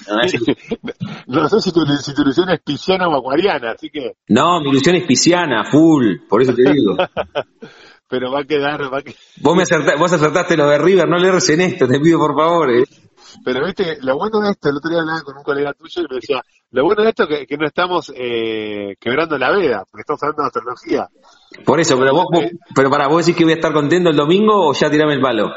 No, 1.27 1.47
sé 1.49 1.61
si 1.61 1.71
tu, 1.71 1.83
ilusión 2.21 2.49
es 2.49 2.59
pisciana 2.59 3.07
o 3.07 3.17
acuariana, 3.17 3.71
así 3.71 3.89
que... 3.89 4.17
No, 4.27 4.59
mi 4.59 4.71
ilusión 4.71 4.97
es 4.97 5.05
pisciana, 5.05 5.63
full, 5.63 6.17
por 6.27 6.41
eso 6.41 6.53
te 6.53 6.69
digo. 6.69 6.97
Pero 8.11 8.29
va 8.29 8.41
a 8.41 8.43
quedar... 8.43 8.81
Va 8.93 9.01
Vos, 9.37 9.55
me 9.55 9.95
vos 9.95 10.11
acertaste 10.11 10.57
lo 10.57 10.67
de 10.67 10.77
River, 10.77 11.07
no 11.07 11.17
le 11.17 11.29
en 11.29 11.61
esto, 11.61 11.87
te 11.87 11.97
pido 12.01 12.19
por 12.19 12.35
favor, 12.35 12.69
¿eh? 12.69 12.83
Pero 13.45 13.65
viste, 13.65 13.99
lo 14.01 14.17
bueno 14.17 14.41
de 14.41 14.51
esto, 14.51 14.67
el 14.67 14.75
otro 14.75 14.89
día 14.89 14.99
hablaba 14.99 15.21
con 15.21 15.37
un 15.37 15.43
colega 15.43 15.71
tuyo 15.71 16.01
y 16.01 16.07
me 16.09 16.15
decía, 16.17 16.41
lo 16.71 16.83
bueno 16.83 17.03
de 17.03 17.09
esto 17.09 17.23
es 17.29 17.47
que, 17.47 17.57
no 17.57 17.65
estamos 17.65 18.11
eh, 18.13 18.95
quebrando 18.99 19.37
la 19.37 19.51
veda, 19.51 19.85
porque 19.89 20.01
estamos 20.01 20.21
hablando 20.23 20.43
de 20.43 20.47
astrología. 20.47 21.07
Por 21.63 21.79
eso, 21.79 21.97
pero 21.97 22.11
vos, 22.13 22.25
pero 22.75 22.89
para 22.89 23.07
vos 23.07 23.25
decís 23.25 23.37
que 23.37 23.45
voy 23.45 23.53
a 23.53 23.55
estar 23.55 23.71
contento 23.71 24.09
el 24.09 24.17
domingo 24.17 24.67
o 24.67 24.73
ya 24.73 24.91
tirame 24.91 25.13
el 25.13 25.21
palo. 25.21 25.49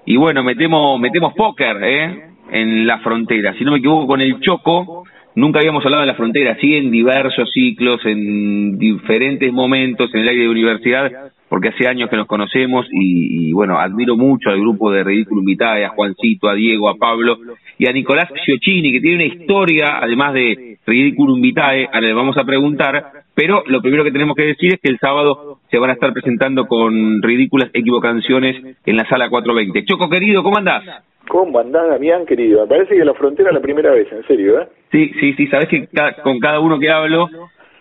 y 0.05 0.15
bueno, 0.15 0.43
metemos, 0.43 0.99
metemos 0.99 1.33
póker, 1.33 1.83
¿eh? 1.83 2.25
En 2.51 2.85
la 2.85 2.99
frontera. 2.99 3.55
Si 3.57 3.63
no 3.65 3.71
me 3.71 3.79
equivoco, 3.79 4.05
con 4.05 4.21
el 4.21 4.39
Choco, 4.39 5.06
nunca 5.37 5.59
habíamos 5.59 5.85
hablado 5.85 6.01
de 6.01 6.07
la 6.07 6.15
frontera, 6.15 6.57
sí 6.59 6.75
en 6.75 6.89
diversos 6.89 7.49
ciclos, 7.53 8.03
en 8.05 8.79
diferentes 8.79 9.53
momentos 9.53 10.09
en 10.13 10.21
el 10.21 10.29
aire 10.29 10.43
de 10.43 10.49
universidad, 10.49 11.11
porque 11.47 11.69
hace 11.69 11.87
años 11.87 12.09
que 12.09 12.17
nos 12.17 12.25
conocemos 12.25 12.87
y, 12.91 13.53
bueno, 13.53 13.77
admiro 13.77 14.17
mucho 14.17 14.49
al 14.49 14.59
grupo 14.59 14.91
de 14.91 15.03
Ridículo 15.03 15.43
Vitae, 15.43 15.85
a 15.85 15.89
Juancito, 15.89 16.49
a 16.49 16.55
Diego, 16.55 16.89
a 16.89 16.95
Pablo 16.95 17.37
y 17.77 17.87
a 17.87 17.93
Nicolás 17.93 18.29
Ciocchini, 18.43 18.91
que 18.91 18.99
tiene 18.99 19.25
una 19.25 19.35
historia, 19.35 19.99
además 20.01 20.33
de 20.33 20.79
Ridículo 20.85 21.35
Vitae, 21.35 21.85
ahora 21.85 22.01
le 22.01 22.13
vamos 22.13 22.35
a 22.37 22.43
preguntar, 22.43 23.05
pero 23.35 23.63
lo 23.67 23.81
primero 23.81 24.03
que 24.03 24.11
tenemos 24.11 24.35
que 24.35 24.43
decir 24.43 24.73
es 24.73 24.81
que 24.81 24.89
el 24.89 24.97
sábado 24.97 25.59
se 25.69 25.77
van 25.77 25.91
a 25.91 25.93
estar 25.93 26.13
presentando 26.13 26.65
con 26.65 27.21
ridículas 27.21 27.69
equivocaciones 27.73 28.75
en 28.83 28.97
la 28.97 29.07
sala 29.07 29.29
420. 29.29 29.85
Choco 29.85 30.09
querido, 30.09 30.41
¿cómo 30.41 30.57
andás? 30.57 30.83
¿Cómo 31.29 31.59
andás, 31.59 31.89
Damián, 31.89 32.25
querido? 32.25 32.67
Parece 32.67 32.95
que 32.95 33.05
la 33.05 33.13
frontera 33.13 33.49
es 33.49 33.55
la 33.55 33.61
primera 33.61 33.91
vez, 33.91 34.11
en 34.11 34.25
serio, 34.25 34.61
¿eh? 34.61 34.67
Sí, 34.91 35.11
sí, 35.19 35.33
sí, 35.33 35.47
sabes 35.47 35.67
que 35.67 35.87
con 36.23 36.39
cada 36.39 36.59
uno 36.59 36.79
que 36.79 36.89
hablo 36.89 37.29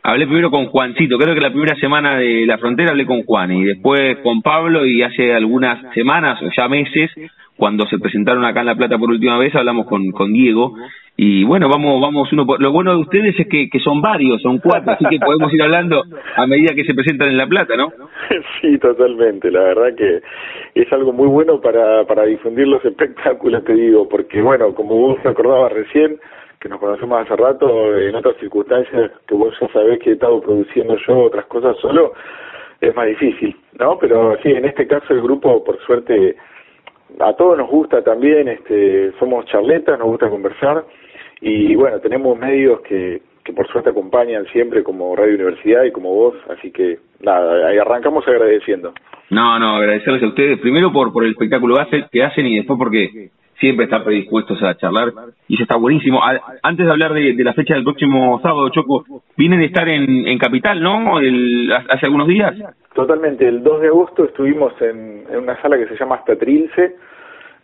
hablé 0.07 0.27
primero 0.27 0.53
con 0.53 0.67
Juancito, 0.67 1.19
creo 1.19 1.35
que 1.35 1.41
la 1.41 1.51
primera 1.51 1.75
semana 1.77 2.17
de 2.17 2.47
la 2.47 2.59
frontera 2.59 2.91
hablé 2.91 3.05
con 3.07 3.25
Juan 3.25 3.51
y 3.51 3.65
después 3.65 4.19
con 4.19 4.41
Pablo 4.41 4.87
y 4.87 5.03
hace 5.03 5.35
algunas 5.35 5.93
semanas 5.95 6.41
o 6.43 6.49
ya 6.57 6.69
meses, 6.69 7.11
cuando 7.57 7.87
se 7.87 7.99
presentaron 7.99 8.45
acá 8.45 8.61
en 8.61 8.67
La 8.67 8.77
Plata 8.77 8.99
por 8.99 9.11
última 9.11 9.37
vez, 9.37 9.53
hablamos 9.57 9.87
con, 9.87 10.13
con 10.13 10.33
Diego 10.33 10.75
y 11.17 11.43
bueno, 11.43 11.69
vamos, 11.69 12.01
vamos 12.01 12.33
uno 12.33 12.47
por... 12.47 12.63
Lo 12.63 12.71
bueno 12.71 12.93
de 12.93 12.99
ustedes 12.99 13.35
es 13.41 13.49
que, 13.49 13.69
que 13.69 13.81
son 13.81 14.01
varios, 14.01 14.41
son 14.43 14.59
cuatro, 14.59 14.93
así 14.93 15.05
que 15.11 15.19
podemos 15.19 15.53
ir 15.53 15.63
hablando 15.63 16.05
a 16.37 16.47
medida 16.47 16.75
que 16.75 16.85
se 16.85 16.95
presentan 16.95 17.31
en 17.31 17.39
La 17.39 17.49
Plata, 17.49 17.75
¿no? 17.77 17.93
Sí, 18.61 18.79
totalmente, 18.79 19.51
la 19.51 19.61
verdad 19.61 19.95
que 19.97 20.21
es 20.75 20.93
algo 20.93 21.13
muy 21.13 21.27
bueno 21.27 21.61
para, 21.61 22.05
para 22.05 22.27
difundir 22.27 22.69
los 22.69 22.85
espectáculos, 22.85 23.65
te 23.65 23.75
digo, 23.75 24.09
porque 24.09 24.41
bueno, 24.41 24.73
como 24.73 24.95
vos 24.95 25.19
acordabas 25.25 25.73
recién, 25.73 26.19
que 26.61 26.69
nos 26.69 26.81
conocemos 26.81 27.21
hace 27.21 27.37
rato, 27.37 27.97
en 27.97 28.15
otras 28.15 28.37
circunstancias 28.39 29.13
que 29.27 29.35
vos 29.35 29.55
ya 29.61 29.69
sabés 29.69 29.99
que 30.01 30.11
he 30.11 30.13
estado 30.15 30.41
produciendo 30.41 30.97
yo 31.07 31.19
otras 31.19 31.47
cosas 31.47 31.77
solo, 31.79 32.13
es 32.81 32.95
más 32.95 33.07
difícil, 33.07 33.57
¿no? 33.79 33.99
Pero 33.99 34.37
sí, 34.43 34.51
en 34.51 34.65
este 34.65 34.87
caso 34.87 35.13
el 35.13 35.23
grupo, 35.23 35.63
por 35.65 35.79
suerte, 35.81 36.37
a 37.21 37.33
todos 37.35 37.57
nos 37.57 37.69
gusta 37.69 38.03
también, 38.03 38.49
este, 38.49 39.13
somos 39.19 39.45
charletas, 39.47 39.99
nos 39.99 40.09
gusta 40.09 40.29
conversar 40.29 40.85
y 41.41 41.75
bueno, 41.75 42.01
tenemos 42.01 42.39
medios 42.39 42.81
que, 42.81 43.23
que 43.45 43.53
por 43.53 43.67
suerte 43.69 43.91
acompañan 43.91 44.45
siempre 44.47 44.83
como 44.83 45.15
Radio 45.15 45.35
Universidad 45.35 45.85
y 45.85 45.93
como 45.93 46.15
vos, 46.15 46.35
así 46.51 46.71
que 46.71 46.99
nada, 47.21 47.69
ahí 47.69 47.79
arrancamos 47.79 48.27
agradeciendo. 48.27 48.93
No, 49.31 49.59
no, 49.59 49.77
agradecerles 49.77 50.23
a 50.23 50.29
ustedes 50.29 50.59
primero 50.61 50.93
por, 50.93 51.13
por 51.13 51.25
el 51.25 51.33
espectáculo 51.33 51.77
que 52.13 52.23
hacen 52.23 52.47
y 52.47 52.57
después 52.57 52.79
porque 52.79 53.31
siempre 53.59 53.85
están 53.85 54.05
predispuestos 54.05 54.63
a 54.63 54.77
charlar 54.77 55.13
y 55.49 55.55
eso 55.55 55.63
está 55.63 55.77
buenísimo. 55.77 56.21
Antes 56.63 56.87
de 56.87 56.93
hablar 56.93 57.13
de, 57.13 57.35
la 57.39 57.55
fecha 57.55 57.75
del 57.75 57.85
próximo 57.85 58.41
sábado, 58.41 58.69
Choco, 58.71 59.05
vienen 59.37 59.61
de 59.61 59.67
estar 59.67 59.89
en, 59.89 60.27
en 60.27 60.39
Capital, 60.39 60.83
¿no? 60.83 61.21
El, 61.21 61.73
hace 61.73 62.07
algunos 62.07 62.29
días. 62.29 62.55
Totalmente, 62.95 63.47
el 63.47 63.63
2 63.63 63.81
de 63.81 63.89
agosto 63.89 64.25
estuvimos 64.25 64.73
en, 64.81 65.25
una 65.37 65.61
sala 65.61 65.77
que 65.77 65.87
se 65.87 65.97
llama 65.97 66.17
Hasta 66.17 66.37
Trilce, 66.37 66.97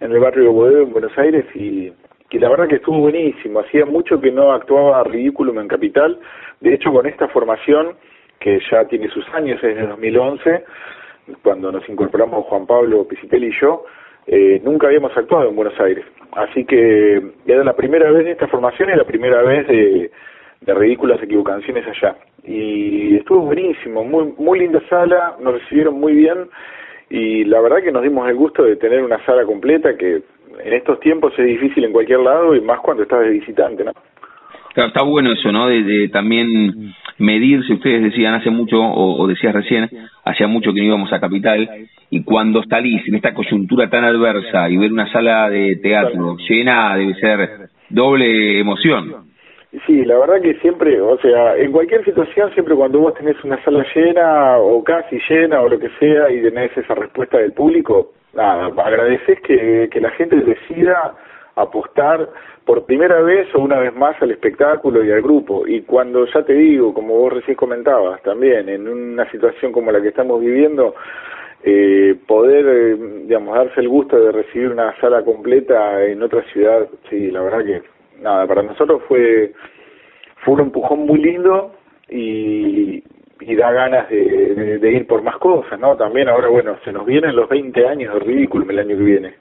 en 0.00 0.12
el 0.12 0.18
barrio 0.18 0.44
de 0.44 0.50
Bodeo, 0.50 0.82
en 0.82 0.92
Buenos 0.92 1.16
Aires, 1.16 1.44
y, 1.54 1.92
y 2.30 2.38
la 2.38 2.48
verdad 2.50 2.68
que 2.68 2.76
estuvo 2.76 2.98
buenísimo. 2.98 3.60
Hacía 3.60 3.86
mucho 3.86 4.20
que 4.20 4.30
no 4.30 4.52
actuaba 4.52 5.02
Ridículum 5.04 5.58
en 5.58 5.68
Capital. 5.68 6.18
De 6.60 6.74
hecho, 6.74 6.92
con 6.92 7.06
esta 7.06 7.28
formación, 7.28 7.94
que 8.40 8.60
ya 8.70 8.84
tiene 8.86 9.08
sus 9.08 9.26
años, 9.34 9.62
es 9.62 9.76
de 9.76 9.86
2011, 9.86 10.64
cuando 11.42 11.70
nos 11.70 11.88
incorporamos 11.88 12.44
Juan 12.46 12.66
Pablo 12.66 13.06
Pisipelli 13.06 13.48
y 13.48 13.60
yo, 13.60 13.84
eh, 14.26 14.60
nunca 14.64 14.86
habíamos 14.86 15.16
actuado 15.16 15.48
en 15.48 15.56
Buenos 15.56 15.78
Aires. 15.80 16.04
Así 16.32 16.64
que 16.64 17.20
era 17.46 17.64
la 17.64 17.74
primera 17.74 18.10
vez 18.10 18.24
de 18.24 18.32
esta 18.32 18.48
formación 18.48 18.90
y 18.90 18.96
la 18.96 19.04
primera 19.04 19.42
vez 19.42 19.66
de, 19.66 20.10
ridículas 20.66 21.22
equivocaciones 21.22 21.84
allá. 21.86 22.16
Y 22.44 23.16
estuvo 23.16 23.40
buenísimo, 23.40 24.04
muy, 24.04 24.32
muy 24.38 24.60
linda 24.60 24.80
sala, 24.88 25.36
nos 25.40 25.54
recibieron 25.54 25.98
muy 25.98 26.14
bien 26.14 26.48
y 27.10 27.44
la 27.44 27.60
verdad 27.60 27.82
que 27.82 27.92
nos 27.92 28.02
dimos 28.02 28.28
el 28.28 28.36
gusto 28.36 28.64
de 28.64 28.76
tener 28.76 29.02
una 29.02 29.24
sala 29.26 29.44
completa 29.44 29.96
que 29.96 30.22
en 30.64 30.72
estos 30.72 31.00
tiempos 31.00 31.32
es 31.38 31.46
difícil 31.46 31.84
en 31.84 31.92
cualquier 31.92 32.20
lado 32.20 32.54
y 32.54 32.60
más 32.60 32.80
cuando 32.80 33.02
estás 33.02 33.20
de 33.20 33.30
visitante, 33.30 33.84
¿no? 33.84 33.92
Claro, 34.74 34.88
está 34.88 35.02
bueno 35.02 35.32
eso, 35.32 35.52
¿no? 35.52 35.68
De, 35.68 36.08
también 36.08 36.94
medirse, 37.18 37.74
ustedes 37.74 38.02
decían 38.02 38.34
hace 38.34 38.50
mucho, 38.50 38.80
o, 38.80 39.26
decías 39.26 39.54
recién, 39.54 39.88
hacía 40.24 40.46
mucho 40.46 40.72
que 40.72 40.80
no 40.80 40.86
íbamos 40.86 41.12
a 41.12 41.20
Capital, 41.20 41.68
y 42.10 42.24
cuando 42.24 42.62
salís 42.64 43.06
en 43.06 43.16
esta 43.16 43.34
coyuntura 43.34 43.88
tan 43.88 44.04
adversa 44.04 44.68
y 44.70 44.76
ver 44.76 44.92
una 44.92 45.10
sala 45.12 45.48
de 45.50 45.76
teatro 45.76 46.36
llena 46.48 46.96
debe 46.96 47.14
ser 47.14 47.48
doble 47.88 48.60
emoción. 48.60 49.32
Sí, 49.86 50.04
la 50.04 50.18
verdad 50.18 50.42
que 50.42 50.54
siempre, 50.60 51.00
o 51.00 51.16
sea, 51.18 51.56
en 51.56 51.72
cualquier 51.72 52.04
situación, 52.04 52.52
siempre 52.52 52.74
cuando 52.74 53.00
vos 53.00 53.14
tenés 53.14 53.42
una 53.42 53.62
sala 53.64 53.86
llena 53.94 54.58
o 54.58 54.84
casi 54.84 55.18
llena 55.28 55.62
o 55.62 55.68
lo 55.68 55.78
que 55.78 55.88
sea 55.98 56.30
y 56.30 56.42
tenés 56.42 56.76
esa 56.76 56.94
respuesta 56.94 57.38
del 57.38 57.52
público, 57.52 58.12
nada, 58.34 58.66
agradeces 58.84 59.40
que, 59.40 59.88
que 59.90 60.00
la 60.00 60.10
gente 60.10 60.36
decida 60.36 61.14
apostar 61.56 62.28
por 62.64 62.84
primera 62.86 63.20
vez 63.20 63.52
o 63.54 63.60
una 63.60 63.78
vez 63.78 63.94
más 63.94 64.20
al 64.22 64.30
espectáculo 64.30 65.04
y 65.04 65.10
al 65.10 65.22
grupo. 65.22 65.66
Y 65.66 65.82
cuando 65.82 66.24
ya 66.26 66.42
te 66.42 66.54
digo, 66.54 66.94
como 66.94 67.14
vos 67.14 67.32
recién 67.32 67.56
comentabas 67.56 68.22
también, 68.22 68.68
en 68.68 68.88
una 68.88 69.30
situación 69.30 69.72
como 69.72 69.90
la 69.90 70.00
que 70.00 70.08
estamos 70.08 70.40
viviendo, 70.40 70.94
eh, 71.64 72.16
poder, 72.26 72.66
eh, 72.66 72.96
digamos, 73.26 73.54
darse 73.54 73.80
el 73.80 73.88
gusto 73.88 74.18
de 74.18 74.32
recibir 74.32 74.68
una 74.68 74.98
sala 75.00 75.22
completa 75.24 76.04
en 76.04 76.22
otra 76.22 76.42
ciudad, 76.52 76.88
sí, 77.08 77.30
la 77.30 77.42
verdad 77.42 77.64
que, 77.64 77.82
nada, 78.20 78.46
para 78.46 78.62
nosotros 78.62 79.02
fue, 79.06 79.52
fue 80.44 80.54
un 80.54 80.60
empujón 80.60 81.00
muy 81.00 81.20
lindo 81.20 81.72
y, 82.08 83.02
y 83.40 83.56
da 83.56 83.72
ganas 83.72 84.08
de, 84.08 84.78
de, 84.78 84.92
ir 84.92 85.06
por 85.06 85.22
más 85.22 85.36
cosas, 85.36 85.78
¿no? 85.78 85.96
También 85.96 86.28
ahora, 86.28 86.48
bueno, 86.48 86.76
se 86.84 86.92
nos 86.92 87.06
vienen 87.06 87.36
los 87.36 87.48
20 87.48 87.86
años 87.86 88.14
de 88.14 88.20
ridículo 88.20 88.68
el 88.68 88.78
año 88.78 88.96
que 88.96 89.02
viene. 89.02 89.34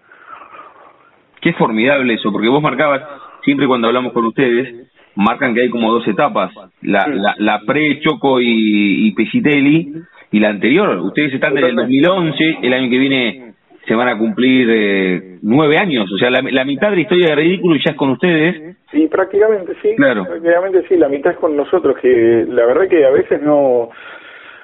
Qué 1.41 1.53
formidable 1.53 2.13
eso, 2.13 2.31
porque 2.31 2.47
vos 2.47 2.61
marcabas, 2.61 3.01
siempre 3.43 3.67
cuando 3.67 3.87
hablamos 3.87 4.13
con 4.13 4.25
ustedes, 4.25 4.87
marcan 5.15 5.53
que 5.53 5.61
hay 5.61 5.69
como 5.69 5.91
dos 5.91 6.07
etapas, 6.07 6.51
la, 6.81 7.07
la, 7.07 7.35
la 7.37 7.61
pre-Choco 7.65 8.39
y, 8.39 9.07
y 9.07 9.11
Pesitelli, 9.13 10.03
y 10.31 10.39
la 10.39 10.49
anterior. 10.49 10.97
Ustedes 10.99 11.33
están 11.33 11.53
desde 11.53 11.69
el 11.69 11.75
2011, 11.75 12.57
el 12.61 12.73
año 12.73 12.89
que 12.89 12.97
viene 12.97 13.53
se 13.87 13.95
van 13.95 14.07
a 14.07 14.17
cumplir 14.17 14.67
eh, 14.69 15.39
nueve 15.41 15.77
años, 15.77 16.09
o 16.11 16.17
sea, 16.17 16.29
la, 16.29 16.63
mitad 16.63 16.89
de 16.91 16.95
la 16.95 17.01
historia 17.01 17.29
de 17.29 17.35
Ridículo 17.35 17.75
ya 17.77 17.91
es 17.91 17.97
con 17.97 18.11
ustedes. 18.11 18.77
Sí, 18.91 19.07
prácticamente 19.07 19.73
sí. 19.81 19.95
Claro. 19.95 20.25
Prácticamente 20.25 20.83
sí, 20.87 20.97
la 20.97 21.09
mitad 21.09 21.31
es 21.31 21.39
con 21.39 21.57
nosotros, 21.57 21.97
que 21.99 22.45
la 22.47 22.65
verdad 22.65 22.87
que 22.87 23.03
a 23.03 23.09
veces 23.09 23.41
no, 23.41 23.89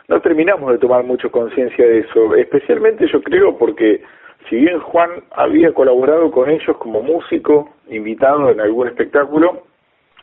no 0.08 0.22
terminamos 0.22 0.72
de 0.72 0.78
tomar 0.78 1.04
mucho 1.04 1.32
conciencia 1.32 1.86
de 1.86 2.00
eso, 2.00 2.36
especialmente 2.36 3.08
yo 3.12 3.22
creo 3.22 3.58
porque 3.58 4.02
si 4.50 4.56
bien 4.56 4.80
Juan 4.80 5.10
había 5.32 5.74
colaborado 5.74 6.32
con 6.32 6.50
ellos 6.50 6.78
como 6.78 7.02
músico, 7.02 7.70
invitado 7.90 8.50
en 8.50 8.60
algún 8.60 8.88
espectáculo, 8.88 9.64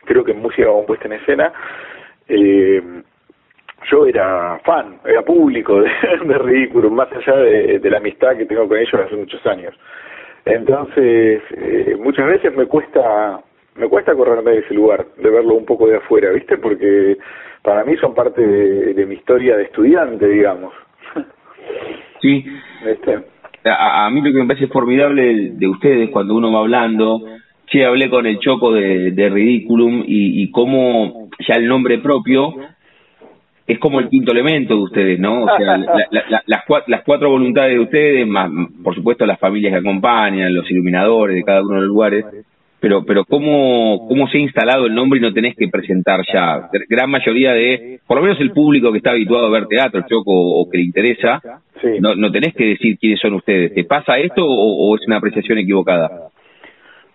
creo 0.05 0.23
que 0.23 0.31
en 0.31 0.41
música 0.41 0.67
compuesta 0.67 1.05
en 1.05 1.13
escena, 1.13 1.53
eh, 2.27 2.81
yo 3.89 4.05
era 4.07 4.59
fan, 4.63 4.99
era 5.05 5.21
público 5.21 5.81
de, 5.81 5.89
de 6.25 6.37
Ridículo, 6.37 6.89
más 6.89 7.09
allá 7.11 7.37
de, 7.37 7.89
la 7.89 7.97
amistad 7.97 8.35
que 8.35 8.45
tengo 8.45 8.67
con 8.67 8.77
ellos 8.77 8.93
hace 8.93 9.15
muchos 9.15 9.45
años. 9.45 9.75
Entonces, 10.45 11.41
eh, 11.51 11.95
muchas 11.99 12.25
veces 12.27 12.55
me 12.55 12.65
cuesta 12.65 13.41
me 13.75 13.89
cuesta 13.89 14.15
correrme 14.15 14.51
de 14.51 14.59
ese 14.59 14.73
lugar, 14.73 15.05
de 15.17 15.29
verlo 15.29 15.55
un 15.55 15.65
poco 15.65 15.87
de 15.87 15.97
afuera, 15.97 16.31
¿viste? 16.31 16.57
Porque 16.57 17.17
para 17.61 17.83
mí 17.83 17.97
son 17.97 18.13
parte 18.13 18.41
de, 18.41 19.05
mi 19.05 19.15
historia 19.15 19.57
de 19.57 19.63
estudiante, 19.63 20.27
digamos. 20.27 20.73
Sí. 22.21 22.45
¿Viste? 22.85 23.34
A, 23.65 24.09
mí 24.11 24.21
lo 24.21 24.31
que 24.31 24.39
me 24.39 24.47
parece 24.47 24.67
formidable 24.67 25.51
de 25.53 25.67
ustedes 25.67 26.09
cuando 26.11 26.35
uno 26.35 26.51
va 26.51 26.59
hablando, 26.59 27.21
sí, 27.71 27.81
hablé 27.81 28.09
con 28.09 28.27
el 28.27 28.39
Choco 28.39 28.71
de, 28.71 29.11
de 29.11 29.29
Ridiculum 29.29 30.03
y, 30.05 30.43
y 30.43 30.51
cómo 30.51 31.29
ya 31.47 31.55
el 31.55 31.67
nombre 31.67 31.97
propio 31.97 32.53
es 33.67 33.79
como 33.79 33.99
el 33.99 34.09
quinto 34.09 34.31
elemento 34.31 34.75
de 34.75 34.83
ustedes, 34.83 35.19
¿no? 35.19 35.43
O 35.43 35.57
sea, 35.57 35.77
las, 35.77 36.63
cuatro, 36.67 36.85
las 36.87 37.03
cuatro 37.03 37.29
voluntades 37.29 37.73
de 37.73 37.79
ustedes, 37.79 38.27
más 38.27 38.49
por 38.83 38.93
supuesto 38.93 39.25
las 39.25 39.39
familias 39.39 39.73
que 39.73 39.79
acompañan, 39.79 40.53
los 40.53 40.69
iluminadores 40.69 41.35
de 41.35 41.43
cada 41.43 41.61
uno 41.61 41.75
de 41.75 41.81
los 41.81 41.87
lugares, 41.87 42.25
pero 42.85 43.03
pero 43.03 43.25
cómo, 43.25 44.05
cómo 44.07 44.27
se 44.27 44.37
ha 44.37 44.41
instalado 44.41 44.85
el 44.85 44.93
nombre 44.93 45.17
y 45.17 45.21
no 45.23 45.33
tenés 45.33 45.55
que 45.55 45.67
presentar 45.69 46.19
ya. 46.31 46.69
Gran 46.87 47.09
mayoría 47.09 47.51
de, 47.51 47.99
por 48.05 48.17
lo 48.17 48.23
menos 48.23 48.39
el 48.39 48.51
público 48.51 48.91
que 48.91 48.99
está 48.99 49.09
habituado 49.09 49.47
a 49.47 49.49
ver 49.49 49.65
teatro, 49.65 50.01
Choco, 50.07 50.31
o 50.31 50.69
que 50.69 50.77
le 50.77 50.83
interesa, 50.83 51.41
no, 51.99 52.13
no 52.13 52.31
tenés 52.31 52.53
que 52.53 52.63
decir 52.63 52.99
quiénes 52.99 53.19
son 53.19 53.33
ustedes. 53.33 53.73
¿Te 53.73 53.85
pasa 53.85 54.19
esto 54.19 54.45
o, 54.45 54.91
o 54.91 54.95
es 54.95 55.01
una 55.07 55.17
apreciación 55.17 55.57
equivocada? 55.57 56.29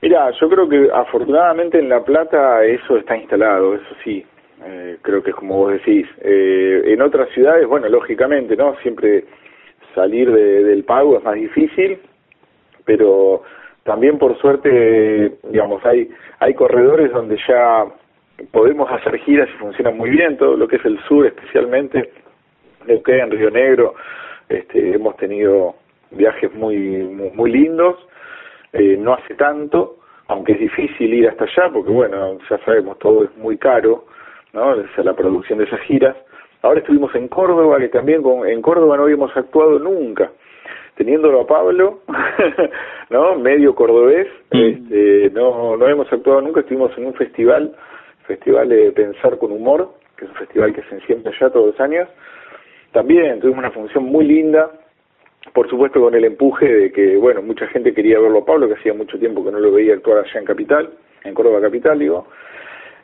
Mira, 0.02 0.32
yo 0.40 0.48
creo 0.48 0.68
que 0.68 0.88
afortunadamente 0.92 1.78
en 1.78 1.88
La 1.88 2.02
Plata 2.02 2.64
eso 2.64 2.96
está 2.96 3.16
instalado, 3.16 3.76
eso 3.76 3.94
sí. 4.02 4.24
Eh, 4.66 4.96
creo 5.02 5.22
que 5.22 5.30
es 5.30 5.36
como 5.36 5.56
vos 5.56 5.72
decís. 5.72 6.04
Eh, 6.20 6.82
en 6.86 7.00
otras 7.00 7.28
ciudades, 7.28 7.68
bueno, 7.68 7.88
lógicamente, 7.88 8.56
¿no? 8.56 8.74
Siempre 8.82 9.22
salir 9.94 10.32
del 10.32 10.82
pago 10.82 11.16
es 11.16 11.22
más 11.22 11.36
difícil, 11.36 11.98
pero 12.84 13.44
también 13.90 14.18
por 14.18 14.38
suerte, 14.38 15.38
digamos, 15.50 15.84
hay, 15.84 16.08
hay 16.38 16.54
corredores 16.54 17.10
donde 17.12 17.36
ya 17.48 17.86
podemos 18.52 18.88
hacer 18.88 19.18
giras 19.18 19.48
y 19.52 19.58
funcionan 19.58 19.96
muy 19.96 20.10
bien, 20.10 20.36
todo 20.36 20.56
lo 20.56 20.68
que 20.68 20.76
es 20.76 20.84
el 20.84 20.96
sur 21.08 21.26
especialmente, 21.26 22.12
en 22.86 23.30
Río 23.32 23.50
Negro, 23.50 23.96
este, 24.48 24.94
hemos 24.94 25.16
tenido 25.16 25.74
viajes 26.12 26.54
muy, 26.54 26.76
muy, 27.34 27.50
lindos, 27.50 27.96
eh, 28.72 28.96
no 28.96 29.14
hace 29.14 29.34
tanto, 29.34 29.96
aunque 30.28 30.52
es 30.52 30.60
difícil 30.60 31.12
ir 31.12 31.28
hasta 31.28 31.42
allá, 31.42 31.72
porque 31.72 31.90
bueno, 31.90 32.38
ya 32.48 32.58
sabemos, 32.58 32.96
todo 33.00 33.24
es 33.24 33.36
muy 33.38 33.58
caro, 33.58 34.04
¿no? 34.52 34.76
la 34.76 35.14
producción 35.14 35.58
de 35.58 35.64
esas 35.64 35.80
giras. 35.80 36.14
Ahora 36.62 36.78
estuvimos 36.78 37.12
en 37.16 37.26
Córdoba, 37.26 37.80
que 37.80 37.88
también 37.88 38.22
con, 38.22 38.46
en 38.46 38.62
Córdoba 38.62 38.96
no 38.98 39.02
habíamos 39.02 39.36
actuado 39.36 39.80
nunca. 39.80 40.30
Teniéndolo 41.00 41.40
a 41.40 41.46
Pablo, 41.46 42.00
¿no? 43.08 43.34
Medio 43.36 43.74
cordobés, 43.74 44.26
mm. 44.52 44.58
este, 44.58 45.30
no, 45.30 45.74
no 45.74 45.88
hemos 45.88 46.12
actuado 46.12 46.42
nunca, 46.42 46.60
estuvimos 46.60 46.92
en 46.98 47.06
un 47.06 47.14
festival, 47.14 47.74
Festival 48.26 48.68
de 48.68 48.92
Pensar 48.92 49.38
con 49.38 49.50
Humor, 49.50 49.94
que 50.14 50.26
es 50.26 50.30
un 50.30 50.36
festival 50.36 50.74
que 50.74 50.82
se 50.82 50.96
enciende 50.96 51.30
allá 51.30 51.48
todos 51.48 51.68
los 51.68 51.80
años. 51.80 52.06
También 52.92 53.40
tuvimos 53.40 53.60
una 53.60 53.70
función 53.70 54.04
muy 54.04 54.26
linda, 54.26 54.72
por 55.54 55.70
supuesto 55.70 56.02
con 56.02 56.14
el 56.14 56.22
empuje 56.26 56.66
de 56.70 56.92
que, 56.92 57.16
bueno, 57.16 57.40
mucha 57.40 57.66
gente 57.68 57.94
quería 57.94 58.20
verlo 58.20 58.40
a 58.40 58.44
Pablo, 58.44 58.68
que 58.68 58.74
hacía 58.74 58.92
mucho 58.92 59.18
tiempo 59.18 59.42
que 59.42 59.52
no 59.52 59.58
lo 59.58 59.72
veía 59.72 59.94
actuar 59.94 60.18
allá 60.18 60.38
en 60.38 60.44
Capital, 60.44 60.90
en 61.24 61.32
Córdoba 61.32 61.62
Capital, 61.62 61.98
digo. 61.98 62.26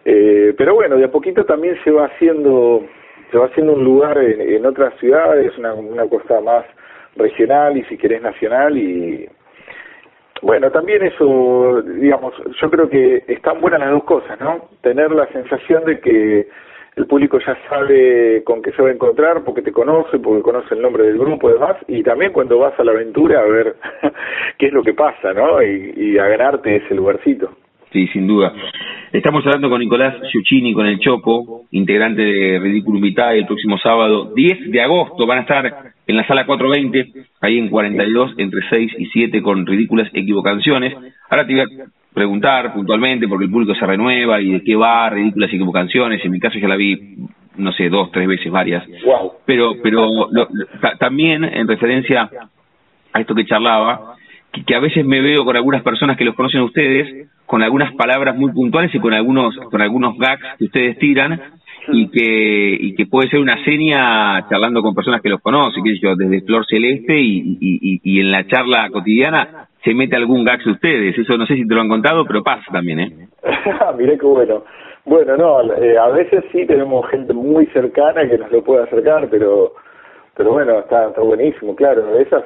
Eh, 0.05 0.53
pero 0.55 0.75
bueno, 0.75 0.99
de 0.99 1.07
a 1.07 1.11
poquito 1.11 1.47
también 1.47 1.79
se 1.83 1.91
va 1.91 2.09
haciendo 2.09 2.85
se 3.31 3.39
va 3.39 3.47
haciendo 3.47 3.73
un 3.73 3.85
lugar 3.85 4.19
en, 4.19 4.67
otras 4.67 4.95
ciudades, 5.01 5.57
una, 5.57 5.73
una 5.73 6.07
cosa 6.07 6.43
más 6.43 6.67
regional 7.17 7.77
y 7.77 7.85
si 7.85 7.97
querés 7.97 8.23
nacional 8.23 8.77
y 8.77 9.29
bueno, 10.43 10.71
también 10.71 11.03
eso, 11.03 11.83
digamos, 11.83 12.35
yo 12.61 12.71
creo 12.71 12.89
que 12.89 13.25
están 13.27 13.61
buenas 13.61 13.81
las 13.81 13.91
dos 13.91 14.05
cosas, 14.05 14.39
¿no? 14.39 14.69
Tener 14.83 15.11
la 15.11 15.27
sensación 15.29 15.85
de 15.85 15.99
que 15.99 16.49
el 16.97 17.07
público 17.07 17.39
ya 17.39 17.57
sabe 17.69 18.43
con 18.45 18.63
qué 18.63 18.73
se 18.73 18.83
va 18.83 18.89
a 18.89 18.93
encontrar, 18.93 19.45
porque 19.45 19.63
te 19.63 19.73
conoce, 19.73 20.19
porque 20.19 20.43
conoce 20.43 20.75
el 20.75 20.83
nombre 20.83 21.05
del 21.05 21.19
grupo 21.19 21.49
y 21.49 21.55
demás, 21.55 21.77
y 21.89 22.03
también 22.03 22.33
cuando 22.33 22.59
vas 22.59 22.79
a 22.79 22.85
la 22.85 22.93
aventura 22.93 23.41
a 23.41 23.45
ver 23.45 23.77
qué 24.59 24.67
es 24.67 24.73
lo 24.73 24.83
que 24.83 24.95
pasa, 24.95 25.33
¿no? 25.33 25.63
Y, 25.63 25.95
y 25.97 26.19
a 26.19 26.27
ganarte 26.27 26.77
ese 26.77 26.95
lugarcito. 26.95 27.51
Sí, 27.93 28.07
sin 28.09 28.27
duda. 28.27 28.53
Estamos 29.13 29.45
hablando 29.47 29.71
con 29.71 29.81
Nicolás 29.81 30.17
Ciuccini, 30.31 30.75
con 30.75 30.87
el 30.87 30.99
Choco, 30.99 31.63
integrante 31.71 32.23
de 32.23 32.59
Ridículo 32.59 33.01
Vitae, 33.01 33.39
el 33.39 33.47
próximo 33.47 33.79
sábado 33.79 34.33
10 34.35 34.71
de 34.71 34.83
agosto. 34.83 35.27
Van 35.27 35.39
a 35.39 35.43
estar 35.43 35.93
en 36.07 36.17
la 36.17 36.27
sala 36.27 36.45
420, 36.45 37.27
ahí 37.41 37.59
en 37.59 37.69
42, 37.69 38.35
entre 38.39 38.61
6 38.69 38.93
y 38.99 39.07
7, 39.07 39.43
con 39.43 39.65
ridículas 39.65 40.09
equivocaciones. 40.13 40.95
Ahora 41.31 41.47
te 41.47 41.55
voy 41.55 41.63
a 41.63 41.67
preguntar 42.13 42.75
puntualmente, 42.75 43.29
porque 43.29 43.45
el 43.45 43.51
público 43.51 43.75
se 43.75 43.87
renueva 43.87 44.41
y 44.41 44.53
de 44.53 44.65
qué 44.65 44.75
va 44.75 45.09
ridículas 45.09 45.51
equivocaciones. 45.51 46.25
En 46.25 46.33
mi 46.33 46.41
caso 46.41 46.59
ya 46.59 46.69
la 46.69 46.77
vi, 46.77 46.99
no 47.57 47.73
sé, 47.73 47.89
dos, 47.89 48.11
tres 48.11 48.27
veces, 48.27 48.51
varias. 48.51 48.85
Pero, 49.45 49.75
pero 49.83 50.29
también 50.99 51.45
en 51.45 51.69
referencia 51.69 52.29
a 53.13 53.21
esto 53.21 53.35
que 53.35 53.47
charlaba, 53.47 54.17
que 54.67 54.75
a 54.75 54.81
veces 54.81 55.05
me 55.05 55.21
veo 55.21 55.45
con 55.45 55.57
algunas 55.57 55.83
personas 55.83 56.17
que 56.17 56.25
los 56.25 56.35
conocen 56.35 56.61
a 56.61 56.65
ustedes, 56.65 57.29
con 57.47 57.63
algunas 57.63 57.95
palabras 57.95 58.37
muy 58.37 58.53
puntuales 58.53 58.95
y 58.95 58.99
con 58.99 59.15
algunos 59.15 59.57
con 59.71 59.81
algunos 59.81 60.17
gags 60.19 60.57
que 60.59 60.65
ustedes 60.65 60.99
tiran 60.99 61.41
y 61.89 62.09
que 62.09 62.77
y 62.81 62.95
que 62.95 63.07
puede 63.07 63.29
ser 63.29 63.41
una 63.41 63.63
seña 63.65 64.49
charlando 64.49 64.83
con 64.83 64.95
personas 64.95 65.23
que 65.23 65.29
los 65.29 65.41
conocen, 65.41 65.85
que 65.85 65.99
yo, 65.99 66.17
desde 66.17 66.43
Flor 66.43 66.67
Celeste 66.67 67.19
y, 67.19 67.59
y, 67.61 68.01
y, 68.03 68.21
en 68.21 68.33
la 68.33 68.47
charla 68.47 68.91
cotidiana 68.91 69.69
se 69.85 69.95
mete 69.95 70.17
algún 70.17 70.45
gag 70.45 70.63
de 70.65 70.73
ustedes. 70.73 71.17
Eso 71.17 71.37
no 71.37 71.47
sé 71.47 71.55
si 71.55 71.67
te 71.67 71.75
lo 71.75 71.81
han 71.81 71.89
contado, 71.89 72.25
pero 72.27 72.43
pasa 72.43 72.65
también, 72.73 73.01
¿eh? 73.01 73.29
Miré 73.97 74.19
qué 74.19 74.27
bueno. 74.27 74.65
Bueno, 75.05 75.37
no, 75.37 75.75
eh, 75.75 75.97
a 75.97 76.09
veces 76.09 76.45
sí 76.51 76.67
tenemos 76.67 77.09
gente 77.09 77.33
muy 77.33 77.67
cercana 77.67 78.29
que 78.29 78.39
nos 78.39 78.51
lo 78.51 78.65
puede 78.65 78.83
acercar, 78.83 79.29
pero 79.31 79.75
pero 80.37 80.53
bueno, 80.53 80.81
está, 80.81 81.09
está 81.09 81.23
buenísimo, 81.23 81.75
claro. 81.75 82.19
Esas, 82.19 82.45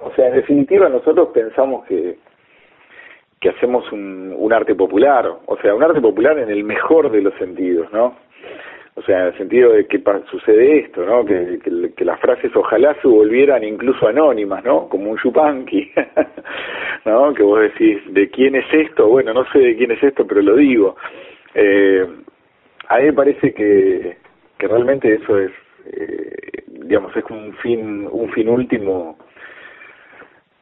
o 0.00 0.12
sea, 0.14 0.28
en 0.28 0.34
definitiva 0.34 0.88
nosotros 0.88 1.30
pensamos 1.34 1.84
que 1.86 2.16
que 3.40 3.50
hacemos 3.50 3.90
un, 3.92 4.34
un 4.36 4.52
arte 4.52 4.74
popular, 4.74 5.26
o 5.46 5.56
sea, 5.58 5.74
un 5.74 5.82
arte 5.82 6.00
popular 6.00 6.38
en 6.38 6.50
el 6.50 6.64
mejor 6.64 7.10
de 7.10 7.22
los 7.22 7.34
sentidos, 7.34 7.92
¿no? 7.92 8.16
O 8.98 9.02
sea, 9.02 9.20
en 9.20 9.26
el 9.26 9.38
sentido 9.38 9.72
de 9.72 9.86
que 9.86 10.02
sucede 10.28 10.80
esto, 10.80 11.04
¿no? 11.04 11.24
Que, 11.24 12.04
las 12.04 12.18
frases 12.18 12.50
ojalá 12.56 12.96
se 13.00 13.06
volvieran 13.06 13.62
incluso 13.62 14.08
anónimas, 14.08 14.64
¿no? 14.64 14.88
Como 14.88 15.12
un 15.12 15.18
chupanqui, 15.18 15.92
¿no? 17.04 17.32
Que 17.32 17.44
vos 17.44 17.60
decís, 17.60 17.98
¿de 18.12 18.28
quién 18.28 18.56
es 18.56 18.66
esto? 18.72 19.06
Bueno, 19.06 19.32
no 19.32 19.44
sé 19.52 19.60
de 19.60 19.76
quién 19.76 19.92
es 19.92 20.02
esto, 20.02 20.26
pero 20.26 20.42
lo 20.42 20.56
digo. 20.56 20.96
Eh, 21.54 22.04
a 22.88 22.98
mí 22.98 23.04
me 23.04 23.12
parece 23.12 23.54
que, 23.54 24.16
que 24.58 24.66
realmente 24.66 25.14
eso 25.14 25.38
es, 25.38 25.52
eh, 25.92 26.64
digamos, 26.66 27.16
es 27.16 27.24
un 27.30 27.52
fin, 27.62 28.08
un 28.10 28.32
fin 28.32 28.48
último 28.48 29.16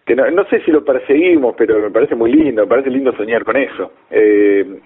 que 0.07 0.15
no, 0.15 0.45
sé 0.45 0.61
si 0.61 0.71
lo 0.71 0.85
perseguimos, 0.85 1.57
pero 1.59 1.81
me 1.81 1.91
parece 1.91 2.15
muy 2.15 2.33
lindo, 2.33 2.63
me 2.63 2.69
parece 2.69 2.91
lindo 2.91 3.13
soñar 3.17 3.45
con 3.45 3.57
eso. 3.57 3.91
Eh, 4.09 4.79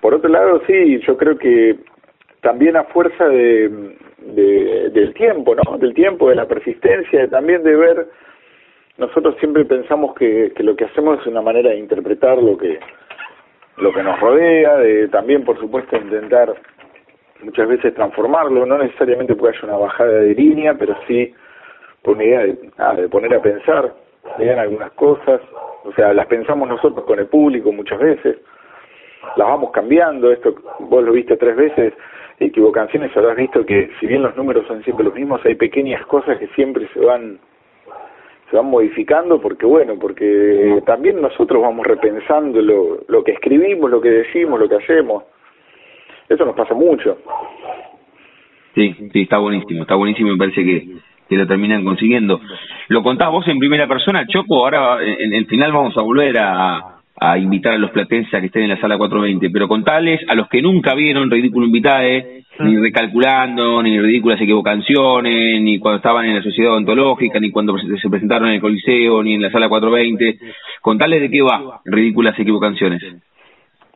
por 0.00 0.12
otro 0.12 0.28
lado, 0.28 0.60
sí, 0.66 0.98
yo 1.06 1.16
creo 1.16 1.38
que 1.38 1.76
también 2.40 2.76
a 2.76 2.82
fuerza 2.84 3.28
de, 3.28 3.96
del 4.18 5.14
tiempo, 5.14 5.54
¿no? 5.54 5.78
Del 5.78 5.94
tiempo, 5.94 6.28
de 6.28 6.34
la 6.34 6.46
persistencia, 6.46 7.28
también 7.28 7.62
de 7.62 7.76
ver, 7.76 8.08
nosotros 8.98 9.36
siempre 9.38 9.64
pensamos 9.64 10.16
que, 10.16 10.52
que 10.56 10.64
lo 10.64 10.74
que 10.74 10.86
hacemos 10.86 11.20
es 11.20 11.26
una 11.28 11.42
manera 11.42 11.70
de 11.70 11.78
interpretar 11.78 12.42
lo 12.42 12.58
que, 12.58 12.80
lo 13.76 13.92
que 13.92 14.02
nos 14.02 14.18
rodea, 14.18 14.78
de 14.78 15.06
también, 15.08 15.44
por 15.44 15.60
supuesto, 15.60 15.96
intentar 15.96 16.54
muchas 17.40 17.68
veces 17.68 17.94
transformarlo, 17.94 18.66
no 18.66 18.78
necesariamente 18.78 19.36
porque 19.36 19.56
haya 19.56 19.68
una 19.68 19.78
bajada 19.78 20.10
de 20.10 20.34
línea, 20.34 20.74
pero 20.74 20.96
sí 21.06 21.32
por 22.02 22.16
una 22.16 22.24
idea 22.24 22.40
de, 22.40 22.58
ah, 22.78 22.94
de 22.94 23.08
poner 23.08 23.32
a 23.34 23.42
pensar, 23.42 23.92
vean 24.38 24.58
algunas 24.58 24.92
cosas, 24.92 25.40
o 25.84 25.92
sea, 25.92 26.12
las 26.12 26.26
pensamos 26.26 26.68
nosotros 26.68 27.04
con 27.04 27.18
el 27.18 27.26
público 27.26 27.72
muchas 27.72 27.98
veces, 27.98 28.38
las 29.36 29.48
vamos 29.48 29.70
cambiando, 29.70 30.30
esto 30.30 30.54
vos 30.80 31.02
lo 31.02 31.12
viste 31.12 31.36
tres 31.36 31.56
veces, 31.56 31.94
equivocaciones 32.38 33.16
habrás 33.16 33.36
visto 33.36 33.64
que 33.64 33.90
si 33.98 34.06
bien 34.06 34.22
los 34.22 34.36
números 34.36 34.66
son 34.66 34.82
siempre 34.84 35.04
los 35.04 35.14
mismos, 35.14 35.40
hay 35.44 35.54
pequeñas 35.54 36.04
cosas 36.06 36.38
que 36.38 36.48
siempre 36.48 36.88
se 36.92 37.00
van 37.00 37.38
se 38.50 38.56
van 38.56 38.66
modificando 38.66 39.40
porque 39.40 39.66
bueno, 39.66 39.98
porque 39.98 40.80
también 40.86 41.20
nosotros 41.20 41.60
vamos 41.60 41.84
repensando 41.84 42.62
lo, 42.62 43.00
lo 43.08 43.24
que 43.24 43.32
escribimos, 43.32 43.90
lo 43.90 44.00
que 44.00 44.10
decimos, 44.10 44.60
lo 44.60 44.68
que 44.68 44.76
hacemos. 44.76 45.24
Eso 46.28 46.44
nos 46.44 46.54
pasa 46.54 46.74
mucho. 46.74 47.18
Sí, 48.74 48.94
sí, 49.12 49.22
está 49.22 49.38
buenísimo, 49.38 49.82
está 49.82 49.94
buenísimo, 49.94 50.30
me 50.32 50.38
parece 50.38 50.62
que, 50.64 50.86
que 51.28 51.36
lo 51.36 51.46
terminan 51.46 51.84
consiguiendo. 51.84 52.40
Lo 52.88 53.02
contás 53.02 53.30
vos 53.30 53.46
en 53.48 53.58
primera 53.58 53.86
persona, 53.86 54.26
Choco, 54.26 54.64
ahora 54.64 54.98
en 55.02 55.34
el 55.34 55.46
final 55.46 55.72
vamos 55.72 55.96
a 55.96 56.02
volver 56.02 56.38
a, 56.38 56.96
a 57.18 57.38
invitar 57.38 57.74
a 57.74 57.78
los 57.78 57.90
platenses 57.90 58.32
a 58.34 58.40
que 58.40 58.46
estén 58.46 58.64
en 58.64 58.70
la 58.70 58.80
sala 58.80 58.98
420, 58.98 59.50
pero 59.50 59.68
contales 59.68 60.20
a 60.28 60.34
los 60.34 60.48
que 60.48 60.60
nunca 60.60 60.94
vieron 60.94 61.30
Ridículo 61.30 61.66
Invitae, 61.66 62.42
ni 62.60 62.76
recalculando, 62.76 63.82
ni 63.82 63.98
ridículas 64.00 64.40
equivocaciones, 64.40 65.60
ni 65.62 65.78
cuando 65.78 65.96
estaban 65.96 66.26
en 66.26 66.36
la 66.36 66.42
sociedad 66.42 66.74
ontológica, 66.74 67.40
ni 67.40 67.50
cuando 67.50 67.76
se 67.78 68.10
presentaron 68.10 68.48
en 68.48 68.54
el 68.54 68.60
Coliseo, 68.60 69.22
ni 69.22 69.34
en 69.34 69.42
la 69.42 69.50
sala 69.50 69.68
420, 69.68 70.38
contales 70.80 71.20
de 71.22 71.30
qué 71.30 71.42
va 71.42 71.80
Ridículas 71.84 72.38
equivocaciones. 72.38 73.02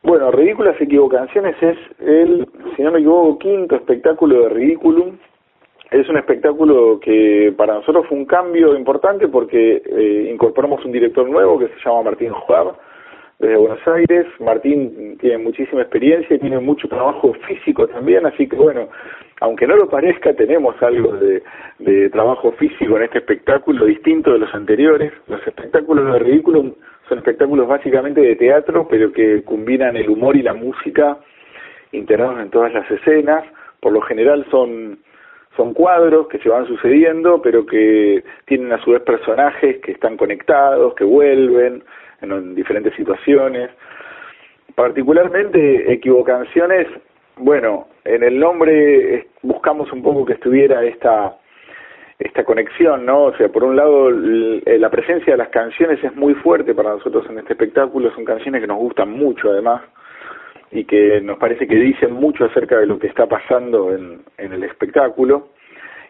Bueno, 0.03 0.31
Ridículas 0.31 0.81
Equivocaciones 0.81 1.57
es 1.61 1.77
el, 2.01 2.49
si 2.75 2.83
no 2.83 2.91
me 2.91 3.01
equivoco, 3.01 3.39
quinto 3.39 3.77
espectáculo 3.77 4.45
de 4.45 4.49
Ridiculum. 4.49 5.19
Es 5.91 6.09
un 6.09 6.17
espectáculo 6.17 7.01
que 7.01 7.53
para 7.57 7.75
nosotros 7.75 8.07
fue 8.07 8.17
un 8.17 8.25
cambio 8.25 8.77
importante 8.77 9.27
porque 9.27 9.83
eh, 9.85 10.31
incorporamos 10.33 10.85
un 10.85 10.93
director 10.93 11.29
nuevo 11.29 11.59
que 11.59 11.67
se 11.67 11.81
llama 11.85 12.03
Martín 12.05 12.31
Juar, 12.31 12.75
desde 13.41 13.57
Buenos 13.57 13.81
Aires. 13.89 14.27
Martín 14.39 15.19
tiene 15.19 15.39
muchísima 15.39 15.83
experiencia 15.83 16.37
y 16.37 16.39
tiene 16.39 16.61
mucho 16.61 16.87
trabajo 16.87 17.33
físico 17.49 17.89
también, 17.89 18.25
así 18.25 18.49
que 18.49 18.55
bueno, 18.55 18.89
aunque 19.41 19.67
no 19.67 19.75
lo 19.75 19.89
parezca, 19.89 20.33
tenemos 20.35 20.81
algo 20.81 21.13
de, 21.17 21.43
de 21.81 22.11
trabajo 22.11 22.53
físico 22.53 22.97
en 22.97 23.05
este 23.05 23.19
espectáculo 23.19 23.87
distinto 23.87 24.33
de 24.33 24.39
los 24.39 24.55
anteriores. 24.55 25.13
Los 25.27 25.45
espectáculos 25.45 26.13
de 26.13 26.19
ridículo 26.21 26.77
son 27.09 27.19
espectáculos 27.19 27.67
básicamente 27.67 28.21
de 28.21 28.37
teatro, 28.37 28.87
pero 28.89 29.11
que 29.11 29.43
combinan 29.43 29.97
el 29.97 30.09
humor 30.09 30.37
y 30.37 30.43
la 30.43 30.55
música 30.55 31.19
integrados 31.91 32.39
en 32.41 32.51
todas 32.51 32.73
las 32.73 32.89
escenas. 32.89 33.45
Por 33.81 33.93
lo 33.93 34.03
general 34.03 34.47
son 34.51 34.99
son 35.57 35.75
cuadros 35.75 36.29
que 36.29 36.39
se 36.39 36.49
van 36.49 36.67
sucediendo, 36.67 37.43
pero 37.43 37.67
que 37.67 38.23
tienen 38.47 38.73
a 38.73 38.83
su 38.83 38.93
vez 38.93 39.03
personajes 39.03 39.79
que 39.79 39.93
están 39.93 40.17
conectados, 40.17 40.95
que 40.95 41.05
vuelven, 41.05 41.83
en 42.23 42.55
diferentes 42.55 42.95
situaciones. 42.95 43.71
Particularmente 44.75 45.93
equivocaciones, 45.93 46.87
bueno, 47.37 47.89
en 48.05 48.23
el 48.23 48.39
nombre 48.39 49.29
buscamos 49.43 49.93
un 49.93 50.03
poco 50.03 50.25
que 50.25 50.35
estuviera 50.35 50.85
esta 50.85 51.37
esta 52.19 52.45
conexión, 52.45 53.07
¿no? 53.07 53.25
O 53.25 53.37
sea, 53.39 53.49
por 53.49 53.65
un 53.65 53.77
lado, 53.77 54.11
la 54.11 54.91
presencia 54.91 55.33
de 55.33 55.39
las 55.39 55.49
canciones 55.49 56.05
es 56.05 56.15
muy 56.15 56.35
fuerte 56.35 56.75
para 56.75 56.91
nosotros 56.91 57.25
en 57.31 57.39
este 57.39 57.55
espectáculo, 57.55 58.15
son 58.15 58.27
canciones 58.27 58.61
que 58.61 58.67
nos 58.67 58.77
gustan 58.77 59.11
mucho 59.11 59.51
además 59.51 59.81
y 60.73 60.85
que 60.85 61.21
nos 61.21 61.39
parece 61.39 61.67
que 61.67 61.77
dicen 61.77 62.13
mucho 62.13 62.45
acerca 62.45 62.79
de 62.79 62.87
lo 62.87 62.99
que 62.99 63.09
está 63.09 63.27
pasando 63.27 63.95
en, 63.95 64.21
en 64.39 64.53
el 64.53 64.65
espectáculo. 64.65 65.49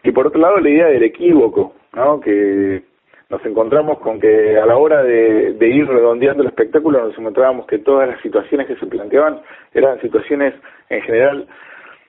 Y 0.03 0.11
por 0.11 0.27
otro 0.27 0.39
lado, 0.39 0.57
la 0.59 0.69
idea 0.69 0.87
del 0.87 1.03
equívoco, 1.03 1.73
¿no? 1.93 2.19
Que, 2.19 2.83
nos 3.31 3.43
encontramos 3.45 3.99
con 3.99 4.19
que 4.19 4.57
a 4.57 4.65
la 4.65 4.75
hora 4.75 5.03
de, 5.03 5.55
ir 5.61 5.87
redondeando 5.87 6.43
el 6.43 6.49
espectáculo 6.49 7.01
nos 7.01 7.17
encontrábamos 7.17 7.65
que 7.65 7.79
todas 7.79 8.09
las 8.09 8.21
situaciones 8.21 8.67
que 8.67 8.75
se 8.75 8.85
planteaban 8.85 9.39
eran 9.73 10.01
situaciones 10.01 10.53
en 10.89 11.01
general 11.03 11.47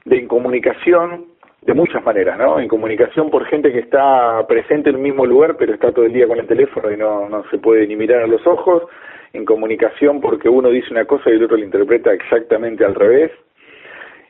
de 0.05 0.17
incomunicación 0.17 1.27
de 1.61 1.75
muchas 1.75 2.05
maneras, 2.05 2.37
¿no? 2.39 2.61
Incomunicación 2.61 3.31
por 3.31 3.47
gente 3.47 3.71
que 3.71 3.79
está 3.79 4.45
presente 4.49 4.91
en 4.91 4.97
el 4.97 5.03
mismo 5.03 5.25
lugar 5.25 5.57
pero 5.57 5.73
está 5.73 5.93
todo 5.93 6.07
el 6.07 6.13
día 6.13 6.27
con 6.27 6.41
el 6.41 6.47
teléfono 6.49 6.91
y 6.91 6.97
no, 6.97 7.29
no 7.29 7.45
se 7.51 7.59
puede 7.59 7.87
ni 7.87 7.95
mirar 7.95 8.23
a 8.23 8.27
los 8.27 8.45
ojos, 8.45 8.83
incomunicación 9.33 10.21
porque 10.21 10.49
uno 10.49 10.71
dice 10.71 10.89
una 10.91 11.05
cosa 11.05 11.31
y 11.31 11.35
el 11.35 11.45
otro 11.45 11.57
la 11.57 11.65
interpreta 11.65 12.13
exactamente 12.13 12.85
al 12.85 12.95
revés, 12.95 13.31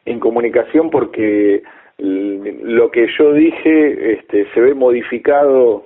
incomunicación 0.04 0.90
porque 0.90 1.62
lo 1.98 2.90
que 2.90 3.06
yo 3.18 3.32
dije 3.32 4.14
este, 4.14 4.46
se 4.52 4.60
ve 4.60 4.74
modificado 4.74 5.84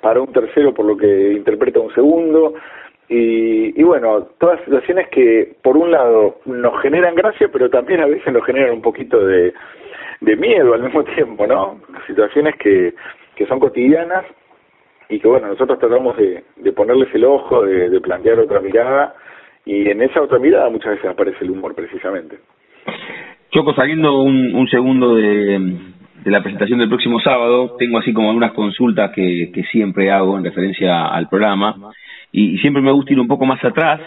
para 0.00 0.20
un 0.20 0.32
tercero 0.32 0.72
por 0.72 0.86
lo 0.86 0.96
que 0.96 1.32
interpreta 1.32 1.80
un 1.80 1.94
segundo. 1.94 2.54
Y, 3.08 3.78
y 3.78 3.82
bueno, 3.82 4.28
todas 4.38 4.60
situaciones 4.64 5.08
que 5.08 5.52
por 5.62 5.76
un 5.76 5.90
lado 5.90 6.40
nos 6.46 6.80
generan 6.80 7.14
gracia, 7.14 7.48
pero 7.52 7.68
también 7.68 8.00
a 8.00 8.06
veces 8.06 8.32
nos 8.32 8.44
generan 8.44 8.72
un 8.72 8.82
poquito 8.82 9.24
de, 9.24 9.52
de 10.20 10.36
miedo 10.36 10.72
al 10.72 10.82
mismo 10.82 11.04
tiempo, 11.04 11.46
¿no? 11.46 11.80
Situaciones 12.06 12.56
que, 12.56 12.94
que 13.36 13.46
son 13.46 13.60
cotidianas 13.60 14.24
y 15.08 15.18
que 15.18 15.28
bueno, 15.28 15.48
nosotros 15.48 15.78
tratamos 15.78 16.16
de, 16.16 16.44
de 16.56 16.72
ponerles 16.72 17.14
el 17.14 17.24
ojo, 17.24 17.62
de, 17.62 18.00
plantear 18.00 18.38
otra 18.38 18.60
mirada 18.60 19.14
y 19.64 19.88
en 19.88 20.02
esa 20.02 20.22
otra 20.22 20.38
mirada 20.38 20.70
muchas 20.70 20.92
veces 20.92 21.10
aparece 21.10 21.44
el 21.44 21.50
humor 21.50 21.74
precisamente. 21.74 22.38
Choco, 23.50 23.74
saliendo 23.74 24.20
un, 24.22 24.54
un 24.54 24.68
segundo 24.68 25.14
de, 25.14 25.58
de 26.24 26.30
la 26.30 26.42
presentación 26.42 26.78
del 26.78 26.88
próximo 26.88 27.20
sábado, 27.20 27.76
tengo 27.78 27.98
así 27.98 28.12
como 28.12 28.28
algunas 28.28 28.52
consultas 28.52 29.12
que, 29.14 29.50
que 29.54 29.62
siempre 29.64 30.10
hago 30.10 30.36
en 30.38 30.44
referencia 30.44 31.06
al 31.06 31.28
programa 31.28 31.76
y, 32.32 32.58
siempre 32.58 32.82
me 32.82 32.90
gusta 32.90 33.12
ir 33.12 33.20
un 33.20 33.28
poco 33.28 33.44
más 33.46 33.62
atrás 33.64 34.00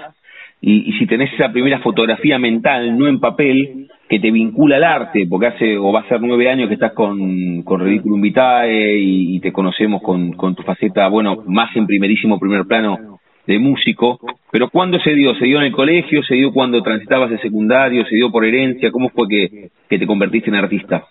y, 0.62 0.90
y, 0.90 0.98
si 0.98 1.06
tenés 1.06 1.32
esa 1.34 1.52
primera 1.52 1.80
fotografía 1.80 2.40
mental, 2.40 2.98
no 2.98 3.08
en 3.08 3.20
papel, 3.20 3.88
que 4.10 4.20
te 4.20 4.32
vincula 4.32 4.78
al 4.78 4.84
arte, 4.84 5.28
porque 5.30 5.48
hace 5.48 5.78
o 5.78 5.92
va 5.92 6.02
a 6.02 6.08
ser 6.08 6.22
nueve 6.22 6.50
años 6.50 6.68
que 6.68 6.76
estás 6.76 6.94
con, 6.94 7.64
con 7.64 7.82
Ridiculum 7.82 8.22
Vitae 8.22 8.98
y, 9.00 9.40
te 9.40 9.52
conocemos 9.52 10.02
con, 10.02 10.34
con 10.34 10.56
tu 10.56 10.64
faceta, 10.64 11.08
bueno, 11.10 11.44
más 11.46 11.76
en 11.76 11.86
primerísimo 11.86 12.40
primer 12.40 12.66
plano 12.66 13.20
de 13.46 13.60
músico, 13.60 14.20
pero 14.52 14.70
¿cuándo 14.70 15.00
se 15.00 15.14
dio? 15.14 15.34
¿Se 15.36 15.46
dio 15.46 15.60
en 15.60 15.66
el 15.66 15.72
colegio? 15.72 16.24
¿Se 16.24 16.36
dio 16.36 16.52
cuando 16.52 16.82
transitabas 16.82 17.30
de 17.30 17.38
secundario? 17.40 18.06
¿Se 18.06 18.16
dio 18.16 18.30
por 18.30 18.46
herencia? 18.46 18.92
¿Cómo 18.92 19.10
fue 19.10 19.28
que, 19.28 19.70
que 19.90 20.00
te 20.00 20.08
convertiste 20.08 20.50
en 20.50 20.56
artista? 20.56 21.04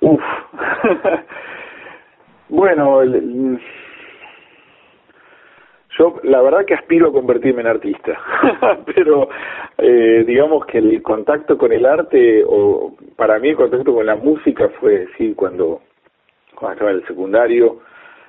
Uf. 0.00 0.20
bueno, 2.48 3.00
yo 5.98 6.20
la 6.22 6.40
verdad 6.40 6.64
que 6.64 6.74
aspiro 6.74 7.08
a 7.08 7.12
convertirme 7.12 7.62
en 7.62 7.66
artista, 7.66 8.18
pero 8.94 9.28
eh, 9.78 10.24
digamos 10.26 10.64
que 10.66 10.78
el 10.78 11.02
contacto 11.02 11.58
con 11.58 11.72
el 11.72 11.84
arte, 11.84 12.44
o 12.46 12.94
para 13.16 13.38
mí 13.38 13.48
el 13.48 13.56
contacto 13.56 13.94
con 13.94 14.06
la 14.06 14.16
música 14.16 14.68
fue, 14.80 15.08
sí, 15.16 15.34
cuando, 15.34 15.80
cuando 16.54 16.72
estaba 16.74 16.90
en 16.90 16.96
el 16.98 17.06
secundario, 17.06 17.80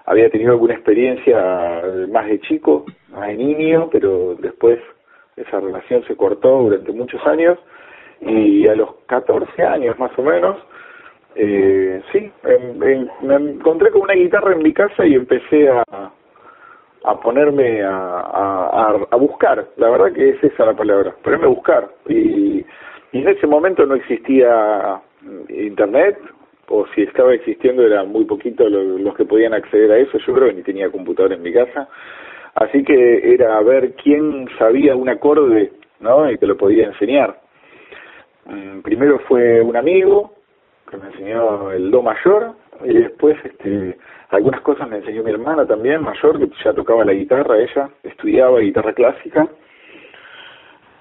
había 0.05 0.29
tenido 0.29 0.51
alguna 0.51 0.73
experiencia 0.73 1.83
más 2.09 2.27
de 2.27 2.39
chico, 2.41 2.85
más 3.09 3.27
de 3.27 3.35
niño, 3.35 3.89
pero 3.91 4.35
después 4.35 4.79
esa 5.35 5.59
relación 5.59 6.03
se 6.05 6.15
cortó 6.15 6.63
durante 6.63 6.91
muchos 6.91 7.25
años 7.27 7.57
y 8.21 8.67
a 8.67 8.75
los 8.75 8.95
14 9.07 9.63
años 9.63 9.97
más 9.97 10.11
o 10.17 10.23
menos 10.23 10.57
eh, 11.35 12.01
sí, 12.11 12.31
me 12.75 13.35
encontré 13.35 13.89
con 13.91 14.01
una 14.01 14.13
guitarra 14.15 14.53
en 14.53 14.63
mi 14.63 14.73
casa 14.73 15.05
y 15.05 15.15
empecé 15.15 15.69
a, 15.69 16.11
a 17.03 17.19
ponerme 17.19 17.81
a, 17.81 17.89
a, 17.89 19.07
a, 19.09 19.15
buscar. 19.15 19.67
La 19.77 19.89
verdad 19.89 20.13
que 20.13 20.29
es 20.29 20.43
esa 20.43 20.65
la 20.65 20.73
palabra, 20.73 21.15
ponerme 21.23 21.45
a 21.45 21.49
buscar. 21.49 21.89
Y, 22.07 22.65
y 23.11 23.19
en 23.19 23.27
ese 23.27 23.47
momento 23.47 23.85
no 23.85 23.95
existía 23.95 25.01
internet, 25.49 26.17
o 26.67 26.85
si 26.95 27.03
estaba 27.03 27.33
existiendo 27.33 27.85
era 27.85 28.03
muy 28.03 28.25
poquito 28.25 28.67
los, 28.69 29.15
que 29.15 29.25
podían 29.25 29.53
acceder 29.53 29.91
a 29.91 29.97
eso. 29.97 30.17
Yo 30.19 30.33
creo 30.33 30.47
que 30.47 30.55
ni 30.55 30.63
tenía 30.63 30.89
computadora 30.89 31.35
en 31.35 31.41
mi 31.41 31.51
casa. 31.51 31.89
Así 32.55 32.83
que 32.83 33.33
era 33.33 33.59
ver 33.61 33.93
quién 33.95 34.47
sabía 34.57 34.95
un 34.95 35.09
acorde, 35.09 35.71
¿no? 35.99 36.29
Y 36.29 36.37
que 36.37 36.45
lo 36.45 36.57
podía 36.57 36.85
enseñar. 36.85 37.39
Mm, 38.45 38.81
primero 38.81 39.19
fue 39.27 39.61
un 39.61 39.75
amigo, 39.75 40.33
que 40.89 40.97
me 40.97 41.07
enseñó 41.07 41.71
el 41.71 41.91
do 41.91 42.01
mayor 42.01 42.55
y 42.85 42.93
después 42.93 43.37
este 43.43 43.97
algunas 44.29 44.61
cosas 44.61 44.89
me 44.89 44.97
enseñó 44.97 45.23
mi 45.23 45.31
hermana 45.31 45.65
también 45.65 46.01
mayor 46.01 46.39
que 46.39 46.49
ya 46.63 46.73
tocaba 46.73 47.05
la 47.05 47.13
guitarra 47.13 47.57
ella 47.57 47.89
estudiaba 48.03 48.59
guitarra 48.59 48.93
clásica 48.93 49.47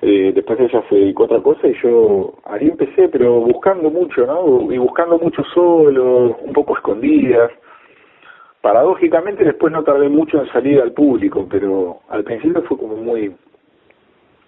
eh, 0.02 0.32
después 0.34 0.58
ella 0.60 0.82
se 0.88 0.94
dedicó 0.94 1.24
otra 1.24 1.40
cosa 1.40 1.66
y 1.68 1.74
yo 1.82 2.34
ahí 2.44 2.68
empecé, 2.68 3.08
pero 3.08 3.40
buscando 3.40 3.90
mucho, 3.90 4.24
¿no? 4.24 4.72
Y 4.72 4.78
buscando 4.78 5.18
mucho 5.18 5.42
solo, 5.54 6.36
un 6.40 6.52
poco 6.52 6.74
escondidas. 6.74 7.50
Paradójicamente 8.62 9.44
después 9.44 9.72
no 9.72 9.84
tardé 9.84 10.08
mucho 10.08 10.40
en 10.40 10.48
salir 10.52 10.80
al 10.80 10.92
público, 10.92 11.46
pero 11.50 12.00
al 12.08 12.24
principio 12.24 12.62
fue 12.62 12.78
como 12.78 12.96
muy, 12.96 13.34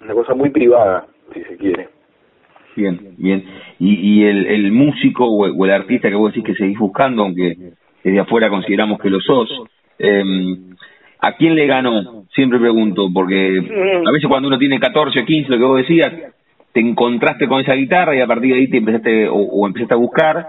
una 0.00 0.14
cosa 0.14 0.34
muy 0.34 0.50
privada, 0.50 1.06
si 1.34 1.42
se 1.44 1.56
quiere. 1.56 1.88
Bien, 2.76 2.98
bien. 3.18 3.44
Y, 3.78 3.94
y 3.94 4.24
el, 4.24 4.46
el 4.46 4.72
músico 4.72 5.26
o 5.26 5.64
el, 5.64 5.70
artista 5.70 6.08
que 6.08 6.14
vos 6.14 6.32
decís 6.32 6.44
que 6.44 6.54
seguís 6.54 6.78
buscando, 6.78 7.22
aunque 7.22 7.54
desde 8.02 8.20
afuera 8.20 8.48
consideramos 8.48 8.98
que 9.00 9.10
lo 9.10 9.20
sos, 9.20 9.50
eh, 9.98 10.22
¿a 11.20 11.32
quién 11.36 11.54
le 11.54 11.66
ganó? 11.66 12.24
Siempre 12.34 12.58
pregunto, 12.58 13.08
porque 13.12 13.58
a 14.06 14.10
veces 14.10 14.28
cuando 14.28 14.48
uno 14.48 14.58
tiene 14.58 14.80
14 14.80 15.20
o 15.20 15.24
15, 15.24 15.50
lo 15.50 15.58
que 15.58 15.64
vos 15.64 15.78
decías, 15.78 16.12
te 16.72 16.80
encontraste 16.80 17.46
con 17.46 17.60
esa 17.60 17.74
guitarra 17.74 18.16
y 18.16 18.20
a 18.20 18.26
partir 18.26 18.54
de 18.54 18.60
ahí 18.60 18.68
te 18.68 18.78
empezaste 18.78 19.28
o, 19.28 19.36
o 19.36 19.66
empezaste 19.66 19.94
a 19.94 19.98
buscar, 19.98 20.46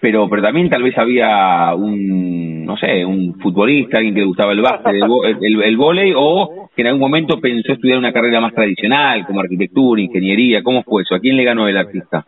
pero 0.00 0.28
pero 0.28 0.42
también 0.42 0.68
tal 0.68 0.82
vez 0.82 0.96
había 0.98 1.74
un, 1.74 2.66
no 2.66 2.76
sé, 2.76 3.04
un 3.04 3.38
futbolista, 3.40 3.96
alguien 3.96 4.14
que 4.14 4.24
gustaba 4.24 4.52
el 4.52 4.60
básquet, 4.60 4.94
el, 4.94 5.02
el, 5.40 5.62
el 5.62 5.76
volei, 5.78 6.12
o 6.14 6.63
que 6.74 6.82
en 6.82 6.88
algún 6.88 7.00
momento 7.00 7.40
pensó 7.40 7.72
estudiar 7.72 7.98
una 7.98 8.12
carrera 8.12 8.40
más 8.40 8.54
tradicional, 8.54 9.24
como 9.26 9.40
arquitectura, 9.40 10.00
ingeniería, 10.00 10.62
¿cómo 10.62 10.82
fue 10.82 11.02
eso? 11.02 11.14
¿A 11.14 11.20
quién 11.20 11.36
le 11.36 11.44
ganó 11.44 11.68
el 11.68 11.76
artista? 11.76 12.24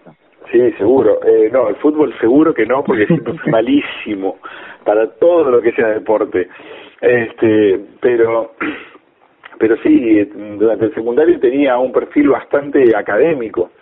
Sí, 0.53 0.73
seguro. 0.79 1.21
Eh, 1.27 1.51
no, 1.53 1.69
el 1.69 1.77
fútbol 1.77 2.15
seguro 2.21 2.55
que 2.55 2.67
no, 2.67 2.85
porque 2.85 3.07
siempre 3.07 3.35
fue 3.35 3.51
malísimo 3.51 4.39
para 4.85 5.11
todo 5.11 5.51
lo 5.51 5.61
que 5.61 5.73
sea 5.73 5.89
deporte. 5.89 6.49
Este, 7.01 7.81
pero, 8.01 8.53
pero 9.59 9.77
sí, 9.83 10.25
durante 10.59 10.87
el 10.87 10.95
secundario 10.95 11.41
tenía 11.41 11.77
un 11.79 11.93
perfil 11.93 12.29
bastante 12.29 12.97
académico. 12.97 13.73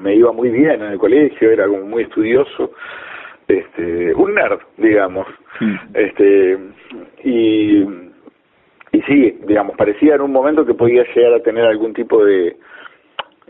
Me 0.00 0.14
iba 0.14 0.32
muy 0.32 0.50
bien 0.50 0.82
en 0.82 0.92
el 0.92 0.98
colegio, 0.98 1.50
era 1.50 1.66
como 1.66 1.82
muy 1.82 2.04
estudioso, 2.04 2.72
este, 3.48 4.14
un 4.14 4.34
nerd, 4.34 4.60
digamos. 4.76 5.26
Este, 5.94 6.58
y, 7.24 7.84
y 8.92 9.02
sí, 9.02 9.38
digamos, 9.46 9.76
parecía 9.76 10.16
en 10.16 10.22
un 10.22 10.32
momento 10.32 10.66
que 10.66 10.74
podía 10.74 11.04
llegar 11.14 11.34
a 11.34 11.42
tener 11.42 11.64
algún 11.64 11.92
tipo 11.92 12.24
de, 12.24 12.56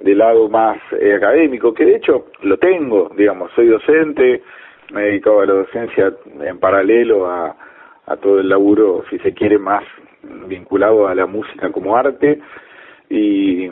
de 0.03 0.15
lado 0.15 0.49
más 0.49 0.79
eh, 0.99 1.15
académico, 1.15 1.73
que 1.73 1.85
de 1.85 1.97
hecho 1.97 2.27
lo 2.43 2.59
tengo, 2.59 3.11
digamos, 3.17 3.51
soy 3.53 3.69
docente, 3.69 4.43
me 4.93 5.03
he 5.03 5.05
dedicado 5.07 5.41
a 5.41 5.47
la 5.47 5.55
docencia 5.55 6.13
en 6.41 6.59
paralelo 6.59 7.27
a, 7.27 7.57
a 8.07 8.17
todo 8.17 8.41
el 8.41 8.49
laburo, 8.49 9.05
si 9.09 9.19
se 9.21 9.33
quiere, 9.33 9.59
más 9.59 9.85
vinculado 10.47 11.09
a 11.09 11.15
la 11.15 11.27
música 11.27 11.71
como 11.71 11.97
arte. 11.97 12.41
Y 13.09 13.71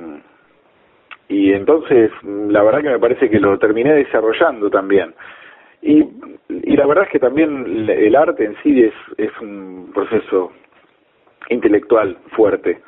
y 1.31 1.53
entonces 1.53 2.11
la 2.23 2.63
verdad 2.63 2.81
que 2.81 2.89
me 2.89 2.99
parece 2.99 3.29
que 3.29 3.39
lo 3.39 3.59
terminé 3.59 3.93
desarrollando 3.95 4.71
también. 4.71 5.15
Y 5.83 6.05
y 6.49 6.77
la 6.77 6.87
verdad 6.87 7.05
es 7.05 7.11
que 7.11 7.19
también 7.19 7.87
el 7.89 8.17
arte 8.17 8.45
en 8.45 8.57
sí 8.63 8.83
es 8.83 8.95
es 9.19 9.31
un 9.41 9.91
proceso 9.93 10.53
intelectual 11.49 12.17
fuerte 12.31 12.81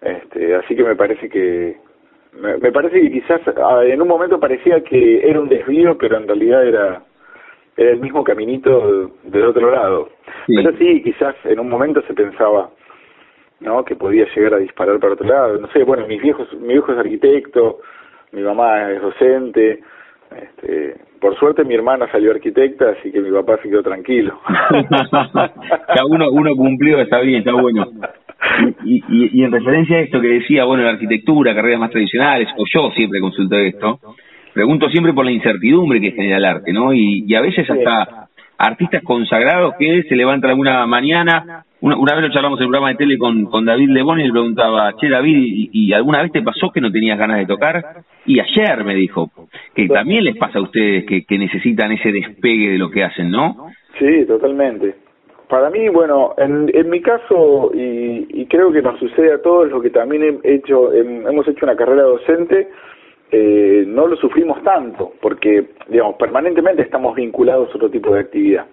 este 0.00 0.54
así 0.56 0.74
que 0.74 0.84
me 0.84 0.96
parece 0.96 1.28
que 1.28 1.76
me, 2.32 2.56
me 2.58 2.72
parece 2.72 3.00
que 3.00 3.10
quizás 3.10 3.40
en 3.84 4.02
un 4.02 4.08
momento 4.08 4.40
parecía 4.40 4.82
que 4.82 5.28
era 5.28 5.40
un 5.40 5.48
desvío 5.48 5.96
pero 5.98 6.16
en 6.16 6.26
realidad 6.26 6.66
era 6.66 7.02
era 7.76 7.90
el 7.92 8.00
mismo 8.00 8.22
caminito 8.22 9.10
del 9.22 9.44
otro 9.44 9.70
lado. 9.70 10.10
Sí. 10.46 10.54
Pero 10.56 10.76
sí, 10.76 11.02
quizás 11.02 11.34
en 11.44 11.58
un 11.58 11.68
momento 11.68 12.02
se 12.02 12.14
pensaba 12.14 12.70
no 13.60 13.84
que 13.84 13.94
podía 13.94 14.26
llegar 14.34 14.54
a 14.54 14.58
disparar 14.58 14.98
para 14.98 15.14
otro 15.14 15.26
lado. 15.26 15.58
No 15.58 15.68
sé, 15.68 15.84
bueno, 15.84 16.06
mis 16.06 16.20
viejos, 16.20 16.52
mi 16.54 16.74
viejo 16.74 16.92
es 16.92 16.98
arquitecto, 16.98 17.80
mi 18.32 18.42
mamá 18.42 18.90
es 18.90 19.00
docente, 19.00 19.80
este, 20.36 20.96
por 21.22 21.38
suerte 21.38 21.64
mi 21.64 21.74
hermana 21.74 22.10
salió 22.10 22.32
arquitecta, 22.32 22.90
así 22.98 23.12
que 23.12 23.20
mi 23.20 23.30
papá 23.30 23.56
se 23.62 23.70
quedó 23.70 23.82
tranquilo. 23.82 24.40
ya 25.96 26.04
uno, 26.04 26.26
uno 26.32 26.50
cumplió, 26.56 27.00
está 27.00 27.20
bien, 27.20 27.38
está 27.38 27.52
bueno. 27.52 27.86
Y, 28.84 28.96
y, 29.08 29.40
y 29.40 29.44
en 29.44 29.52
referencia 29.52 29.98
a 29.98 30.00
esto 30.00 30.20
que 30.20 30.26
decía, 30.26 30.64
bueno, 30.64 30.82
la 30.82 30.90
arquitectura, 30.90 31.54
carreras 31.54 31.78
más 31.78 31.90
tradicionales, 31.90 32.48
o 32.56 32.64
yo 32.66 32.90
siempre 32.90 33.20
consulto 33.20 33.56
esto, 33.56 34.00
pregunto 34.52 34.90
siempre 34.90 35.12
por 35.12 35.24
la 35.24 35.30
incertidumbre 35.30 36.00
que 36.00 36.10
genera 36.10 36.38
el 36.38 36.44
arte, 36.44 36.72
¿no? 36.72 36.92
Y, 36.92 37.24
y 37.24 37.34
a 37.36 37.40
veces 37.40 37.70
hasta 37.70 38.26
artistas 38.58 39.02
consagrados 39.04 39.74
que 39.78 40.02
se 40.08 40.16
levantan 40.16 40.50
alguna 40.50 40.84
mañana, 40.86 41.64
una, 41.80 41.96
una 41.96 42.14
vez 42.14 42.22
lo 42.24 42.32
charlamos 42.32 42.58
en 42.58 42.64
el 42.64 42.68
programa 42.68 42.90
de 42.90 42.96
tele 42.96 43.16
con, 43.16 43.46
con 43.46 43.64
David 43.64 43.90
Lebón 43.90 44.20
y 44.20 44.24
le 44.24 44.32
preguntaba, 44.32 44.92
che 45.00 45.08
David, 45.08 45.36
¿y, 45.36 45.70
¿y, 45.72 45.92
alguna 45.92 46.22
vez 46.22 46.32
te 46.32 46.42
pasó 46.42 46.70
que 46.70 46.80
no 46.80 46.90
tenías 46.90 47.18
ganas 47.18 47.38
de 47.38 47.46
tocar? 47.46 48.02
Y 48.26 48.38
ayer 48.40 48.84
me 48.84 48.94
dijo, 48.94 49.30
que 49.74 49.88
también 49.88 50.24
les 50.24 50.36
pasa 50.36 50.58
a 50.58 50.62
ustedes 50.62 51.04
que, 51.04 51.24
que 51.24 51.38
necesitan 51.38 51.92
ese 51.92 52.12
despegue 52.12 52.70
de 52.70 52.78
lo 52.78 52.90
que 52.90 53.02
hacen, 53.02 53.30
¿no? 53.30 53.68
Sí, 53.98 54.24
totalmente. 54.26 54.94
Para 55.48 55.68
mí, 55.70 55.88
bueno, 55.88 56.34
en, 56.38 56.70
en 56.72 56.88
mi 56.88 57.02
caso, 57.02 57.72
y, 57.74 58.26
y 58.30 58.46
creo 58.46 58.72
que 58.72 58.80
nos 58.80 58.98
sucede 58.98 59.34
a 59.34 59.42
todos, 59.42 59.70
lo 59.70 59.82
que 59.82 59.90
también 59.90 60.40
he 60.42 60.54
hecho, 60.54 60.92
hemos 60.92 61.46
hecho 61.46 61.66
una 61.66 61.76
carrera 61.76 62.02
docente, 62.04 62.68
eh, 63.30 63.84
no 63.86 64.06
lo 64.06 64.16
sufrimos 64.16 64.62
tanto, 64.62 65.12
porque, 65.20 65.70
digamos, 65.88 66.16
permanentemente 66.16 66.82
estamos 66.82 67.16
vinculados 67.16 67.70
a 67.70 67.76
otro 67.76 67.90
tipo 67.90 68.14
de 68.14 68.20
actividad. 68.20 68.66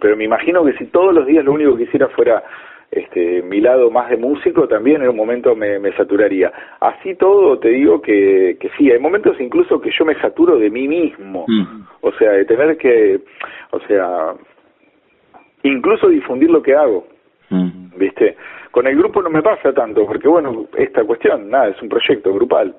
Pero 0.00 0.16
me 0.16 0.24
imagino 0.24 0.64
que 0.64 0.74
si 0.74 0.86
todos 0.86 1.14
los 1.14 1.26
días 1.26 1.44
lo 1.44 1.52
único 1.52 1.76
que 1.76 1.84
hiciera 1.84 2.08
fuera 2.08 2.42
este, 2.90 3.42
mi 3.42 3.60
lado 3.60 3.90
más 3.90 4.10
de 4.10 4.16
músico, 4.16 4.68
también 4.68 5.02
en 5.02 5.08
un 5.08 5.16
momento 5.16 5.54
me, 5.54 5.78
me 5.78 5.92
saturaría. 5.92 6.52
Así 6.80 7.14
todo, 7.14 7.58
te 7.58 7.68
digo 7.68 8.00
que, 8.00 8.56
que 8.60 8.70
sí, 8.76 8.90
hay 8.90 8.98
momentos 8.98 9.36
incluso 9.40 9.80
que 9.80 9.90
yo 9.90 10.04
me 10.04 10.14
saturo 10.20 10.58
de 10.58 10.70
mí 10.70 10.86
mismo. 10.88 11.44
Mm. 11.46 11.82
O 12.02 12.12
sea, 12.12 12.32
de 12.32 12.44
tener 12.44 12.76
que, 12.76 13.20
o 13.70 13.80
sea, 13.80 14.34
incluso 15.62 16.08
difundir 16.08 16.50
lo 16.50 16.62
que 16.62 16.74
hago. 16.74 17.06
Mm. 17.50 17.98
¿Viste? 17.98 18.36
Con 18.70 18.86
el 18.86 18.96
grupo 18.96 19.22
no 19.22 19.30
me 19.30 19.42
pasa 19.42 19.72
tanto, 19.72 20.06
porque 20.06 20.28
bueno, 20.28 20.66
esta 20.76 21.04
cuestión, 21.04 21.48
nada, 21.48 21.68
es 21.68 21.80
un 21.80 21.88
proyecto 21.88 22.32
grupal 22.32 22.74